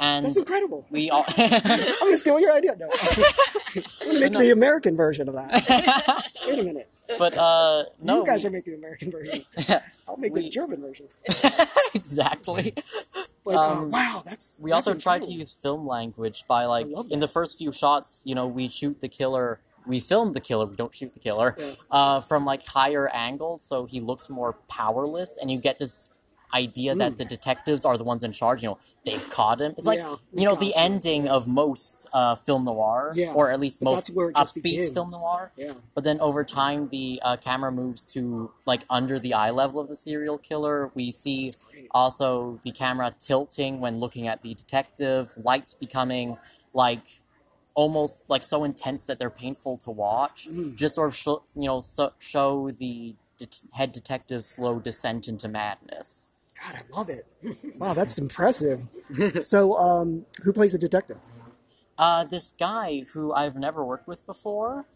And 0.00 0.24
that's 0.26 0.36
incredible. 0.36 0.86
we 0.90 1.10
all 1.10 1.24
I'm 1.36 1.98
gonna 2.00 2.16
steal 2.16 2.38
your 2.40 2.52
idea. 2.52 2.74
No, 2.78 2.90
I'm 3.02 4.06
gonna 4.08 4.20
make 4.20 4.32
no. 4.32 4.40
the 4.40 4.50
American 4.52 4.96
version 4.96 5.28
of 5.28 5.34
that. 5.34 6.24
Wait 6.46 6.58
a 6.58 6.62
minute. 6.62 6.88
but 7.18 7.36
uh 7.36 7.84
no 8.02 8.20
you 8.20 8.26
guys 8.26 8.44
we- 8.44 8.48
are 8.48 8.52
making 8.52 8.72
the 8.74 8.78
American 8.78 9.10
version. 9.10 9.42
I'll 10.08 10.16
make 10.16 10.32
We- 10.34 10.42
the 10.42 10.48
German 10.50 10.80
version. 10.80 11.06
exactly. 11.94 12.74
Like, 13.44 13.56
Um, 13.56 13.84
uh, 13.86 13.88
wow, 13.88 14.22
that's. 14.24 14.56
We 14.58 14.70
that's 14.70 14.86
also 14.88 14.98
tried 14.98 15.22
to 15.22 15.30
use 15.32 15.52
film 15.52 15.86
language 15.86 16.44
by 16.48 16.64
like 16.64 16.86
in 17.10 17.20
the 17.20 17.28
first 17.28 17.58
few 17.58 17.70
shots, 17.72 18.22
you 18.26 18.34
know, 18.34 18.46
we 18.46 18.68
shoot 18.68 19.00
the 19.00 19.08
killer 19.08 19.60
we 19.88 20.00
film 20.00 20.32
the 20.32 20.40
killer, 20.40 20.66
we 20.66 20.74
don't 20.74 20.92
shoot 20.92 21.14
the 21.14 21.20
killer, 21.20 21.54
Yeah. 21.56 21.70
uh, 21.92 22.20
from 22.20 22.44
like 22.44 22.66
higher 22.66 23.06
angles, 23.14 23.62
so 23.62 23.86
he 23.86 24.00
looks 24.00 24.28
more 24.28 24.54
powerless, 24.68 25.38
and 25.40 25.48
you 25.48 25.58
get 25.58 25.78
this 25.78 26.10
idea 26.64 26.94
that 27.02 27.18
the 27.18 27.24
detectives 27.24 27.84
are 27.84 27.96
the 27.98 28.04
ones 28.12 28.22
in 28.22 28.32
charge. 28.32 28.62
You 28.62 28.70
know, 28.70 28.78
they've 29.04 29.26
caught 29.30 29.60
him. 29.60 29.72
It's 29.76 29.86
like 29.86 29.98
Yeah, 29.98 30.16
you 30.34 30.44
know 30.48 30.54
the 30.56 30.72
gotcha. 30.72 30.78
ending 30.88 31.28
of 31.28 31.46
most 31.46 32.08
uh, 32.12 32.34
film 32.46 32.64
noir, 32.64 33.12
Yeah, 33.14 33.32
or 33.38 33.50
at 33.52 33.60
least 33.60 33.78
but 33.80 33.90
most 33.90 34.06
that's 34.06 34.16
where 34.16 34.28
it 34.30 34.36
just 34.36 34.56
upbeat 34.56 34.92
film 34.94 35.10
noir. 35.10 35.52
Yeah. 35.56 35.74
But 35.94 36.04
then 36.04 36.18
over 36.20 36.42
time, 36.44 36.88
the 36.88 37.20
uh, 37.22 37.36
camera 37.36 37.70
moves 37.70 38.06
to 38.14 38.52
like 38.64 38.82
under 38.98 39.18
the 39.18 39.32
eye 39.34 39.50
level 39.50 39.80
of 39.80 39.88
the 39.88 39.96
serial 39.96 40.38
killer. 40.38 40.90
We 40.94 41.10
see 41.10 41.50
also 41.90 42.58
the 42.64 42.72
camera 42.72 43.14
tilting 43.18 43.80
when 43.80 44.00
looking 44.00 44.26
at 44.26 44.42
the 44.42 44.54
detective. 44.54 45.30
Lights 45.50 45.74
becoming 45.74 46.36
like 46.72 47.04
almost 47.74 48.24
like 48.28 48.42
so 48.42 48.64
intense 48.64 49.06
that 49.06 49.18
they're 49.18 49.30
painful 49.44 49.76
to 49.78 49.90
watch. 49.90 50.48
Mm. 50.50 50.76
Just 50.76 50.94
sort 50.94 51.08
of 51.08 51.16
show, 51.16 51.42
you 51.54 51.68
know 51.68 51.80
so, 51.80 52.12
show 52.18 52.70
the 52.70 53.14
det- 53.38 53.64
head 53.74 53.92
detective's 53.92 54.46
slow 54.48 54.78
descent 54.78 55.28
into 55.28 55.46
madness. 55.48 56.30
God, 56.64 56.76
I 56.76 56.96
love 56.96 57.08
it. 57.08 57.24
Wow, 57.78 57.94
that's 57.94 58.18
impressive. 58.18 58.88
so, 59.40 59.76
um, 59.76 60.26
who 60.42 60.52
plays 60.52 60.72
the 60.72 60.78
detective? 60.78 61.18
Uh, 61.98 62.24
this 62.24 62.52
guy 62.52 63.04
who 63.12 63.32
I've 63.32 63.56
never 63.56 63.84
worked 63.84 64.06
with 64.06 64.26
before, 64.26 64.86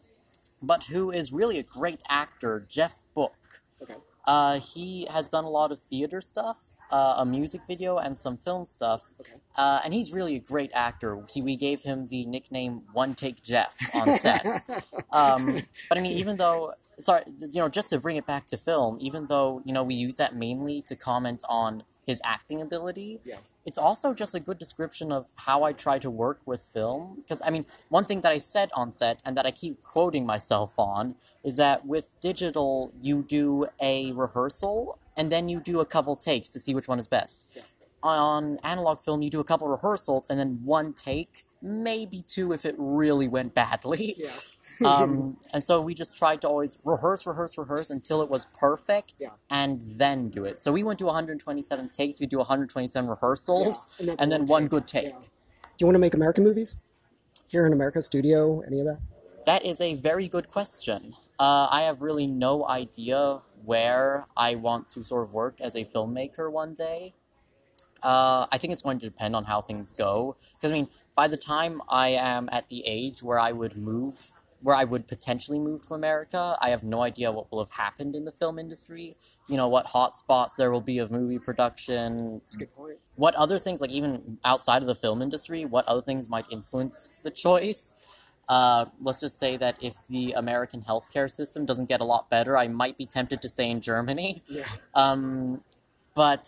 but 0.62 0.84
who 0.84 1.10
is 1.10 1.32
really 1.32 1.58
a 1.58 1.62
great 1.62 2.02
actor, 2.08 2.64
Jeff 2.68 3.00
Book. 3.14 3.34
Okay. 3.82 3.94
Uh, 4.26 4.60
he 4.60 5.06
has 5.10 5.28
done 5.28 5.44
a 5.44 5.48
lot 5.48 5.72
of 5.72 5.80
theater 5.80 6.20
stuff, 6.20 6.62
uh, 6.90 7.16
a 7.18 7.24
music 7.24 7.62
video, 7.66 7.96
and 7.96 8.18
some 8.18 8.36
film 8.36 8.66
stuff. 8.66 9.10
Okay. 9.20 9.32
Uh, 9.56 9.80
and 9.84 9.94
he's 9.94 10.12
really 10.12 10.36
a 10.36 10.40
great 10.40 10.70
actor. 10.74 11.24
He, 11.32 11.40
we 11.40 11.56
gave 11.56 11.82
him 11.82 12.08
the 12.08 12.26
nickname 12.26 12.82
One 12.92 13.14
Take 13.14 13.42
Jeff 13.42 13.78
on 13.94 14.10
set. 14.12 14.44
um, 15.10 15.60
but 15.88 15.96
I 15.98 16.02
mean, 16.02 16.12
even 16.12 16.36
though, 16.36 16.72
sorry, 17.00 17.22
you 17.50 17.60
know, 17.60 17.68
just 17.68 17.90
to 17.90 17.98
bring 17.98 18.16
it 18.16 18.26
back 18.26 18.46
to 18.46 18.56
film, 18.56 18.98
even 19.00 19.26
though, 19.26 19.62
you 19.64 19.72
know, 19.72 19.82
we 19.82 19.94
use 19.94 20.16
that 20.16 20.34
mainly 20.34 20.80
to 20.82 20.94
comment 20.96 21.42
on 21.48 21.82
his 22.06 22.20
acting 22.24 22.60
ability, 22.60 23.20
Yeah. 23.24 23.36
it's 23.64 23.78
also 23.78 24.14
just 24.14 24.34
a 24.34 24.40
good 24.40 24.58
description 24.58 25.12
of 25.12 25.30
how 25.36 25.62
I 25.62 25.72
try 25.72 25.98
to 26.00 26.10
work 26.10 26.40
with 26.44 26.60
film. 26.62 27.16
Because, 27.22 27.40
I 27.44 27.50
mean, 27.50 27.66
one 27.88 28.04
thing 28.04 28.20
that 28.22 28.32
I 28.32 28.38
said 28.38 28.70
on 28.74 28.90
set 28.90 29.20
and 29.24 29.36
that 29.36 29.46
I 29.46 29.50
keep 29.50 29.82
quoting 29.82 30.26
myself 30.26 30.78
on 30.78 31.14
is 31.44 31.56
that 31.56 31.86
with 31.86 32.16
digital, 32.20 32.92
you 33.00 33.22
do 33.22 33.66
a 33.80 34.12
rehearsal 34.12 34.98
and 35.16 35.30
then 35.30 35.48
you 35.48 35.60
do 35.60 35.80
a 35.80 35.86
couple 35.86 36.16
takes 36.16 36.50
to 36.50 36.58
see 36.58 36.74
which 36.74 36.88
one 36.88 36.98
is 36.98 37.06
best. 37.08 37.46
Yeah. 37.54 37.62
On 38.02 38.58
analog 38.64 38.98
film, 38.98 39.20
you 39.22 39.28
do 39.30 39.40
a 39.40 39.44
couple 39.44 39.68
rehearsals 39.68 40.26
and 40.30 40.38
then 40.38 40.60
one 40.64 40.94
take, 40.94 41.44
maybe 41.60 42.22
two 42.26 42.52
if 42.52 42.64
it 42.64 42.74
really 42.78 43.28
went 43.28 43.54
badly. 43.54 44.14
Yeah. 44.16 44.30
Um, 44.84 45.36
and 45.52 45.62
so 45.62 45.80
we 45.80 45.94
just 45.94 46.16
tried 46.16 46.40
to 46.42 46.48
always 46.48 46.78
rehearse, 46.84 47.26
rehearse, 47.26 47.56
rehearse 47.58 47.90
until 47.90 48.22
it 48.22 48.30
was 48.30 48.46
perfect, 48.58 49.14
Yeah. 49.20 49.28
and 49.50 49.80
then 49.82 50.28
do 50.30 50.44
it. 50.44 50.58
So 50.58 50.72
we 50.72 50.82
went 50.82 50.98
to 51.00 51.06
127 51.06 51.88
takes. 51.90 52.20
We 52.20 52.26
do 52.26 52.38
127 52.38 53.08
rehearsals, 53.08 53.94
Yeah, 54.00 54.14
and, 54.18 54.30
then 54.30 54.46
one 54.46 54.68
good 54.68 54.86
take. 54.86 55.06
Yeah. 55.06 55.18
Do 55.20 55.26
you 55.80 55.86
want 55.86 55.94
to 55.94 56.00
make 56.00 56.14
American 56.14 56.44
movies? 56.44 56.76
Here 57.48 57.66
in 57.66 57.72
America, 57.72 58.00
studio, 58.02 58.60
any 58.60 58.80
of 58.80 58.86
that? 58.86 59.00
That 59.46 59.64
is 59.64 59.80
a 59.80 59.94
very 59.94 60.28
good 60.28 60.48
question. 60.48 61.14
Uh, 61.38 61.66
I 61.70 61.82
have 61.82 62.02
really 62.02 62.26
no 62.26 62.68
idea 62.68 63.40
where 63.64 64.26
I 64.36 64.54
want 64.54 64.90
to 64.90 65.02
sort 65.04 65.22
of 65.24 65.32
work 65.32 65.60
as 65.60 65.74
a 65.74 65.84
filmmaker 65.84 66.50
one 66.50 66.74
day. 66.74 67.14
Uh, 68.02 68.46
I 68.52 68.58
think 68.58 68.72
it's 68.72 68.82
going 68.82 68.98
to 69.00 69.06
depend 69.06 69.34
on 69.36 69.44
how 69.44 69.60
things 69.60 69.92
go. 69.92 70.36
Because, 70.54 70.70
I 70.70 70.74
mean, 70.74 70.88
by 71.14 71.28
the 71.28 71.36
time 71.36 71.82
I 71.88 72.08
am 72.08 72.48
at 72.52 72.68
the 72.68 72.86
age 72.86 73.22
where 73.22 73.38
I 73.38 73.52
would 73.52 73.76
move, 73.76 74.32
where 74.62 74.76
I 74.76 74.84
would 74.84 75.08
potentially 75.08 75.58
move 75.58 75.82
to 75.88 75.94
America, 75.94 76.56
I 76.60 76.70
have 76.70 76.84
no 76.84 77.02
idea 77.02 77.32
what 77.32 77.50
will 77.50 77.60
have 77.64 77.72
happened 77.72 78.14
in 78.14 78.24
the 78.24 78.32
film 78.32 78.58
industry. 78.58 79.16
You 79.48 79.56
know, 79.56 79.68
what 79.68 79.86
hotspots 79.88 80.56
there 80.58 80.70
will 80.70 80.80
be 80.82 80.98
of 80.98 81.10
movie 81.10 81.38
production, 81.38 82.40
That's 82.44 82.56
a 82.56 82.58
good 82.58 82.74
point. 82.74 82.98
what 83.16 83.34
other 83.36 83.58
things, 83.58 83.80
like 83.80 83.90
even 83.90 84.38
outside 84.44 84.82
of 84.82 84.86
the 84.86 84.94
film 84.94 85.22
industry, 85.22 85.64
what 85.64 85.86
other 85.88 86.02
things 86.02 86.28
might 86.28 86.46
influence 86.50 87.20
the 87.24 87.30
choice? 87.30 87.96
Uh, 88.48 88.86
let's 89.00 89.20
just 89.20 89.38
say 89.38 89.56
that 89.56 89.78
if 89.82 89.94
the 90.08 90.32
American 90.32 90.82
healthcare 90.82 91.30
system 91.30 91.64
doesn't 91.64 91.88
get 91.88 92.00
a 92.00 92.04
lot 92.04 92.28
better, 92.28 92.56
I 92.58 92.66
might 92.68 92.98
be 92.98 93.06
tempted 93.06 93.40
to 93.42 93.48
stay 93.48 93.70
in 93.70 93.80
Germany. 93.80 94.42
Yeah. 94.48 94.64
Um, 94.94 95.62
but 96.16 96.46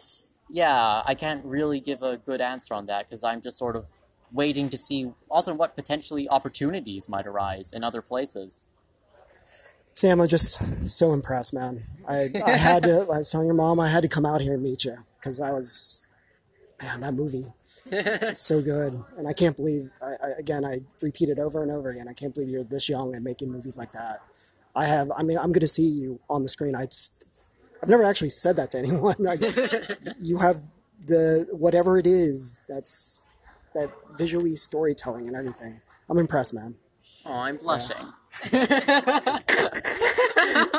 yeah, 0.51 1.03
I 1.07 1.15
can't 1.15 1.45
really 1.45 1.81
give 1.81 2.03
a 2.03 2.17
good 2.17 2.41
answer 2.41 2.75
on 2.75 2.87
that 2.87 3.07
because 3.07 3.23
I'm 3.25 3.41
just 3.41 3.57
sort 3.57 3.77
of 3.77 3.87
waiting 4.33 4.69
to 4.71 4.79
see 4.79 5.13
also 5.31 5.55
what 5.55 5.77
potentially 5.77 6.29
opportunities 6.29 7.09
might 7.09 7.27
arise 7.27 7.73
in 7.73 7.85
other 7.85 8.03
places. 8.03 8.65
Sam, 9.95 10.21
I'm 10.21 10.29
just 10.29 10.89
so 10.89 11.13
impressed, 11.13 11.53
man. 11.53 11.83
I, 12.09 12.29
I 12.45 12.53
had 12.53 12.85
to, 12.85 13.07
I 13.13 13.19
was 13.19 13.31
telling 13.31 13.47
your 13.47 13.55
mom 13.55 13.79
I 13.79 13.89
had 13.89 14.03
to 14.03 14.09
come 14.09 14.25
out 14.25 14.41
here 14.41 14.55
and 14.55 14.63
meet 14.63 14.85
you 14.85 14.97
because 15.19 15.39
I 15.41 15.53
was, 15.53 16.07
man, 16.81 17.01
that 17.01 17.13
movie, 17.13 17.53
it's 17.91 18.43
so 18.47 18.63
good. 18.63 19.03
And 19.19 19.29
I 19.29 19.35
can't 19.35 19.55
believe, 19.55 19.91
I, 20.01 20.15
I, 20.23 20.29
again, 20.39 20.65
I 20.65 20.81
repeat 21.03 21.29
it 21.29 21.39
over 21.39 21.63
and 21.63 21.71
over 21.71 21.91
again. 21.91 22.09
I 22.09 22.15
can't 22.15 22.35
believe 22.35 22.49
you're 22.49 22.65
this 22.65 22.89
young 22.89 23.15
and 23.15 23.23
making 23.23 23.53
movies 23.53 23.77
like 23.77 23.93
that. 23.93 24.21
I 24.75 24.87
have, 24.87 25.11
I 25.15 25.23
mean, 25.23 25.37
I'm 25.37 25.53
going 25.53 25.61
to 25.61 25.69
see 25.69 25.87
you 25.87 26.21
on 26.31 26.43
the 26.43 26.49
screen. 26.49 26.75
I 26.75 26.87
just, 26.87 27.29
I've 27.83 27.91
never 27.91 28.05
actually 28.05 28.31
said 28.31 28.57
that 28.57 28.71
to 28.71 28.79
anyone. 28.79 29.17
I, 29.29 29.37
you 30.23 30.39
have 30.39 30.63
the, 31.05 31.49
whatever 31.51 31.99
it 31.99 32.07
is 32.07 32.63
that's, 32.67 33.29
that 33.75 33.91
visually 34.19 34.57
storytelling 34.57 35.27
and 35.27 35.37
everything. 35.37 35.81
I'm 36.09 36.19
impressed, 36.19 36.55
man. 36.55 36.75
Oh, 37.25 37.33
I'm 37.33 37.57
blushing. 37.57 37.97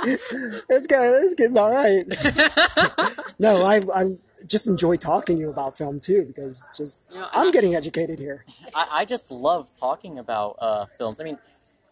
This 0.03 0.87
guy, 0.87 1.07
this 1.09 1.33
kid's 1.33 1.55
all 1.55 1.71
right. 1.71 2.03
no, 3.39 3.63
I, 3.63 3.79
I 3.95 4.15
just 4.45 4.67
enjoy 4.67 4.97
talking 4.97 5.37
to 5.37 5.39
you 5.41 5.49
about 5.49 5.77
film 5.77 5.99
too 5.99 6.25
because 6.25 6.65
just 6.75 7.05
You 7.11 7.19
know, 7.19 7.27
I'm 7.33 7.47
I- 7.47 7.51
getting 7.51 7.75
educated 7.75 8.19
here. 8.19 8.45
I, 8.75 8.87
I 8.91 9.05
just 9.05 9.31
love 9.31 9.71
talking 9.73 10.19
about 10.19 10.57
uh, 10.59 10.85
films. 10.85 11.19
I 11.21 11.23
mean, 11.23 11.37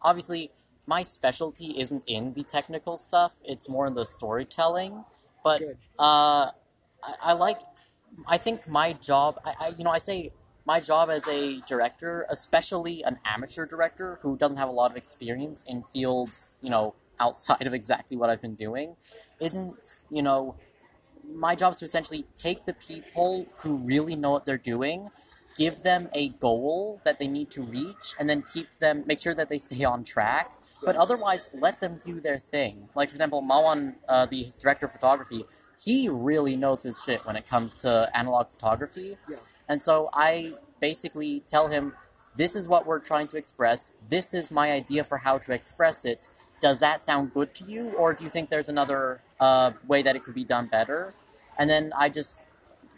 obviously, 0.02 0.52
my 0.86 1.04
specialty 1.04 1.80
isn't 1.80 2.06
in 2.08 2.34
the 2.34 2.44
technical 2.44 2.98
stuff; 2.98 3.36
it's 3.46 3.70
more 3.70 3.86
in 3.88 3.94
the 3.94 4.06
storytelling. 4.06 5.06
But 5.44 5.62
uh, 5.98 6.50
I, 6.50 6.52
I 7.24 7.34
like. 7.34 7.60
I 8.28 8.38
think 8.38 8.68
my 8.68 8.94
job. 8.94 9.40
I, 9.46 9.54
I 9.60 9.68
you 9.78 9.84
know 9.84 9.92
I 9.92 10.00
say 10.00 10.32
my 10.72 10.80
job 10.80 11.10
as 11.10 11.28
a 11.28 11.42
director, 11.68 12.26
especially 12.30 13.04
an 13.04 13.16
amateur 13.26 13.66
director 13.66 14.10
who 14.22 14.38
doesn't 14.38 14.60
have 14.64 14.70
a 14.70 14.78
lot 14.82 14.90
of 14.90 14.96
experience 15.04 15.60
in 15.72 15.84
fields, 15.94 16.36
you 16.62 16.70
know, 16.70 16.86
outside 17.20 17.66
of 17.70 17.74
exactly 17.74 18.16
what 18.20 18.30
I've 18.30 18.44
been 18.48 18.60
doing, 18.68 18.96
isn't 19.48 19.76
you 20.10 20.24
know 20.28 20.56
my 21.48 21.54
job 21.62 21.70
is 21.74 21.80
to 21.80 21.86
essentially 21.92 22.24
take 22.46 22.60
the 22.70 22.76
people 22.90 23.32
who 23.60 23.72
really 23.94 24.16
know 24.24 24.32
what 24.36 24.44
they're 24.46 24.66
doing, 24.76 25.00
give 25.64 25.76
them 25.90 26.02
a 26.24 26.26
goal 26.48 27.02
that 27.06 27.16
they 27.20 27.28
need 27.38 27.50
to 27.58 27.62
reach, 27.78 28.06
and 28.18 28.26
then 28.30 28.40
keep 28.54 28.68
them, 28.84 29.04
make 29.12 29.20
sure 29.26 29.36
that 29.40 29.50
they 29.52 29.58
stay 29.58 29.84
on 29.94 30.00
track. 30.04 30.48
But 30.88 30.96
otherwise, 30.96 31.44
let 31.66 31.76
them 31.84 32.00
do 32.10 32.16
their 32.28 32.40
thing. 32.56 32.76
Like, 32.96 33.10
for 33.10 33.16
example, 33.18 33.42
Mawan, 33.52 33.96
uh, 34.08 34.26
the 34.26 34.42
director 34.64 34.86
of 34.88 34.94
photography, 34.94 35.42
he 35.88 36.10
really 36.30 36.56
knows 36.64 36.84
his 36.84 36.98
shit 37.06 37.26
when 37.28 37.36
it 37.42 37.46
comes 37.54 37.76
to 37.84 38.10
analog 38.22 38.44
photography. 38.56 39.18
Yeah. 39.30 39.38
And 39.68 39.82
so 39.82 40.10
I 40.14 40.54
basically 40.80 41.42
tell 41.46 41.68
him, 41.68 41.94
this 42.36 42.56
is 42.56 42.68
what 42.68 42.86
we're 42.86 43.00
trying 43.00 43.28
to 43.28 43.38
express. 43.38 43.92
This 44.10 44.34
is 44.34 44.52
my 44.52 44.72
idea 44.72 45.04
for 45.04 45.18
how 45.20 45.38
to 45.40 45.54
express 45.54 46.06
it. 46.06 46.28
Does 46.62 46.80
that 46.80 47.02
sound 47.02 47.34
good 47.34 47.54
to 47.56 47.66
you? 47.66 47.92
Or 47.92 48.14
do 48.14 48.24
you 48.24 48.30
think 48.30 48.50
there's 48.50 48.70
another 48.70 49.22
uh, 49.40 49.72
way 49.88 50.02
that 50.02 50.16
it 50.16 50.24
could 50.24 50.36
be 50.36 50.44
done 50.44 50.68
better? 50.68 51.14
And 51.58 51.70
then 51.70 51.92
I 51.98 52.10
just, 52.10 52.42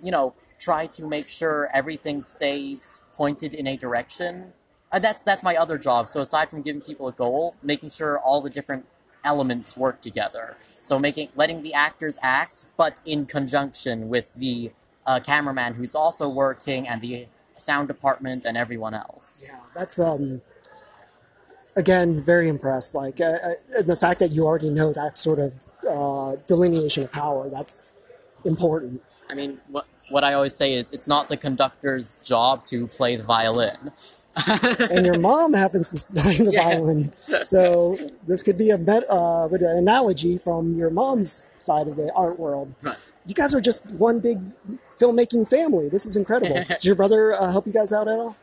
you 0.03 0.11
know, 0.11 0.35
try 0.59 0.85
to 0.87 1.07
make 1.07 1.27
sure 1.27 1.69
everything 1.73 2.21
stays 2.21 3.01
pointed 3.13 3.53
in 3.53 3.67
a 3.67 3.75
direction. 3.75 4.53
And 4.91 5.03
that's 5.03 5.21
that's 5.21 5.43
my 5.43 5.55
other 5.55 5.77
job. 5.77 6.07
So 6.07 6.21
aside 6.21 6.49
from 6.49 6.61
giving 6.61 6.81
people 6.81 7.07
a 7.07 7.11
goal, 7.11 7.55
making 7.63 7.89
sure 7.89 8.19
all 8.19 8.41
the 8.41 8.49
different 8.49 8.85
elements 9.23 9.77
work 9.77 10.01
together. 10.01 10.57
So 10.61 10.99
making 10.99 11.29
letting 11.35 11.63
the 11.63 11.73
actors 11.73 12.19
act, 12.21 12.65
but 12.77 13.01
in 13.05 13.25
conjunction 13.25 14.09
with 14.09 14.35
the 14.35 14.71
uh, 15.05 15.19
cameraman 15.19 15.73
who's 15.75 15.95
also 15.95 16.29
working 16.29 16.87
and 16.87 17.01
the 17.01 17.27
sound 17.57 17.87
department 17.87 18.45
and 18.45 18.57
everyone 18.57 18.93
else. 18.93 19.43
Yeah, 19.45 19.59
that's 19.75 19.99
um. 19.99 20.41
Again, 21.75 22.21
very 22.21 22.47
impressed. 22.49 22.93
Like 22.93 23.19
uh, 23.19 23.25
uh, 23.77 23.81
the 23.81 23.95
fact 23.95 24.19
that 24.19 24.29
you 24.29 24.45
already 24.45 24.69
know 24.69 24.93
that 24.93 25.17
sort 25.17 25.39
of 25.39 25.65
uh, 25.89 26.33
delineation 26.47 27.03
of 27.03 27.11
power. 27.11 27.49
That's 27.49 27.91
important. 28.45 29.01
I 29.27 29.33
mean, 29.33 29.59
what 29.69 29.87
what 30.09 30.23
I 30.23 30.33
always 30.33 30.53
say 30.55 30.75
is 30.75 30.91
it's 30.91 31.07
not 31.07 31.29
the 31.29 31.37
conductor's 31.37 32.15
job 32.23 32.63
to 32.65 32.85
play 32.87 33.15
the 33.15 33.23
violin. 33.23 33.91
and 34.91 35.05
your 35.05 35.17
mom 35.17 35.53
happens 35.53 36.03
to 36.03 36.13
play 36.21 36.37
the 36.37 36.51
Yeah. 36.53 36.63
violin. 36.63 37.11
So 37.43 37.97
this 38.27 38.43
could 38.43 38.57
be 38.57 38.69
a 38.69 38.77
met, 38.77 39.03
uh, 39.09 39.47
with 39.49 39.61
an 39.63 39.75
analogy 39.77 40.37
from 40.37 40.75
your 40.75 40.89
mom's 40.91 41.51
side 41.57 41.87
of 41.87 41.95
the 41.95 42.11
art 42.15 42.39
world. 42.39 42.75
Right. 42.83 42.97
You 43.25 43.33
guys 43.33 43.53
are 43.55 43.61
just 43.61 43.93
one 43.95 44.19
big 44.19 44.37
filmmaking 44.99 45.49
family. 45.49 45.89
This 45.89 46.05
is 46.05 46.15
incredible. 46.15 46.63
Does 46.67 46.85
your 46.85 46.95
brother 46.95 47.33
uh, 47.39 47.51
help 47.51 47.65
you 47.67 47.73
guys 47.73 47.93
out 47.93 48.07
at 48.07 48.13
all? 48.19 48.35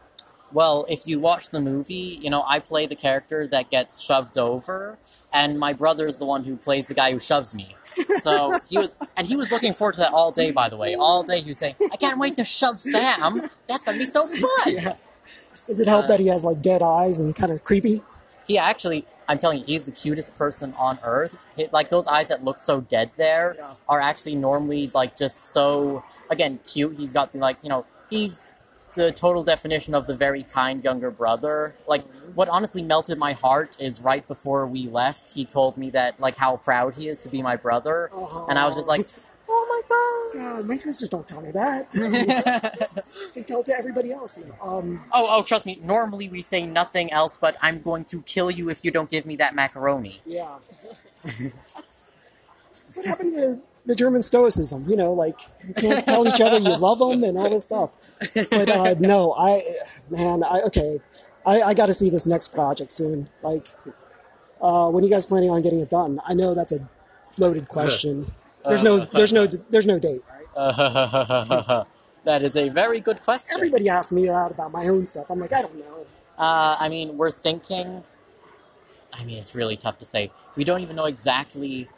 Well, 0.53 0.85
if 0.89 1.07
you 1.07 1.21
watch 1.21 1.51
the 1.51 1.61
movie, 1.61 2.19
you 2.21 2.29
know, 2.29 2.43
I 2.49 2.59
play 2.59 2.87
the 2.87 2.97
character 2.97 3.47
that 3.47 3.71
gets 3.71 4.01
shoved 4.01 4.37
over, 4.37 4.99
and 5.33 5.61
my 5.61 5.73
brother 5.73 6.09
is 6.09 6.19
the 6.19 6.25
one 6.25 6.43
who 6.43 6.57
plays 6.57 6.89
the 6.89 6.95
guy 6.95 7.13
who 7.13 7.21
shoves 7.21 7.55
me. 7.55 7.77
So 8.17 8.59
he 8.69 8.77
was, 8.79 8.99
and 9.17 9.29
he 9.29 9.37
was 9.37 9.53
looking 9.53 9.73
forward 9.75 9.93
to 9.95 10.01
that 10.01 10.13
all 10.13 10.33
day, 10.33 10.51
by 10.51 10.69
the 10.69 10.77
way. 10.77 10.97
All 10.97 11.23
day 11.23 11.41
he 11.41 11.51
was 11.51 11.59
saying, 11.59 11.77
I 11.93 11.97
can't 11.97 12.19
wait 12.19 12.35
to 12.37 12.45
shove 12.45 12.81
Sam. 12.81 13.49
That's 13.69 13.85
going 13.85 13.97
to 13.99 14.03
be 14.05 14.07
so 14.07 14.27
fun. 14.27 14.75
Yeah. 14.75 14.95
Does 15.69 15.79
it 15.79 15.87
help 15.87 16.07
Uh, 16.07 16.09
that 16.09 16.21
he 16.21 16.27
has 16.27 16.45
like 16.45 16.61
dead 16.61 16.83
eyes 16.83 17.21
and 17.21 17.33
kind 17.37 17.53
of 17.53 17.63
creepy? 17.63 18.03
He 18.49 18.59
actually, 18.59 19.07
I'm 19.31 19.39
telling 19.39 19.61
you, 19.61 19.65
he's 19.65 19.87
the 19.87 19.93
cutest 19.93 20.37
person 20.37 20.75
on 20.77 20.99
earth. 21.05 21.45
He- 21.57 21.69
like 21.71 21.89
those 21.89 22.09
eyes 22.09 22.29
that 22.29 22.43
look 22.43 22.59
so 22.59 22.81
dead 22.81 23.13
there 23.17 23.55
Yeah. 23.57 23.75
are 23.89 24.01
actually 24.01 24.35
normally 24.35 24.91
like 24.93 25.17
just 25.17 25.53
so 25.53 26.03
again 26.29 26.59
cute. 26.65 26.99
He's 26.99 27.13
got 27.13 27.33
the 27.33 27.39
like 27.39 27.63
you 27.63 27.69
know 27.69 27.87
he's 28.11 28.49
the 28.95 29.13
total 29.13 29.45
definition 29.45 29.95
of 29.95 30.09
the 30.09 30.17
very 30.17 30.43
kind 30.43 30.83
younger 30.83 31.13
brother. 31.13 31.77
Like 31.87 32.03
mm-hmm. 32.03 32.33
what 32.35 32.49
honestly 32.49 32.83
melted 32.83 33.19
my 33.19 33.35
heart 33.35 33.81
is 33.81 34.01
right 34.01 34.27
before 34.27 34.67
we 34.67 34.89
left, 34.89 35.35
he 35.35 35.45
told 35.45 35.77
me 35.77 35.91
that 35.91 36.19
like 36.19 36.37
how 36.37 36.57
proud 36.57 36.97
he 36.97 37.07
is 37.07 37.21
to 37.21 37.29
be 37.29 37.41
my 37.41 37.55
brother, 37.55 38.11
and 38.49 38.59
I 38.59 38.67
was 38.67 38.75
just 38.75 38.89
like, 38.89 39.03
oh. 39.03 39.27
oh 39.53 39.67
my 39.69 39.83
God, 40.39 40.67
my 40.69 40.77
sisters 40.77 41.09
don't 41.09 41.27
tell 41.27 41.41
me 41.41 41.51
that. 41.51 41.91
they 43.35 43.43
tell 43.43 43.61
it 43.61 43.67
to 43.67 43.75
everybody 43.77 44.13
else. 44.13 44.39
Um, 44.63 45.03
Oh, 45.13 45.27
oh, 45.31 45.43
trust 45.43 45.67
me. 45.67 45.79
Normally 45.83 46.29
we 46.29 46.43
say 46.43 46.65
nothing 46.67 47.13
else, 47.13 47.37
but 47.37 47.57
I'm 47.61 47.81
going 47.83 48.05
to 48.07 48.23
kill 48.23 48.51
you 48.51 48.71
if 48.71 48.85
you 48.85 48.91
don't 48.91 49.11
give 49.11 49.27
me 49.27 49.37
that 49.37 49.55
macaroni. 49.55 50.21
yeah. 50.25 50.59
what 52.95 53.07
happened 53.07 53.35
to 53.35 53.61
the 53.87 53.95
German 53.95 54.23
stoicism? 54.23 54.85
You 54.89 54.97
know, 54.97 55.13
like 55.13 55.35
you 55.67 55.75
can't 55.75 56.07
tell 56.07 56.27
each 56.27 56.41
other 56.41 56.59
you 56.59 56.77
love 56.77 56.99
them 56.99 57.23
and 57.25 57.37
all 57.39 57.51
this 57.51 57.65
stuff. 57.67 57.93
But 58.35 58.71
uh, 58.71 58.95
no, 58.99 59.35
I, 59.37 59.61
man, 60.11 60.43
I 60.45 60.61
okay, 60.67 61.01
I, 61.47 61.63
I 61.63 61.75
got 61.75 61.87
to 61.87 61.95
see 61.95 62.11
this 62.11 62.27
next 62.27 62.53
project 62.53 62.93
soon. 62.93 63.29
Like, 63.43 63.67
uh, 64.61 64.89
when 64.91 65.03
are 65.03 65.07
you 65.07 65.13
guys 65.13 65.27
planning 65.27 65.51
on 65.51 65.63
getting 65.63 65.81
it 65.81 65.91
done? 65.91 66.21
I 66.27 66.35
know 66.35 66.55
that's 66.55 66.73
a 66.73 66.89
loaded 67.39 67.69
question. 67.69 68.33
There's 68.69 68.83
no, 68.83 68.99
there's 68.99 69.33
no, 69.33 69.47
there's 69.47 69.87
no 69.87 69.99
date. 69.99 70.21
Right? 70.57 71.87
that 72.25 72.43
is 72.43 72.57
a 72.57 72.69
very 72.69 73.01
good 73.01 73.23
question. 73.23 73.57
Everybody 73.57 73.89
asks 73.89 74.13
me 74.13 74.27
that 74.27 74.51
about 74.53 74.73
my 74.73 74.87
own 74.87 75.07
stuff. 75.07 75.27
I'm 75.31 75.39
like, 75.39 75.53
I 75.53 75.63
don't 75.63 75.79
know. 75.79 76.07
Uh, 76.39 76.77
I 76.79 76.89
mean, 76.89 77.17
we're 77.17 77.31
thinking. 77.31 78.05
I 79.13 79.25
mean, 79.25 79.39
it's 79.39 79.55
really 79.55 79.77
tough 79.77 79.99
to 79.99 80.05
say. 80.05 80.31
We 80.57 80.65
don't 80.65 80.81
even 80.83 80.97
know 80.97 81.07
exactly. 81.07 81.89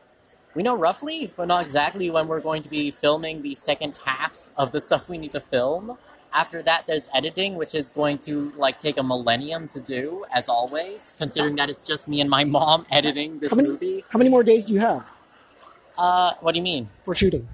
We 0.55 0.63
know 0.63 0.77
roughly, 0.77 1.33
but 1.37 1.49
not 1.49 1.63
exactly 1.63 2.11
when 2.11 2.29
we're 2.29 2.41
going 2.41 2.63
to 2.63 2.69
be 2.69 2.91
filming 2.91 3.43
the 3.43 3.55
second 3.55 3.99
half 4.05 4.39
of 4.57 4.73
the 4.73 4.81
stuff 4.89 5.09
we 5.09 5.19
need 5.19 5.33
to 5.33 5.41
film. 5.41 5.99
After 6.35 6.63
that, 6.63 6.87
there's 6.87 7.11
editing, 7.15 7.57
which 7.57 7.75
is 7.75 7.91
going 7.91 8.19
to 8.21 8.53
like 8.57 8.79
take 8.79 8.97
a 8.97 9.03
millennium 9.03 9.69
to 9.69 9.81
do, 9.81 10.25
as 10.33 10.49
always. 10.49 11.15
Considering 11.19 11.57
that 11.57 11.69
it's 11.69 11.87
just 11.87 12.09
me 12.09 12.21
and 12.21 12.31
my 12.31 12.45
mom 12.59 12.87
editing 12.91 13.39
this 13.41 13.51
How 13.51 13.57
many, 13.57 13.69
movie. 13.69 14.05
how 14.11 14.19
many 14.19 14.31
more 14.31 14.43
days 14.43 14.67
do 14.67 14.75
you 14.75 14.81
have 14.81 15.17
Uh, 15.99 16.33
what 16.41 16.53
do 16.53 16.59
you 16.59 16.65
mean? 16.65 16.89
for 17.05 17.15
shooting? 17.15 17.49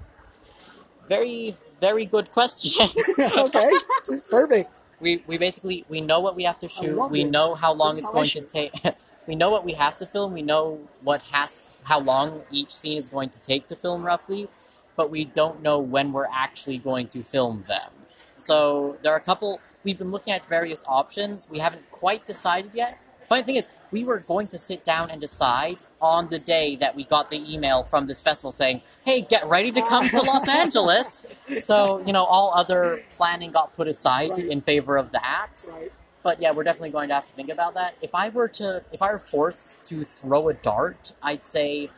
Very, 1.07 1.55
very 1.81 2.05
good 2.05 2.31
question. 2.31 2.87
okay, 3.37 3.71
perfect. 4.29 4.69
we 4.99 5.23
we 5.27 5.37
basically 5.37 5.85
we 5.89 6.01
know 6.01 6.19
what 6.19 6.35
we 6.35 6.43
have 6.43 6.59
to 6.59 6.67
shoot. 6.67 7.09
We 7.09 7.23
this. 7.23 7.31
know 7.31 7.55
how 7.55 7.73
long 7.73 7.95
This 7.95 8.03
it's 8.03 8.09
going 8.09 8.29
to 8.29 8.41
take. 8.41 8.73
we 9.27 9.35
know 9.35 9.49
what 9.49 9.65
we 9.65 9.73
have 9.73 9.97
to 9.97 10.05
film. 10.05 10.33
We 10.33 10.41
know 10.41 10.79
what 11.01 11.23
has 11.31 11.65
how 11.83 11.99
long 11.99 12.43
each 12.51 12.71
scene 12.71 12.97
is 12.97 13.09
going 13.09 13.29
to 13.31 13.41
take 13.41 13.67
to 13.67 13.75
film 13.75 14.03
roughly, 14.03 14.47
but 14.95 15.09
we 15.09 15.25
don't 15.25 15.61
know 15.61 15.79
when 15.79 16.11
we're 16.11 16.29
actually 16.31 16.77
going 16.77 17.07
to 17.09 17.19
film 17.19 17.63
them. 17.67 17.91
So 18.35 18.97
there 19.01 19.11
are 19.13 19.17
a 19.17 19.21
couple. 19.21 19.59
We've 19.83 19.97
been 19.97 20.11
looking 20.11 20.33
at 20.33 20.45
various 20.45 20.83
options. 20.87 21.47
We 21.49 21.59
haven't 21.59 21.89
quite 21.89 22.25
decided 22.25 22.71
yet. 22.73 22.99
Funny 23.29 23.43
thing 23.43 23.55
is, 23.55 23.69
we 23.91 24.03
were 24.03 24.19
going 24.27 24.47
to 24.47 24.57
sit 24.59 24.83
down 24.83 25.09
and 25.11 25.21
decide 25.21 25.77
on 26.01 26.29
the 26.29 26.39
day 26.39 26.75
that 26.77 26.95
we 26.95 27.03
got 27.03 27.29
the 27.29 27.41
email 27.53 27.83
from 27.83 28.07
this 28.07 28.21
festival 28.21 28.51
saying, 28.51 28.81
"Hey, 29.05 29.21
get 29.21 29.45
ready 29.45 29.71
to 29.71 29.81
come 29.81 30.09
to 30.09 30.17
Los 30.21 30.47
Angeles." 30.49 31.25
So 31.61 32.01
you 32.05 32.13
know, 32.13 32.23
all 32.25 32.53
other 32.55 33.03
planning 33.11 33.51
got 33.51 33.75
put 33.75 33.87
aside 33.87 34.31
Right. 34.31 34.45
in 34.47 34.61
favor 34.61 34.97
of 34.97 35.11
that. 35.11 35.51
Right. 35.71 35.91
But 36.23 36.41
yeah, 36.41 36.51
we're 36.51 36.63
definitely 36.63 36.89
going 36.91 37.07
to 37.09 37.15
have 37.15 37.27
to 37.27 37.33
think 37.33 37.49
about 37.49 37.73
that. 37.75 37.95
If 38.01 38.13
I 38.13 38.29
were 38.29 38.47
to, 38.49 38.83
if 38.91 39.01
I 39.01 39.11
were 39.13 39.19
forced 39.19 39.81
to 39.89 40.03
throw 40.03 40.49
a 40.49 40.53
dart, 40.53 41.13
I'd 41.23 41.45
say 41.45 41.89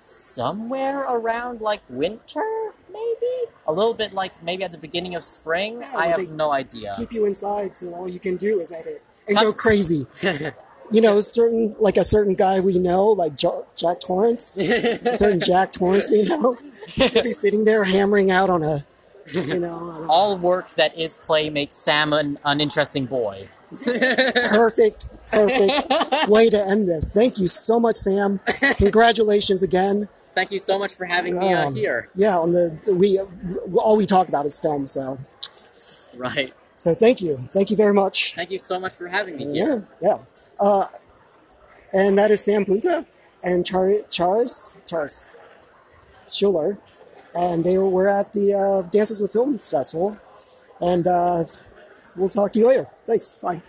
somewhere 0.00 1.02
around 1.04 1.60
like 1.60 1.80
winter, 1.88 2.72
maybe 2.92 3.34
a 3.66 3.72
little 3.72 3.94
bit 3.94 4.12
like 4.12 4.42
maybe 4.42 4.62
at 4.64 4.72
the 4.72 4.78
beginning 4.78 5.14
of 5.14 5.24
spring. 5.24 5.80
Yeah, 5.80 5.96
I 5.96 6.06
have 6.08 6.28
no 6.30 6.50
idea. 6.52 6.94
Keep 6.96 7.12
you 7.12 7.24
inside, 7.26 7.76
so 7.76 7.94
all 7.94 8.08
you 8.08 8.20
can 8.20 8.36
do 8.36 8.58
is 8.60 8.72
edit 8.72 9.02
and 9.26 9.36
Cut- 9.36 9.44
go 9.44 9.52
crazy. 9.52 10.06
You 10.90 11.00
know, 11.02 11.20
certain 11.20 11.76
like 11.78 11.96
a 11.96 12.04
certain 12.04 12.34
guy 12.34 12.60
we 12.60 12.78
know, 12.78 13.08
like 13.08 13.36
jo- 13.36 13.66
Jack 13.76 14.00
Torrance, 14.00 14.58
a 14.58 15.14
certain 15.14 15.40
Jack 15.40 15.72
Torrance 15.72 16.10
we 16.10 16.22
know, 16.22 16.56
he'd 16.88 17.22
be 17.22 17.32
sitting 17.32 17.64
there 17.64 17.84
hammering 17.84 18.30
out 18.30 18.48
on 18.48 18.62
a, 18.62 18.84
you 19.32 19.58
know, 19.60 20.06
All 20.08 20.36
work 20.38 20.70
that 20.70 20.96
is 20.98 21.16
play 21.16 21.50
makes 21.50 21.76
Sam 21.76 22.12
an 22.14 22.38
uninteresting 22.44 23.04
boy. 23.06 23.48
perfect, 23.70 25.08
perfect 25.30 26.28
way 26.28 26.48
to 26.48 26.58
end 26.58 26.88
this. 26.88 27.08
Thank 27.10 27.38
you 27.38 27.46
so 27.48 27.78
much, 27.78 27.96
Sam. 27.96 28.40
Congratulations 28.76 29.62
again. 29.62 30.08
Thank 30.34 30.52
you 30.52 30.58
so 30.58 30.78
much 30.78 30.94
for 30.94 31.04
having 31.04 31.38
me 31.38 31.52
uh, 31.52 31.66
Um, 31.66 31.74
here. 31.74 32.08
Yeah, 32.14 32.38
on 32.38 32.52
the 32.52 32.78
we 32.94 33.18
all 33.78 33.96
we 33.96 34.06
talk 34.06 34.28
about 34.28 34.46
is 34.46 34.56
film, 34.56 34.86
so 34.86 35.18
Right. 36.16 36.54
so 36.76 36.94
thank 36.94 37.20
you, 37.20 37.48
thank 37.52 37.70
you 37.70 37.76
very 37.76 37.92
much. 37.92 38.34
Thank 38.34 38.50
you 38.50 38.58
so 38.58 38.78
much 38.80 38.94
for 38.94 39.08
having 39.08 39.36
me 39.36 39.44
Yeah, 39.46 39.52
here. 39.52 39.88
yeah. 40.00 40.18
Uh, 40.60 40.86
and 41.92 42.18
that 42.18 42.30
is 42.30 42.44
Sam 42.44 42.64
Punto 42.64 43.06
and 43.42 43.64
Char- 43.64 44.04
Charys 44.10 44.74
Charys 44.86 45.34
Schuler, 46.26 46.78
and 47.34 47.64
they 47.64 47.78
were 47.78 48.08
at 48.08 48.32
the 48.32 48.54
uh, 48.54 48.88
Dances 48.90 49.20
with 49.20 49.32
Film 49.32 49.58
Festival, 49.58 50.18
and 50.80 51.06
uh, 51.06 51.44
we'll 52.16 52.28
talk 52.28 52.52
to 52.52 52.58
you 52.58 52.68
later. 52.68 52.86
Thanks. 53.06 53.28
Bye. 53.40 53.62